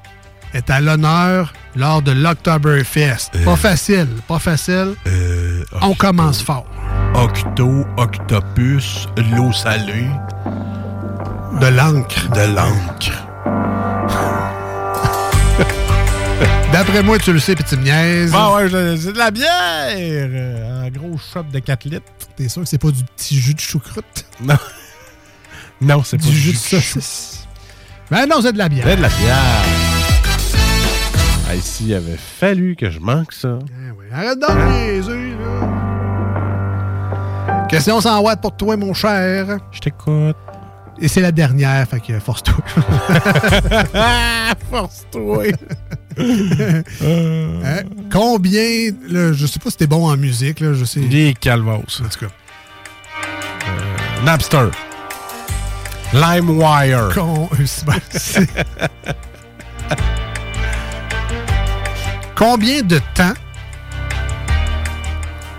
[0.53, 3.31] est à l'honneur lors de l'Octoberfest?
[3.45, 4.95] Pas facile, pas facile.
[5.81, 6.65] On commence fort.
[7.13, 10.09] Octo, octopus, l'eau salée.
[11.59, 12.29] De l'encre.
[12.31, 13.23] De l'encre.
[16.71, 18.31] D'après moi, tu le sais, puis tu me niaises.
[18.35, 18.67] Ah ouais,
[18.97, 19.95] c'est de la bière!
[19.97, 22.03] euh, En gros shot de 4 litres.
[22.35, 24.25] T'es sûr que c'est pas du petit jus de choucroute?
[24.41, 24.57] Non.
[25.81, 26.75] Non, c'est pas Du jus de chou.
[26.79, 27.47] saucisse.
[28.11, 28.85] Ben non, c'est de la bière.
[28.87, 29.37] C'est de la bière.
[31.49, 33.57] Ah, ici, il avait fallu que je manque ça.
[34.13, 35.67] Arrête d'en niaiser, là.
[37.69, 39.57] Question 100 watts pour toi, mon cher.
[39.71, 40.35] Je t'écoute.
[40.99, 42.55] Et c'est la dernière, fait que force-toi.
[44.71, 45.43] Force-toi.
[46.19, 47.81] Hein?
[48.11, 50.99] Combien, là, je sais pas si t'es bon en musique, là, je sais.
[51.01, 51.71] Les calvos.
[51.73, 52.25] En tout cas.
[53.67, 54.69] Euh, Napster.
[56.13, 57.09] LimeWire.
[57.13, 57.49] Con-
[62.35, 63.33] Combien de temps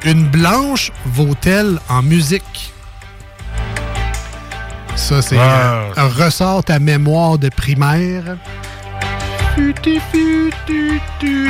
[0.05, 2.73] une blanche vaut-elle en musique?
[4.95, 5.43] Ça, c'est Ah.
[5.73, 8.37] euh, un ressort ta mémoire de primaire.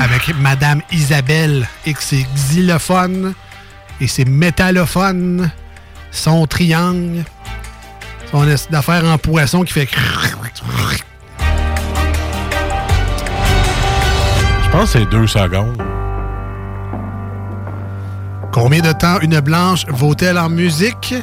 [0.01, 3.35] Avec Madame Isabelle et ses xylophones
[4.01, 5.51] et ses métallophones,
[6.11, 7.25] son triangle,
[8.31, 9.89] son d'affaires en poisson qui fait...
[14.65, 15.83] Je pense que c'est deux secondes.
[18.53, 21.15] Combien de temps une blanche vaut-elle en musique?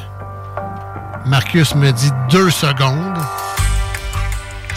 [1.26, 3.18] Marcus me dit deux secondes.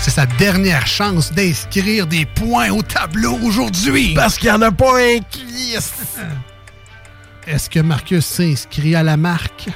[0.01, 4.13] C'est sa dernière chance d'inscrire des points au tableau aujourd'hui.
[4.13, 5.73] Parce qu'il n'y en a pas un qui...
[7.47, 9.67] Est-ce que Marcus s'inscrit à la marque?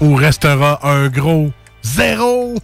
[0.00, 1.52] Ou restera un gros
[1.82, 2.56] zéro?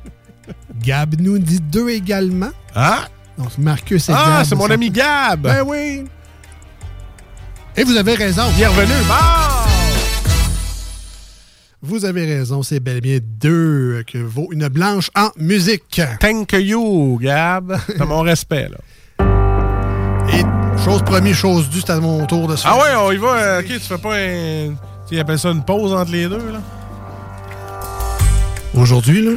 [0.82, 2.50] Gab nous dit deux également.
[2.74, 3.06] Ah?
[3.36, 4.12] Donc Marcus et.
[4.14, 5.40] Ah, c'est mon ami Gab.
[5.40, 6.04] Ben oui.
[7.76, 8.50] Et vous avez raison.
[8.56, 8.92] Bienvenue.
[11.82, 16.00] Vous avez raison, c'est bel et bien deux que vaut une blanche en musique.
[16.20, 17.74] Thank you, Gab.
[17.98, 18.76] T'as mon respect, là.
[20.34, 20.42] Et
[20.84, 23.28] chose promis, chose due, c'est à mon tour de se Ah ouais, on y va.
[23.34, 24.74] euh, OK, tu fais pas un...
[25.08, 26.60] Tu appelles ça une pause entre les deux, là?
[28.74, 29.32] Aujourd'hui, là,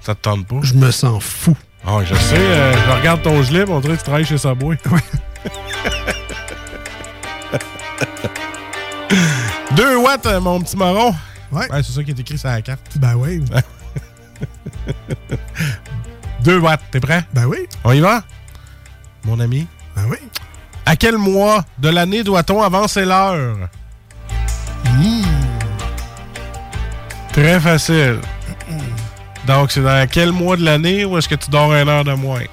[0.00, 0.56] Ça te tente pas?
[0.62, 1.54] je me sens fou.
[1.86, 2.34] Ah, je sais.
[2.38, 4.36] euh, je regarde ton gilet, on dirait que tu travailles chez.
[4.62, 4.76] Oui.
[9.76, 11.14] Deux watts, euh, mon petit marron.
[11.54, 11.66] Ouais.
[11.82, 12.80] c'est ça qui est écrit sur la carte.
[12.96, 13.42] Ben oui.
[16.42, 17.24] Deux watts, t'es prêt?
[17.32, 17.58] Ben oui.
[17.84, 18.22] On y va?
[19.24, 19.66] Mon ami?
[19.96, 20.18] Ben oui.
[20.84, 23.68] À quel mois de l'année doit-on avancer l'heure?
[24.84, 25.22] Hmm.
[27.32, 28.18] Très facile.
[29.46, 32.12] Donc, c'est dans quel mois de l'année où est-ce que tu dors une heure de
[32.12, 32.44] moins?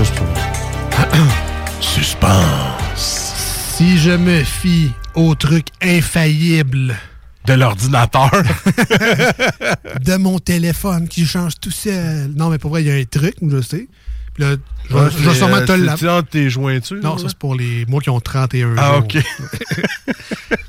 [1.80, 3.34] Suspense.
[3.76, 6.96] Si je me fie au truc infaillible
[7.46, 8.30] De l'ordinateur.
[10.00, 12.32] de mon téléphone qui change tout seul.
[12.34, 13.88] Non, mais pour vrai, il y a un truc, je sais.
[14.40, 14.56] Puis là,
[14.88, 17.02] je vais- je vais sûrement te le Tu entre tes jointures?
[17.02, 19.04] Non, ça c'est pour les mois qui ont 31 Ah, jours.
[19.04, 19.16] OK.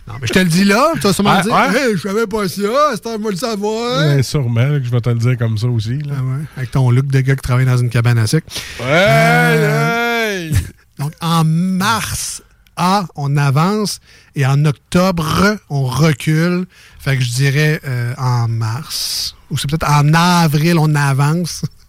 [0.07, 1.77] Non, mais je te le dis là, tu vas sûrement Ah, dire ouais?
[1.89, 2.61] Hey, je savais pas ça,
[3.01, 3.99] c'est moi le savoir.
[4.15, 5.99] Ouais, sûrement que je vais te le dire comme ça aussi.
[5.99, 6.15] Là.
[6.17, 8.43] Ah ouais, Avec ton look de gars qui travaille dans une cabane à sec.
[8.81, 10.51] Ouais,
[10.99, 12.43] Donc, en mars,
[12.75, 13.99] A, on avance.
[14.35, 16.65] Et en octobre, on recule.
[16.99, 19.35] Fait que je dirais euh, en mars.
[19.49, 21.63] Ou c'est peut-être en avril, on avance.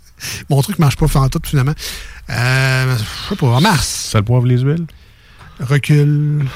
[0.50, 1.74] Mon truc marche pas en tout, finalement.
[2.30, 3.86] Euh, je sais pas, en mars.
[3.86, 4.86] Sel, poivre, les huiles?
[5.60, 6.46] Recule.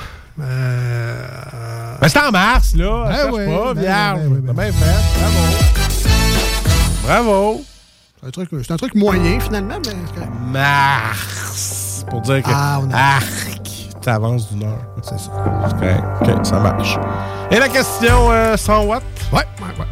[0.40, 3.05] Euh, Ben, c'est en mars, là.
[3.09, 4.18] Ben Cherche ouais, pas, ben vierge.
[4.28, 5.20] ben T'as bien fait.
[5.20, 5.38] Bravo.
[7.05, 7.64] Bravo.
[8.20, 9.94] C'est un truc, c'est un truc moyen, finalement, mais...
[10.52, 12.05] Mars.
[12.10, 12.51] Pour dire que.
[12.52, 13.70] Ah, on a- Arc.
[14.02, 14.78] T'avances d'une heure.
[15.02, 15.30] C'est ça.
[15.68, 16.05] C'est correct.
[16.22, 16.97] OK, ça marche.
[17.51, 19.02] Et la question euh, 100 watts?
[19.32, 19.86] Ouais, ouais, ouais.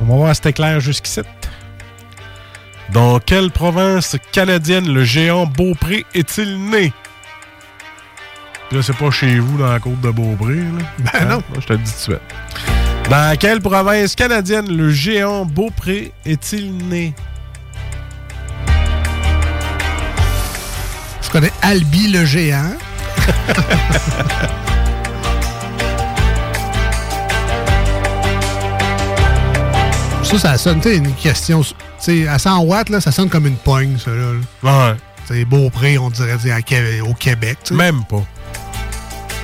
[0.00, 1.20] On va voir si c'était clair jusqu'ici.
[2.96, 6.94] Dans quelle province canadienne le géant Beaupré est-il né?
[8.68, 10.54] Puis là, c'est pas chez vous, dans la côte de Beaupré.
[10.54, 10.82] Là.
[11.12, 11.42] Ben non.
[11.50, 12.22] Moi, je te le dis tout de suite.
[13.10, 17.12] Dans quelle province canadienne le géant Beaupré est-il né?
[21.20, 22.72] Je connais Albi le géant.
[30.22, 31.62] ça, ça sonne, une question.
[32.02, 34.32] Tu sais, à 100 watts, là, ça sonne comme une pogne, ça, là.
[34.62, 34.96] Ouais.
[35.26, 36.36] C'est Beaupré, on dirait,
[37.00, 37.58] au Québec.
[37.72, 38.22] Même pas.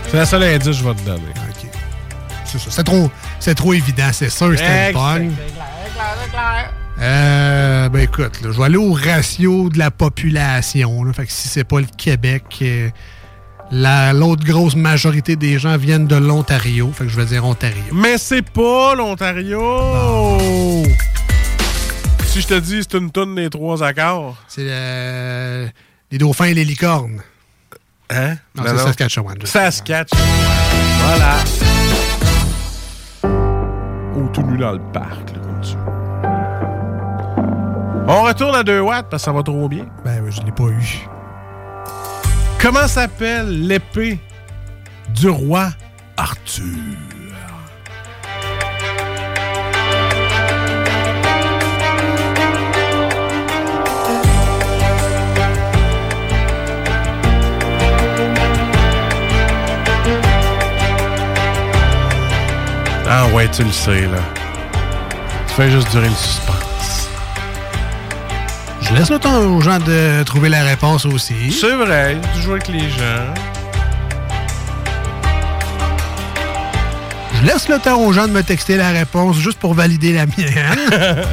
[0.09, 1.23] C'est la seule indice que je vais te donner.
[1.51, 1.69] OK.
[2.45, 2.67] C'est ça.
[2.71, 3.11] C'est trop,
[3.41, 5.33] c'est trop évident, c'est sûr, c'était une pogne.
[7.01, 11.03] Euh, ben écoute, là, je vais aller au ratio de la population.
[11.05, 11.13] Là.
[11.13, 12.91] Fait que si c'est pas le Québec, euh,
[13.73, 16.93] la- l'autre grosse majorité des gens viennent de l'Ontario.
[16.95, 17.83] Fait que je vais dire Ontario.
[17.93, 20.83] Mais c'est pas l'Ontario!
[22.33, 24.39] Si je te dis c'est une tonne des trois accords.
[24.49, 25.69] C'est euh,
[26.11, 27.21] les dauphins et les licornes.
[28.09, 28.37] Hein?
[28.55, 28.85] Non, Non, c'est.
[28.85, 29.37] Saskatchewan.
[29.45, 30.25] Saskatchewan.
[31.05, 31.35] Voilà.
[34.15, 35.77] Ou tout nu dans le parc, là, comme tu.
[38.09, 39.85] On retourne à 2 watts parce que ça va trop bien.
[40.03, 41.07] Ben oui, je l'ai pas eu.
[42.59, 44.19] Comment s'appelle l'épée
[45.11, 45.69] du roi
[46.17, 46.65] Arthur?
[63.15, 64.21] Ah ouais, tu le sais, là.
[65.47, 67.11] Tu fais juste durer le suspense.
[68.81, 71.53] Je laisse le temps aux gens de trouver la réponse aussi.
[71.53, 73.35] C'est vrai, tu joues avec les gens.
[77.35, 80.25] Je laisse le temps aux gens de me texter la réponse juste pour valider la
[80.25, 80.35] mienne.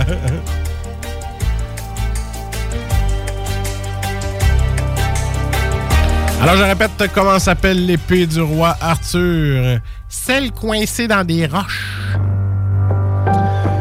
[6.41, 9.79] Alors, je répète comment s'appelle l'épée du roi Arthur.
[10.09, 11.85] Celle coincée dans des roches.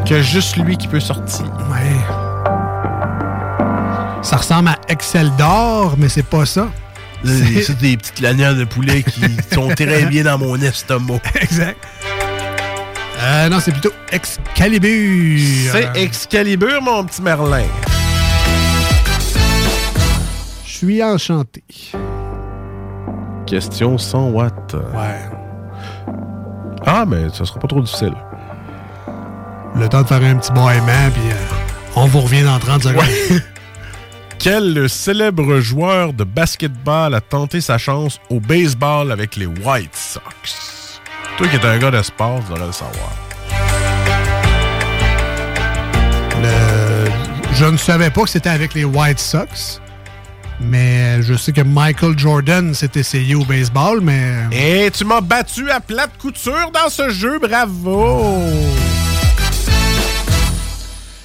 [0.07, 1.47] Que juste lui qui peut sortir.
[1.71, 1.97] Ouais.
[4.23, 6.69] Ça ressemble à Excel d'or, mais c'est pas ça.
[7.25, 9.23] C'est c'est des petites lanières de poulet qui
[9.55, 11.21] sont très bien dans mon estomac.
[11.41, 11.83] exact.
[13.21, 15.41] Euh, non, c'est plutôt Excalibur.
[15.73, 17.65] C'est Excalibur, mon petit Merlin.
[20.65, 21.65] Je suis enchanté.
[23.47, 24.77] Question 100 watts.
[24.95, 25.28] Ouais.
[26.87, 28.15] Ah, mais ça sera pas trop difficile.
[29.75, 31.35] Le temps de faire un petit bâillement, puis euh,
[31.97, 33.05] on vous revient dans 30 secondes.
[34.39, 41.01] Quel célèbre joueur de basketball a tenté sa chance au baseball avec les White Sox?
[41.37, 43.11] Toi qui es un gars de sport, tu devrais le savoir.
[46.41, 47.11] Le-
[47.55, 49.81] Je ne savais pas que c'était avec les White Sox,
[50.61, 54.35] mais je sais que Michael Jordan s'est essayé au baseball, mais...
[54.53, 58.43] Et tu m'as battu à plate couture dans ce jeu, bravo!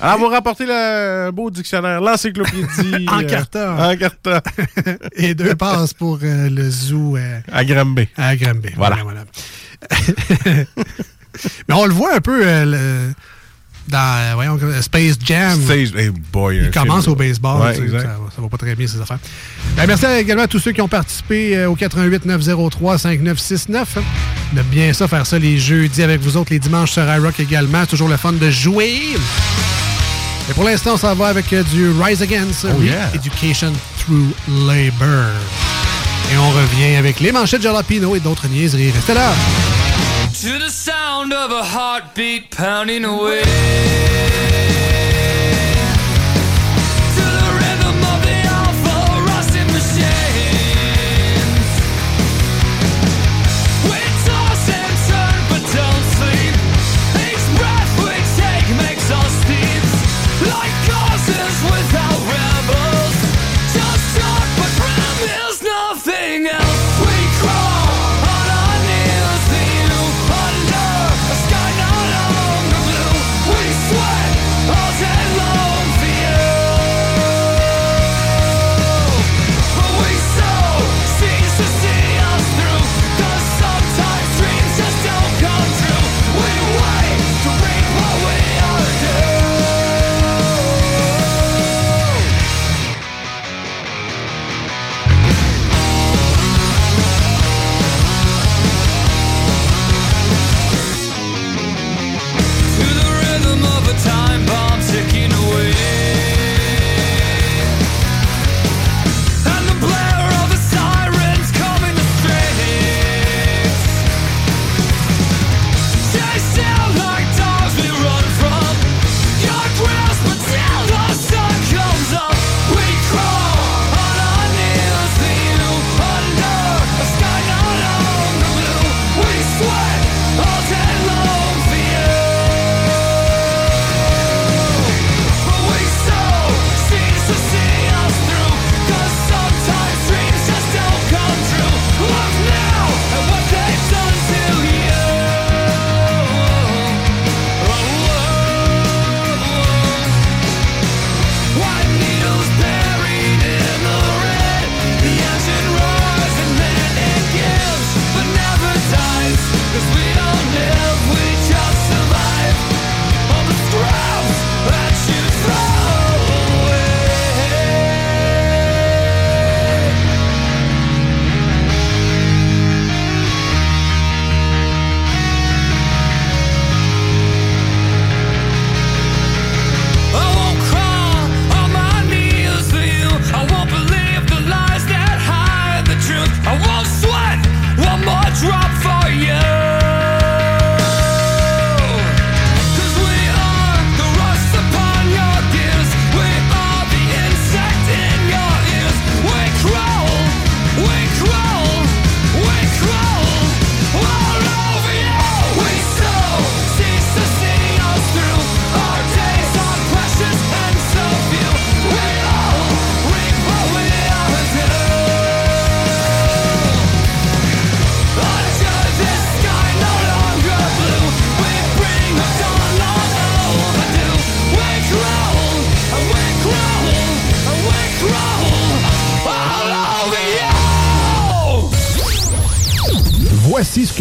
[0.02, 3.06] Alors, vous rapportez le beau dictionnaire, l'encyclopédie.
[3.10, 3.78] En euh, carton.
[3.80, 4.42] En carton.
[5.16, 8.10] Et deux passes pour euh, le zoo euh, à Granby.
[8.18, 8.72] à Granby.
[8.76, 8.98] Voilà.
[11.70, 13.14] Mais on le voit un peu euh, le-
[13.88, 15.60] dans euh, voyons, Space Jam.
[15.62, 17.62] Space- hey boy, Il commence film, au baseball.
[17.62, 18.02] Ouais, tu sais, exact.
[18.02, 19.20] ça, va- ça va pas très bien, ces affaires.
[19.76, 23.98] Ben, merci également à tous ceux qui ont participé euh, au 88 903 5969.
[24.54, 27.40] On aime bien ça, faire ça les jeudis avec vous autres, les dimanches sur iRock
[27.40, 27.80] également.
[27.82, 29.00] C'est toujours le fun de jouer.
[30.50, 33.10] Et pour l'instant, ça va avec euh, du Rise Against Oh, yeah.
[33.14, 34.34] Education Through
[34.68, 35.30] Labor.
[36.34, 38.92] Et on revient avec les manchettes Jalapino et d'autres niaiseries.
[38.92, 39.34] Restez là!
[40.44, 44.33] To the sound of a heartbeat pounding away.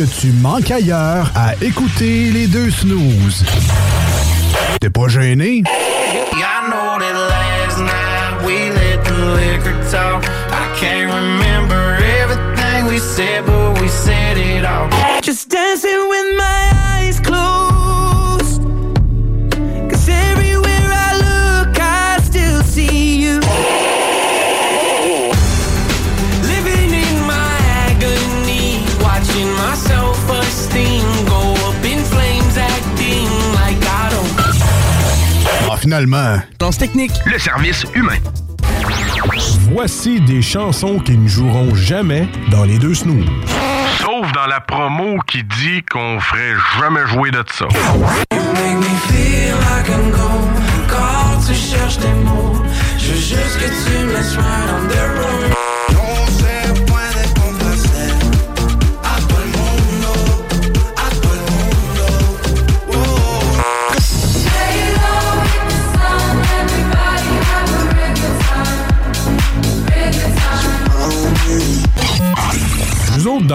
[0.07, 3.45] Que tu manques ailleurs à écouter les deux snooze.
[4.81, 5.62] T'es pas gêné?
[10.55, 15.11] I can't remember everything we said, but we said it all.
[35.93, 36.40] Finalement.
[36.59, 38.16] Lance technique, le service humain.
[39.70, 43.27] Voici des chansons qui ne joueront jamais dans les deux snooze.
[44.01, 47.66] Sauf dans la promo qui dit qu'on ferait jamais jouer de ça.
[48.32, 50.48] Make me feel like I'm gold.
[50.89, 52.62] Quand tu cherches des mots,
[52.97, 55.61] je veux juste que tu me laisses right on the road.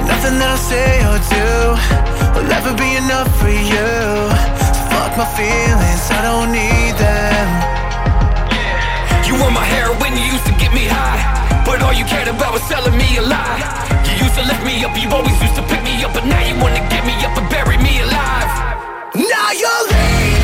[0.00, 1.76] And nothing that I say or do
[2.32, 3.92] will ever be enough for you.
[4.56, 7.48] So fuck my feelings, I don't need them.
[9.28, 11.20] You were my heroin, you used to get me high.
[11.68, 13.60] But all you cared about was selling me a lie.
[14.08, 16.16] You used to lift me up, you always used to pick me up.
[16.16, 18.48] But now you wanna get me up and bury me alive.
[19.12, 20.39] Now you're leaving.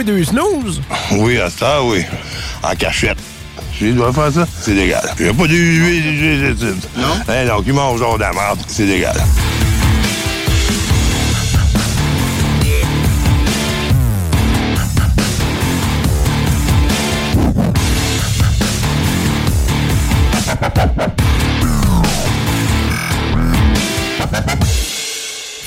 [0.00, 0.80] Les deux snooze?
[1.12, 2.04] Oui, à ça, oui.
[2.62, 3.18] En cachette.
[3.76, 4.46] Tu dois faire ça?
[4.60, 5.02] C'est légal.
[5.18, 6.56] Il n'y a pas de huile,
[6.96, 7.04] Non?
[7.28, 8.58] Hein, donc, il mange genre de la merde.
[8.66, 9.16] C'est légal.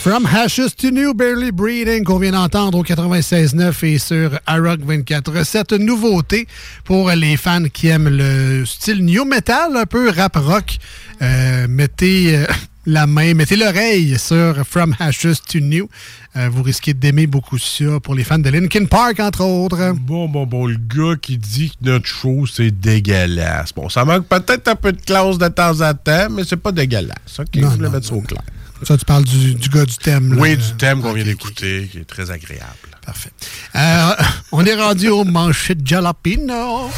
[0.03, 5.45] From Hashes to New Barely Breeding qu'on vient d'entendre au 96.9 et sur iRock 24.
[5.45, 6.45] Cette nouveauté
[6.83, 10.77] pour les fans qui aiment le style new metal, un peu rap rock.
[11.21, 12.45] Euh, mettez euh,
[12.85, 15.87] la main, mettez l'oreille sur From Hashes to New.
[16.35, 19.93] Euh, vous risquez d'aimer beaucoup ça pour les fans de Linkin Park, entre autres.
[19.93, 23.71] Bon, bon, bon, le gars qui dit que notre show, c'est dégueulasse.
[23.71, 26.73] Bon, ça manque peut-être un peu de classe de temps en temps, mais c'est pas
[26.73, 27.39] dégueulasse.
[27.39, 28.43] OK, Non, je voulais non, mettre ça au clair.
[28.85, 30.33] Ça, tu parles du, du gars du thème.
[30.33, 30.41] là.
[30.41, 32.73] Oui, du thème qu'on vient d'écouter, qui est très agréable.
[33.05, 33.31] Parfait.
[33.75, 34.11] Euh,
[34.51, 36.89] on est rendu au manchette jalapeno.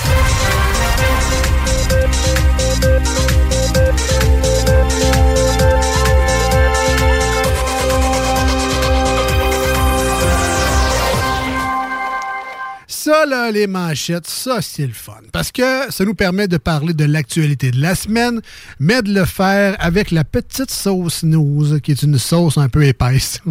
[13.05, 15.13] Ça, là, les manchettes, ça, c'est le fun.
[15.31, 18.41] Parce que ça nous permet de parler de l'actualité de la semaine,
[18.79, 22.83] mais de le faire avec la petite sauce news, qui est une sauce un peu
[22.83, 23.41] épaisse.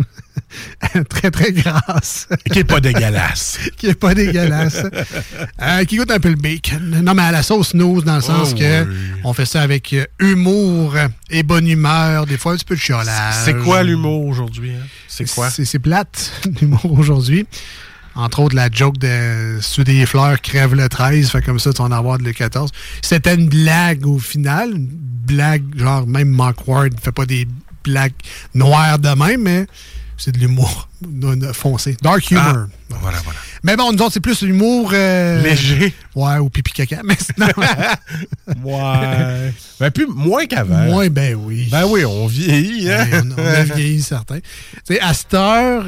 [1.09, 2.27] très, très grasse.
[2.53, 3.61] Qui est pas dégueulasse.
[3.77, 4.83] qui est pas dégueulasse.
[5.63, 7.01] Euh, qui goûte un peu le bacon.
[7.05, 8.97] Non, mais à la sauce news, dans le sens Oh, que oui.
[9.23, 10.97] on fait ça avec euh, humour
[11.31, 13.35] et bonne humeur, des fois un petit peu de chiolage.
[13.45, 14.73] C'est quoi l'humour aujourd'hui?
[14.73, 14.85] hein?
[15.07, 15.49] C'est quoi?
[15.49, 17.47] C'est plate, l'humour aujourd'hui.
[18.17, 21.79] Entre autres, la joke de sous des fleurs crève le 13, fait comme ça, tu
[21.79, 22.71] vas en avoir le 14.
[23.03, 27.49] C'était une blague au final, une blague, genre même Mark Ward fait pas des
[27.83, 28.13] blagues
[28.55, 29.67] noires de même, mais
[30.17, 30.89] c'est de l'humour
[31.55, 31.97] foncé.
[32.03, 32.67] Dark humor.
[32.93, 33.39] Ah, voilà, voilà.
[33.65, 34.91] Mais bon, nous autres, c'est plus l'humour...
[34.95, 35.93] euh, Léger.
[36.15, 37.49] Ouais, ou pipi caca, mais sinon...
[38.63, 39.53] Ouais.
[39.81, 40.85] ben, plus, moins qu'avant.
[40.85, 41.69] Moins, ben oui.
[41.71, 43.07] Ben oui, on vieillit, hein?
[43.11, 44.39] Ouais, on, on a vieilli, certain.
[44.39, 44.43] Tu
[44.95, 45.87] sais, à cette heure,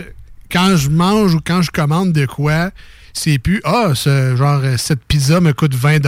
[0.51, 2.71] quand je mange ou quand je commande de quoi,
[3.13, 5.99] c'est plus Ah, ce genre, cette pizza me coûte 20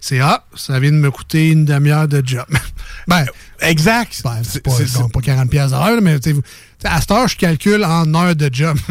[0.00, 2.44] C'est Ah, ça vient de me coûter une demi-heure de job.
[3.08, 3.24] ben,
[3.60, 4.20] exact.
[4.24, 6.48] Ben, c'est pas, non, pas 40 pièces à l'heure, mais tu sais, vous- tu
[6.80, 8.76] sais, à cette heure, je calcule en heures de job.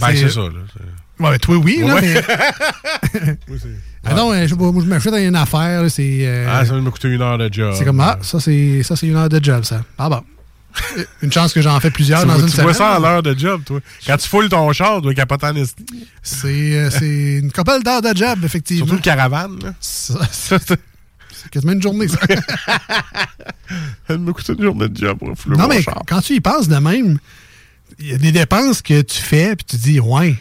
[0.00, 0.48] Ben, c'est ça, là.
[1.20, 2.14] Ouais, ben, toi, oui, là, mais.
[3.48, 3.58] Oui,
[4.04, 6.20] Ah non, je moi, je m'achète une affaire, c'est.
[6.22, 7.74] euh, Ah, ça va me coûter une heure de job.
[7.76, 9.82] c'est comme, ah, ça, c'est ça, c'est une heure de job, ça.
[9.98, 10.22] Ah bon.
[11.22, 12.74] Une chance que j'en fais plusieurs dans une tu vois semaine.
[12.74, 13.80] ça en heure de job, toi.
[14.06, 15.54] Quand tu foules ton char, tu dois capoter en.
[16.22, 18.86] C'est euh, c'est une couple d'heures de job, effectivement.
[18.86, 19.74] Surtout le caravane, là.
[19.80, 22.18] Ça, c'est quasiment une journée, ça.
[24.08, 26.02] Ça me coûte une journée de job pour fouler non, mon mais char.
[26.06, 27.18] quand tu y penses de même,
[27.98, 30.36] il y a des dépenses que tu fais, puis tu dis, ouais.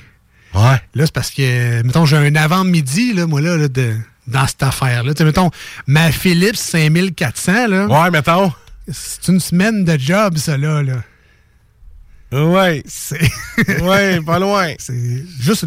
[0.53, 0.81] Ouais.
[0.95, 3.95] Là, c'est parce que, mettons, j'ai un avant-midi, là, moi, là, là, de,
[4.27, 5.13] dans cette affaire-là.
[5.13, 5.51] Tu sais, mettons,
[5.87, 7.85] ma Philips 5400, là.
[7.87, 8.51] Ouais, mettons.
[8.91, 10.81] C'est une semaine de job, ça, là.
[10.83, 11.03] là.
[12.31, 12.83] Ouais.
[13.81, 14.73] Ouais, pas loin.
[14.79, 15.65] C'est juste,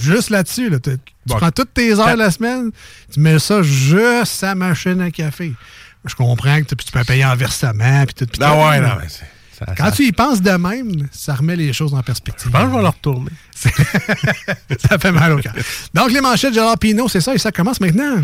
[0.00, 0.70] juste là-dessus.
[0.70, 0.78] Là.
[0.80, 0.90] Tu,
[1.26, 1.36] Bon.
[1.36, 2.70] prends toutes tes heures de la semaine,
[3.12, 5.52] tu mets ça juste à machine à café.
[6.04, 8.04] Je comprends que tu, peux payer en versement.
[8.06, 8.88] Puis tout, puis Ah ouais, là.
[8.90, 9.24] non, mais c'est-
[9.58, 12.46] ça- Quand ça- tu y penses de même, ça remet les choses en perspective.
[12.46, 13.30] Je pense que je vais le retourner.
[14.88, 15.54] ça fait mal au cœur.
[15.94, 18.16] Donc, les manchettes Jalapino, c'est ça, et ça commence maintenant.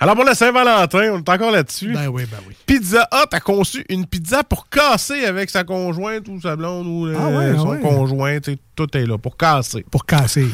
[0.00, 1.92] Alors, pour la Saint-Valentin, on est encore là-dessus.
[1.92, 2.54] Ben oui, ben oui.
[2.66, 7.06] Pizza Hut a conçu une pizza pour casser avec sa conjointe ou sa blonde ou
[7.06, 7.80] euh, Ah ouais, son ouais.
[7.80, 8.38] conjoint.
[8.76, 9.84] Tout est là pour casser.
[9.90, 10.46] Pour casser.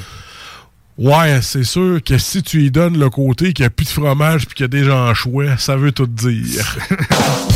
[0.97, 3.91] Ouais, c'est sûr que si tu lui donnes le côté qu'il n'y a plus de
[3.91, 6.79] fromage puis qu'il y a déjà un choix, ça veut tout dire.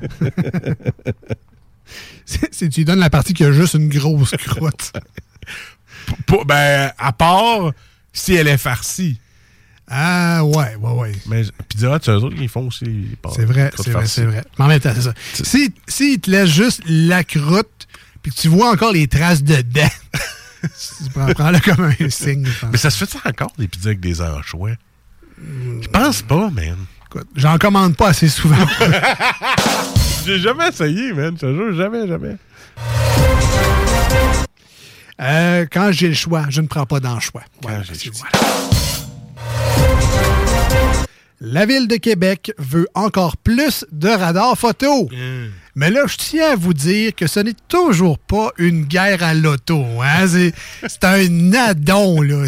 [2.24, 4.92] C'est- tu lui donnes la partie qui a juste une grosse croûte.
[6.46, 7.72] Ben, à part
[8.12, 9.20] si elle est farcie.
[9.88, 11.12] Ah, ouais, ouais, ouais.
[11.26, 12.84] Mais Pizza c'est eux autres qui font aussi.
[12.84, 14.44] les pâtes- C'est vrai, c'est vrai, c'est vrai.
[14.58, 15.14] Mais en même temps, c'est ça.
[15.32, 17.88] Si, si il te laisse juste la croûte,
[18.22, 19.88] puis que tu vois encore les traces de dents,
[20.62, 22.46] tu prends, prends-le comme un signe.
[22.70, 24.70] Mais ça se fait ça encore, des pizzas avec des anchois?
[25.38, 26.76] Je pense pas, man.
[27.12, 28.54] Écoute, J'en commande pas assez souvent.
[30.24, 31.34] J'ai jamais essayé, man.
[31.34, 32.36] Je te jure, jamais, jamais.
[35.20, 37.00] Euh, quand j'ai le choix, je ne prends pas.
[37.00, 38.30] Voilà, j'ai le voilà.
[41.40, 45.08] La ville de Québec veut encore plus de radars photo.
[45.74, 49.34] Mais là, je tiens à vous dire que ce n'est toujours pas une guerre à
[49.34, 49.84] l'auto.
[50.00, 50.28] Hein?
[50.28, 50.52] C'est,
[50.86, 52.46] c'est un addon, là.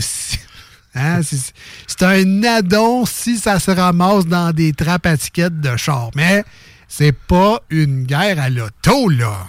[0.95, 1.21] Hein?
[1.23, 6.11] C'est- un addon si ça se ramasse dans des trappes à tickets de char.
[6.15, 6.45] Mais
[6.89, 9.47] c'est pas une guerre à l'auto, là.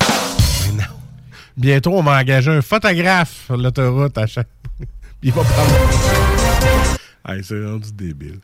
[1.56, 4.48] Bientôt, on va engager un photographe sur l'autoroute à chaque.
[5.24, 5.72] Il va prendre.
[7.28, 8.40] Hey, c'est rendu débile.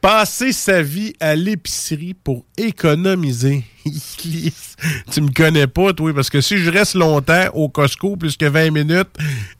[0.00, 3.64] Passer sa vie à l'épicerie pour économiser.
[5.12, 8.46] tu me connais pas, toi, parce que si je reste longtemps au Costco plus que
[8.46, 9.10] 20 minutes,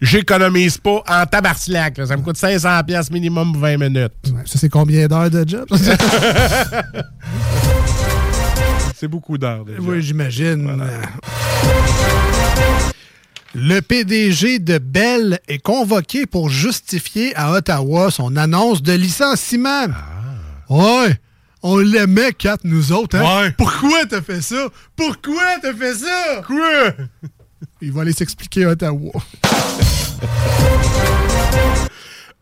[0.01, 2.01] j'économise pas en tabarcelac.
[2.07, 4.13] Ça me coûte 500$ piastres minimum pour 20 minutes.
[4.47, 5.67] Ça, c'est combien d'heures de job?
[8.97, 9.65] C'est beaucoup d'heures.
[9.79, 10.79] Oui, j'imagine.
[13.55, 19.87] Le PDG de Bell est convoqué pour justifier à Ottawa son annonce de licenciement.
[20.71, 21.19] Ouais,
[21.65, 23.17] on l'aimait, Kat, nous autres.
[23.17, 23.51] Hein?
[23.59, 24.69] Pourquoi t'as fait ça?
[24.95, 26.43] Pourquoi t'as fait ça?
[26.47, 26.93] Quoi?
[27.83, 29.11] Il va aller s'expliquer à Ottawa.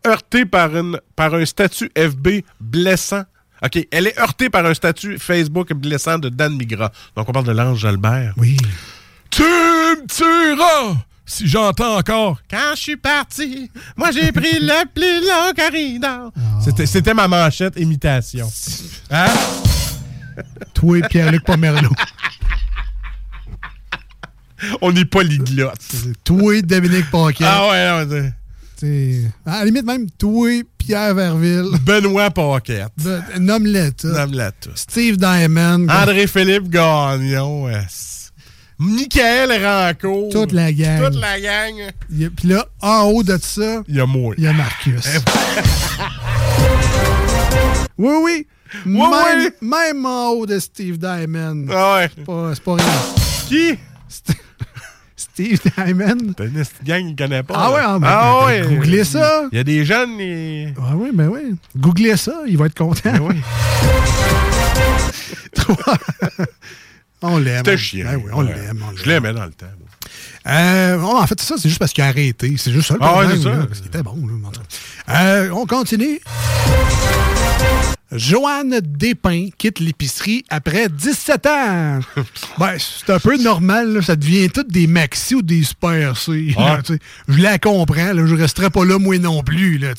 [0.05, 3.23] Heurtée par, une, par un statut FB blessant.
[3.63, 6.91] OK, elle est heurtée par un statut Facebook blessant de Dan Migra.
[7.15, 8.35] Donc, on parle de l'ange Albert.
[8.37, 8.57] Oui.
[9.31, 10.97] Tu me tueras
[11.29, 12.41] si j'entends encore.
[12.49, 16.31] Quand je suis parti, moi j'ai pris le plus long corridor.
[16.61, 18.51] C'était, c'était ma manchette imitation.
[19.11, 19.25] Hein?
[20.73, 21.89] Toi et Pierre-Luc Pomerleau.
[24.81, 25.95] On n'est pas liglotes.
[26.23, 27.43] Toi et Dominique Paquet.
[27.47, 28.31] Ah ouais, non,
[29.45, 31.69] À la limite, même toi Pierre Verville.
[31.81, 32.91] Benoît Paquette.
[32.97, 33.23] Ben.
[33.39, 34.13] Nomme-les tous.
[34.75, 35.87] Steve Diamond.
[35.89, 37.65] André-Philippe Gagnon.
[37.65, 37.81] ouais.
[38.81, 40.29] Michael Rancourt.
[40.31, 41.03] Toute la gang.
[41.03, 41.73] Toute la gang.
[42.09, 44.33] Puis là, en haut de ça, il y a moi.
[44.37, 45.05] Il y a Marcus.
[47.97, 48.47] oui, oui.
[48.85, 51.65] Oui, même, même en haut de Steve Diamond.
[51.69, 52.09] Ah ouais.
[52.15, 52.85] C'est pas, pas rien.
[53.49, 53.77] Qui?
[55.17, 56.33] Steve Diamond?
[56.37, 57.55] T'as une gang qui ne connaît pas.
[57.57, 57.73] Ah là.
[57.73, 58.75] ouais, ah, ben, ah ben, ouais.
[58.75, 59.43] googlez ça.
[59.51, 60.21] Il y a des jeunes.
[60.21, 61.55] et- Ah oui, ben oui.
[61.75, 63.11] Googlez ça, il va être content.
[63.11, 63.35] Ben oui.
[67.21, 67.57] on l'aime.
[67.57, 68.05] C'était chiant.
[68.05, 68.53] Ben oui, on Ouais.
[68.53, 68.83] l'aime.
[68.95, 69.65] Je l'aimais dans le temps.
[70.47, 72.55] Euh, bon, en fait, ça, c'est juste parce qu'il a arrêté.
[72.57, 73.37] C'est juste ça le Ah ouais, problème.
[73.37, 73.49] c'est ça.
[73.55, 74.15] là, parce qu'il était bon.
[75.07, 75.21] là.
[75.21, 76.19] Euh, on continue.
[78.11, 81.99] Joanne Despins quitte l'épicerie après 17 ans.
[82.57, 83.93] ben, c'est un peu normal.
[83.93, 84.01] là.
[84.01, 86.55] Ça devient tout des Maxi ou des Super C.
[86.57, 86.81] là,
[87.27, 88.13] je la comprends.
[88.13, 88.25] Là.
[88.25, 89.77] Je resterai pas là, moi non plus.
[89.77, 89.89] Là.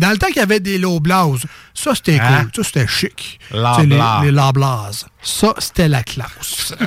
[0.00, 1.44] Dans le temps qu'il y avait des low blouses,
[1.74, 2.48] ça, c'était Hein?
[2.52, 2.64] cool.
[2.64, 3.38] Ça, c'était chic.
[3.52, 3.86] La les,
[4.26, 5.06] les la blase.
[5.22, 6.74] Ça, c'était la classe.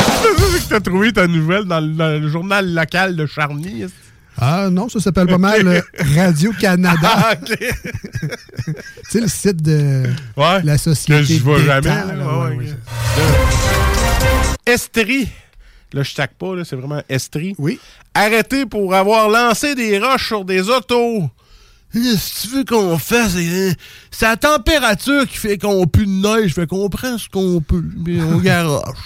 [0.00, 3.84] C'est que t'as trouvé ta nouvelle dans le, dans le journal local de Charny.
[4.40, 5.80] Ah non, ça s'appelle pas mal euh,
[6.16, 6.98] Radio-Canada.
[7.12, 7.54] Ah, tu
[9.08, 10.04] sais, le site de
[10.36, 10.62] Ouais.
[10.62, 11.20] la société.
[11.20, 11.88] Que je vois jamais.
[11.88, 12.74] là, là, ouais,
[14.66, 15.28] Estrie.
[15.92, 17.54] Là, je taque pas, c'est vraiment Estrie.
[17.58, 17.80] Oui.
[18.14, 21.30] Arrêté pour avoir lancé des roches sur des autos.
[21.94, 23.74] Si tu veux qu'on fasse, c'est
[24.10, 27.82] c'est la température qui fait qu'on pue de neige, fait qu'on prend ce qu'on peut,
[28.04, 28.98] mais on garoche.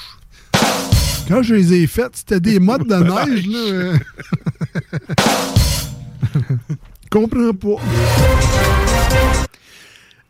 [1.29, 2.95] Quand je les ai faites, c'était des modes de
[3.31, 3.99] neige, là.
[7.11, 7.83] Comprends pas.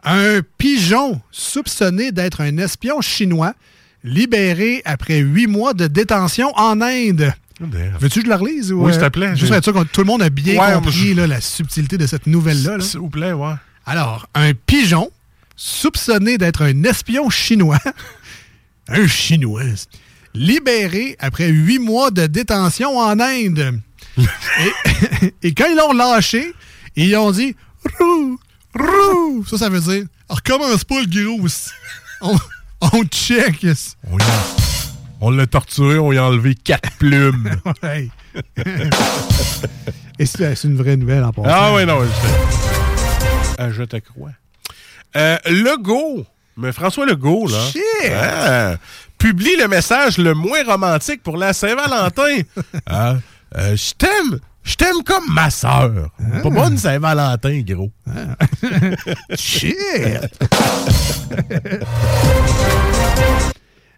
[0.05, 3.55] Un pigeon soupçonné d'être un espion chinois
[4.05, 7.33] libéré après huit mois de détention en Inde.
[7.61, 8.73] Veux-tu que je la relise?
[8.73, 9.37] Ou, Oui, euh, s'il te plaît.
[9.37, 12.07] Juste être sûr que tout le monde a bien Ouais, compris là, la subtilité de
[12.09, 12.79] cette nouvelle-là.
[12.79, 12.85] là.
[12.85, 13.55] S'il vous plaît, ouais.
[13.87, 15.11] Alors, un pigeon
[15.55, 17.79] soupçonné d'être un espion chinois,
[18.89, 19.63] un chinois,
[20.35, 23.81] libéré après huit mois de détention en Inde.
[24.19, 26.53] et, et quand ils l'ont lâché,
[26.97, 27.55] ils ont dit
[27.99, 28.39] Rou,
[28.79, 29.45] rou.
[29.49, 31.07] Ça, ça veut dire recommence pas le
[31.37, 31.49] gros.
[32.25, 32.37] On,
[32.93, 33.67] on check.
[34.11, 34.17] On,
[35.21, 37.51] on l'a torturé, on lui a enlevé quatre plumes.
[40.19, 41.49] Et c'est c'est une vraie nouvelle en passant.
[41.51, 42.09] Ah ouais, non, je
[43.59, 44.31] Ah, je te crois.
[45.17, 46.25] Euh, Legault,
[46.57, 47.59] mais François Legault, là,
[48.13, 48.77] ah,
[49.23, 52.41] publie le message le moins romantique pour la Saint-Valentin.
[52.87, 53.17] Ah,
[53.57, 56.11] euh, je t'aime, je t'aime comme ma sœur.
[56.43, 57.93] Pas bonne Saint-Valentin, gros.
[59.37, 59.77] Shit!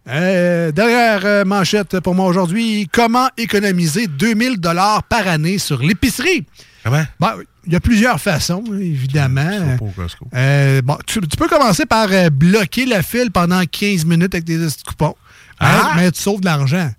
[0.07, 2.87] Euh, dernière euh, manchette pour moi aujourd'hui.
[2.93, 6.45] Comment économiser 2000 dollars par année sur l'épicerie?
[6.85, 7.05] Comment?
[7.19, 9.77] Bon, il y a plusieurs façons, évidemment.
[9.79, 10.27] Pas au Costco.
[10.35, 14.45] Euh, bon, tu, tu peux commencer par euh, bloquer la file pendant 15 minutes avec
[14.45, 15.15] des coupons.
[15.61, 15.93] Mais- Ah!
[15.97, 16.91] Mais, tu sauves de l'argent.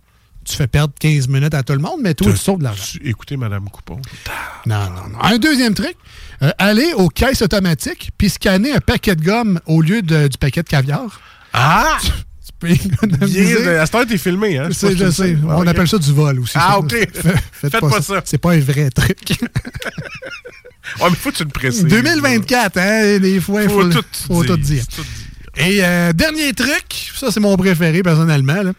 [0.43, 2.83] Tu fais perdre 15 minutes à tout le monde, mais toi, tu sauves de l'argent.
[3.03, 3.99] Écoutez, Madame Coupon.
[4.67, 5.19] Non, non, non.
[5.21, 5.95] Un deuxième truc,
[6.43, 10.37] euh, aller aux caisses automatiques puis scanner un paquet de gomme au lieu de- du
[10.37, 11.19] paquet de caviar.
[11.53, 11.97] Ah!
[12.67, 13.67] Peux économiser.
[13.77, 14.67] À cette heure, t'es filmé, hein?
[14.69, 15.37] Je sais, je sais.
[15.47, 16.53] On appelle ça du vol aussi.
[16.55, 16.79] Ah.
[16.79, 16.91] OK.
[16.91, 18.21] Faites, Faites pas ça.
[18.25, 19.17] C'est pas un vrai truc.
[21.01, 21.83] Ouais, mais faut que tu le précises.
[21.83, 23.17] 2024, hein?
[23.19, 24.83] Des fois, il Faut faut, tout faut dire, tout dire.
[24.95, 25.01] tout
[25.57, 28.71] Et euh, dernier truc, ça c'est mon préféré personnellement, là.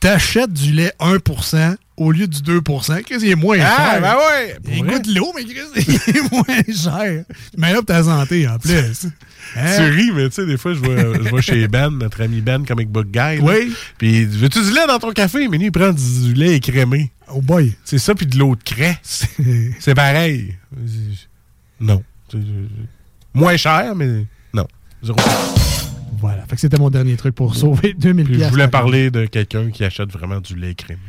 [0.00, 4.00] t'achètes du lait 1% au lieu du 2 Chris, il est moins Ah, cher.
[4.00, 5.60] ben ouais, Il goûte l'eau, mais Chris,
[6.08, 6.44] il est moins
[6.74, 7.24] cher.
[7.58, 8.72] Mais là, pour ta santé, en plus.
[9.56, 9.76] Hein?
[9.76, 12.40] Tu ris, mais tu sais, des fois, je vais, je vais chez Ben, notre ami
[12.40, 13.38] Ben, Comic Book Guy.
[13.40, 13.72] Oui.
[13.98, 15.48] Puis, veux-tu du lait dans ton café?
[15.48, 17.10] Mais lui, il prend du lait écrémé.
[17.32, 17.74] Oh boy.
[17.84, 18.98] C'est ça, puis de l'eau de craie.
[19.78, 20.56] C'est pareil.
[21.80, 22.02] Non.
[23.34, 24.66] Moins cher, mais non.
[25.02, 25.18] Zéro.
[26.18, 26.44] Voilà.
[26.46, 29.70] Fait que c'était mon dernier truc pour sauver 2000 Puis je voulais parler de quelqu'un
[29.70, 31.00] qui achète vraiment du lait crémé.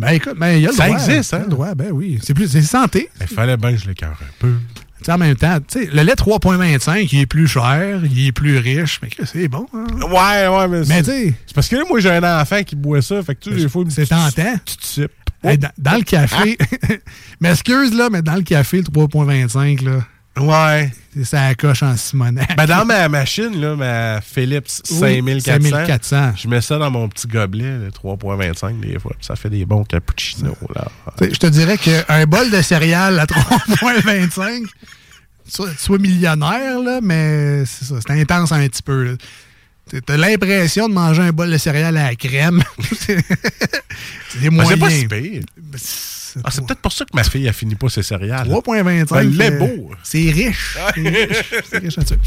[0.00, 0.98] Ben écoute, ben, il y a le Ça droit.
[0.98, 1.44] existe, Il y a hein?
[1.44, 2.18] le droit, ben oui.
[2.22, 3.08] C'est plus, c'est santé.
[3.20, 4.52] Il fallait bien que je l'écœure un peu.
[4.98, 8.58] Tu sais, en même temps, le lait 3.25, il est plus cher, il est plus
[8.58, 9.66] riche, mais que c'est bon.
[9.72, 9.86] hein?
[10.10, 13.00] Ouais, ouais, mais, Mais c'est- c'est parce que là, moi, j'ai un enfant qui boit
[13.00, 13.22] ça.
[13.22, 14.54] Fait que tu sais, des fois, c'est tentant.
[14.64, 15.08] tu te
[15.42, 16.58] dans, dans le café,
[17.40, 20.04] m'excuse là, mais dans le café, le 3.25, là.
[20.38, 20.90] Ouais.
[21.24, 22.56] Ça coche en Simonac.
[22.56, 26.32] Ben, dans ma machine, là, ma Philips Oui, 5400, 5400.
[26.36, 29.12] je mets ça dans mon petit gobelet, le 3.25 des fois.
[29.20, 30.54] Ça fait des bons cappuccinos.
[30.74, 30.86] Là.
[31.20, 34.66] Je te dirais qu'un bol de céréales à 3.25,
[35.48, 39.04] soit, soit millionnaire, là, mais c'est ça, c'est intense un petit peu.
[39.04, 39.12] là.
[40.06, 42.62] T'as- l'impression de manger un bol de céréales à la crème.
[42.92, 43.16] c'est
[44.40, 45.42] des Ben, c'est pas si pire.
[46.44, 48.48] Ah, c'est peut-être pour ça que ma fille a fini pas ses céréales.
[48.48, 49.06] 3.25.
[49.10, 49.90] Ben, le lait euh, beau.
[50.02, 50.76] C'est riche.
[50.94, 51.44] C'est riche.
[51.70, 52.18] C'est riche là-dessus.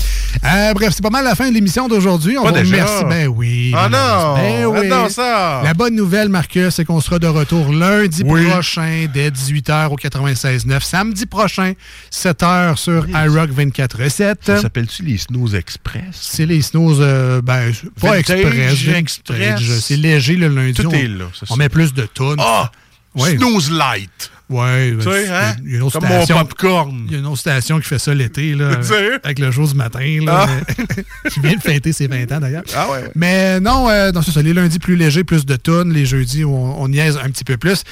[0.46, 2.38] Euh, bref, c'est pas mal la fin de l'émission d'aujourd'hui.
[2.38, 3.04] On Pas vous remercie.
[3.06, 3.74] Ben oui.
[3.76, 4.36] Ah non!
[4.36, 4.88] Ben oui.
[4.88, 5.62] Attends ça!
[5.64, 8.46] La bonne nouvelle, Marcus, c'est qu'on sera de retour lundi Oui.
[8.50, 10.82] prochain dès 18h au 96.9.
[10.82, 11.74] Samedi prochain,
[12.12, 14.36] 7h sur iRock 24.7.
[14.42, 16.04] Ça s'appelle-tu les Snooze Express?
[16.14, 19.62] C'est les snows, euh, ben, pas Vintage, express.
[19.82, 20.74] C'est léger le lundi.
[20.74, 22.40] Tout on, est là, On met plus de tonnes.
[22.40, 22.72] Ah!
[23.16, 23.38] Ouais.
[23.38, 24.32] Snooze Light!
[24.50, 25.56] Ouais, Tu sais, hein?
[25.64, 27.06] il y a une autre Comme mon station- popcorn.
[27.08, 28.72] Il y a une autre station qui fait ça l'été, là,
[29.24, 30.74] avec le jour du matin, là, Ah.
[30.78, 32.64] mais- qui vient de fêter ses 20 ans d'ailleurs.
[32.76, 33.10] Ah ouais.
[33.16, 34.42] Mais non, euh, non c'est ça.
[34.42, 35.92] Les lundis plus légers, plus de tonnes.
[35.94, 37.84] Les jeudis, on, on niaise un petit peu plus.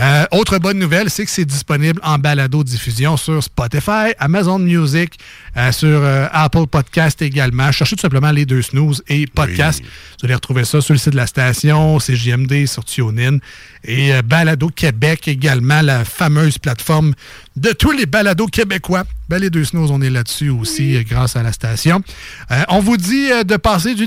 [0.00, 5.18] Euh, autre bonne nouvelle, c'est que c'est disponible en balado-diffusion sur Spotify, Amazon Music,
[5.58, 7.70] euh, sur euh, Apple Podcast également.
[7.70, 9.82] Cherchez tout simplement les deux snooze et podcast.
[9.82, 13.38] Vous allez retrouver ça sur le site de la station, CGMD, sur TuneIn.
[13.84, 17.14] Et euh, Balado Québec également, la fameuse plateforme
[17.56, 19.04] de tous les balados québécois.
[19.28, 22.02] Ben, les deux snooze, on est là-dessus aussi euh, grâce à la station.
[22.50, 24.06] Euh, on vous dit euh, de passer du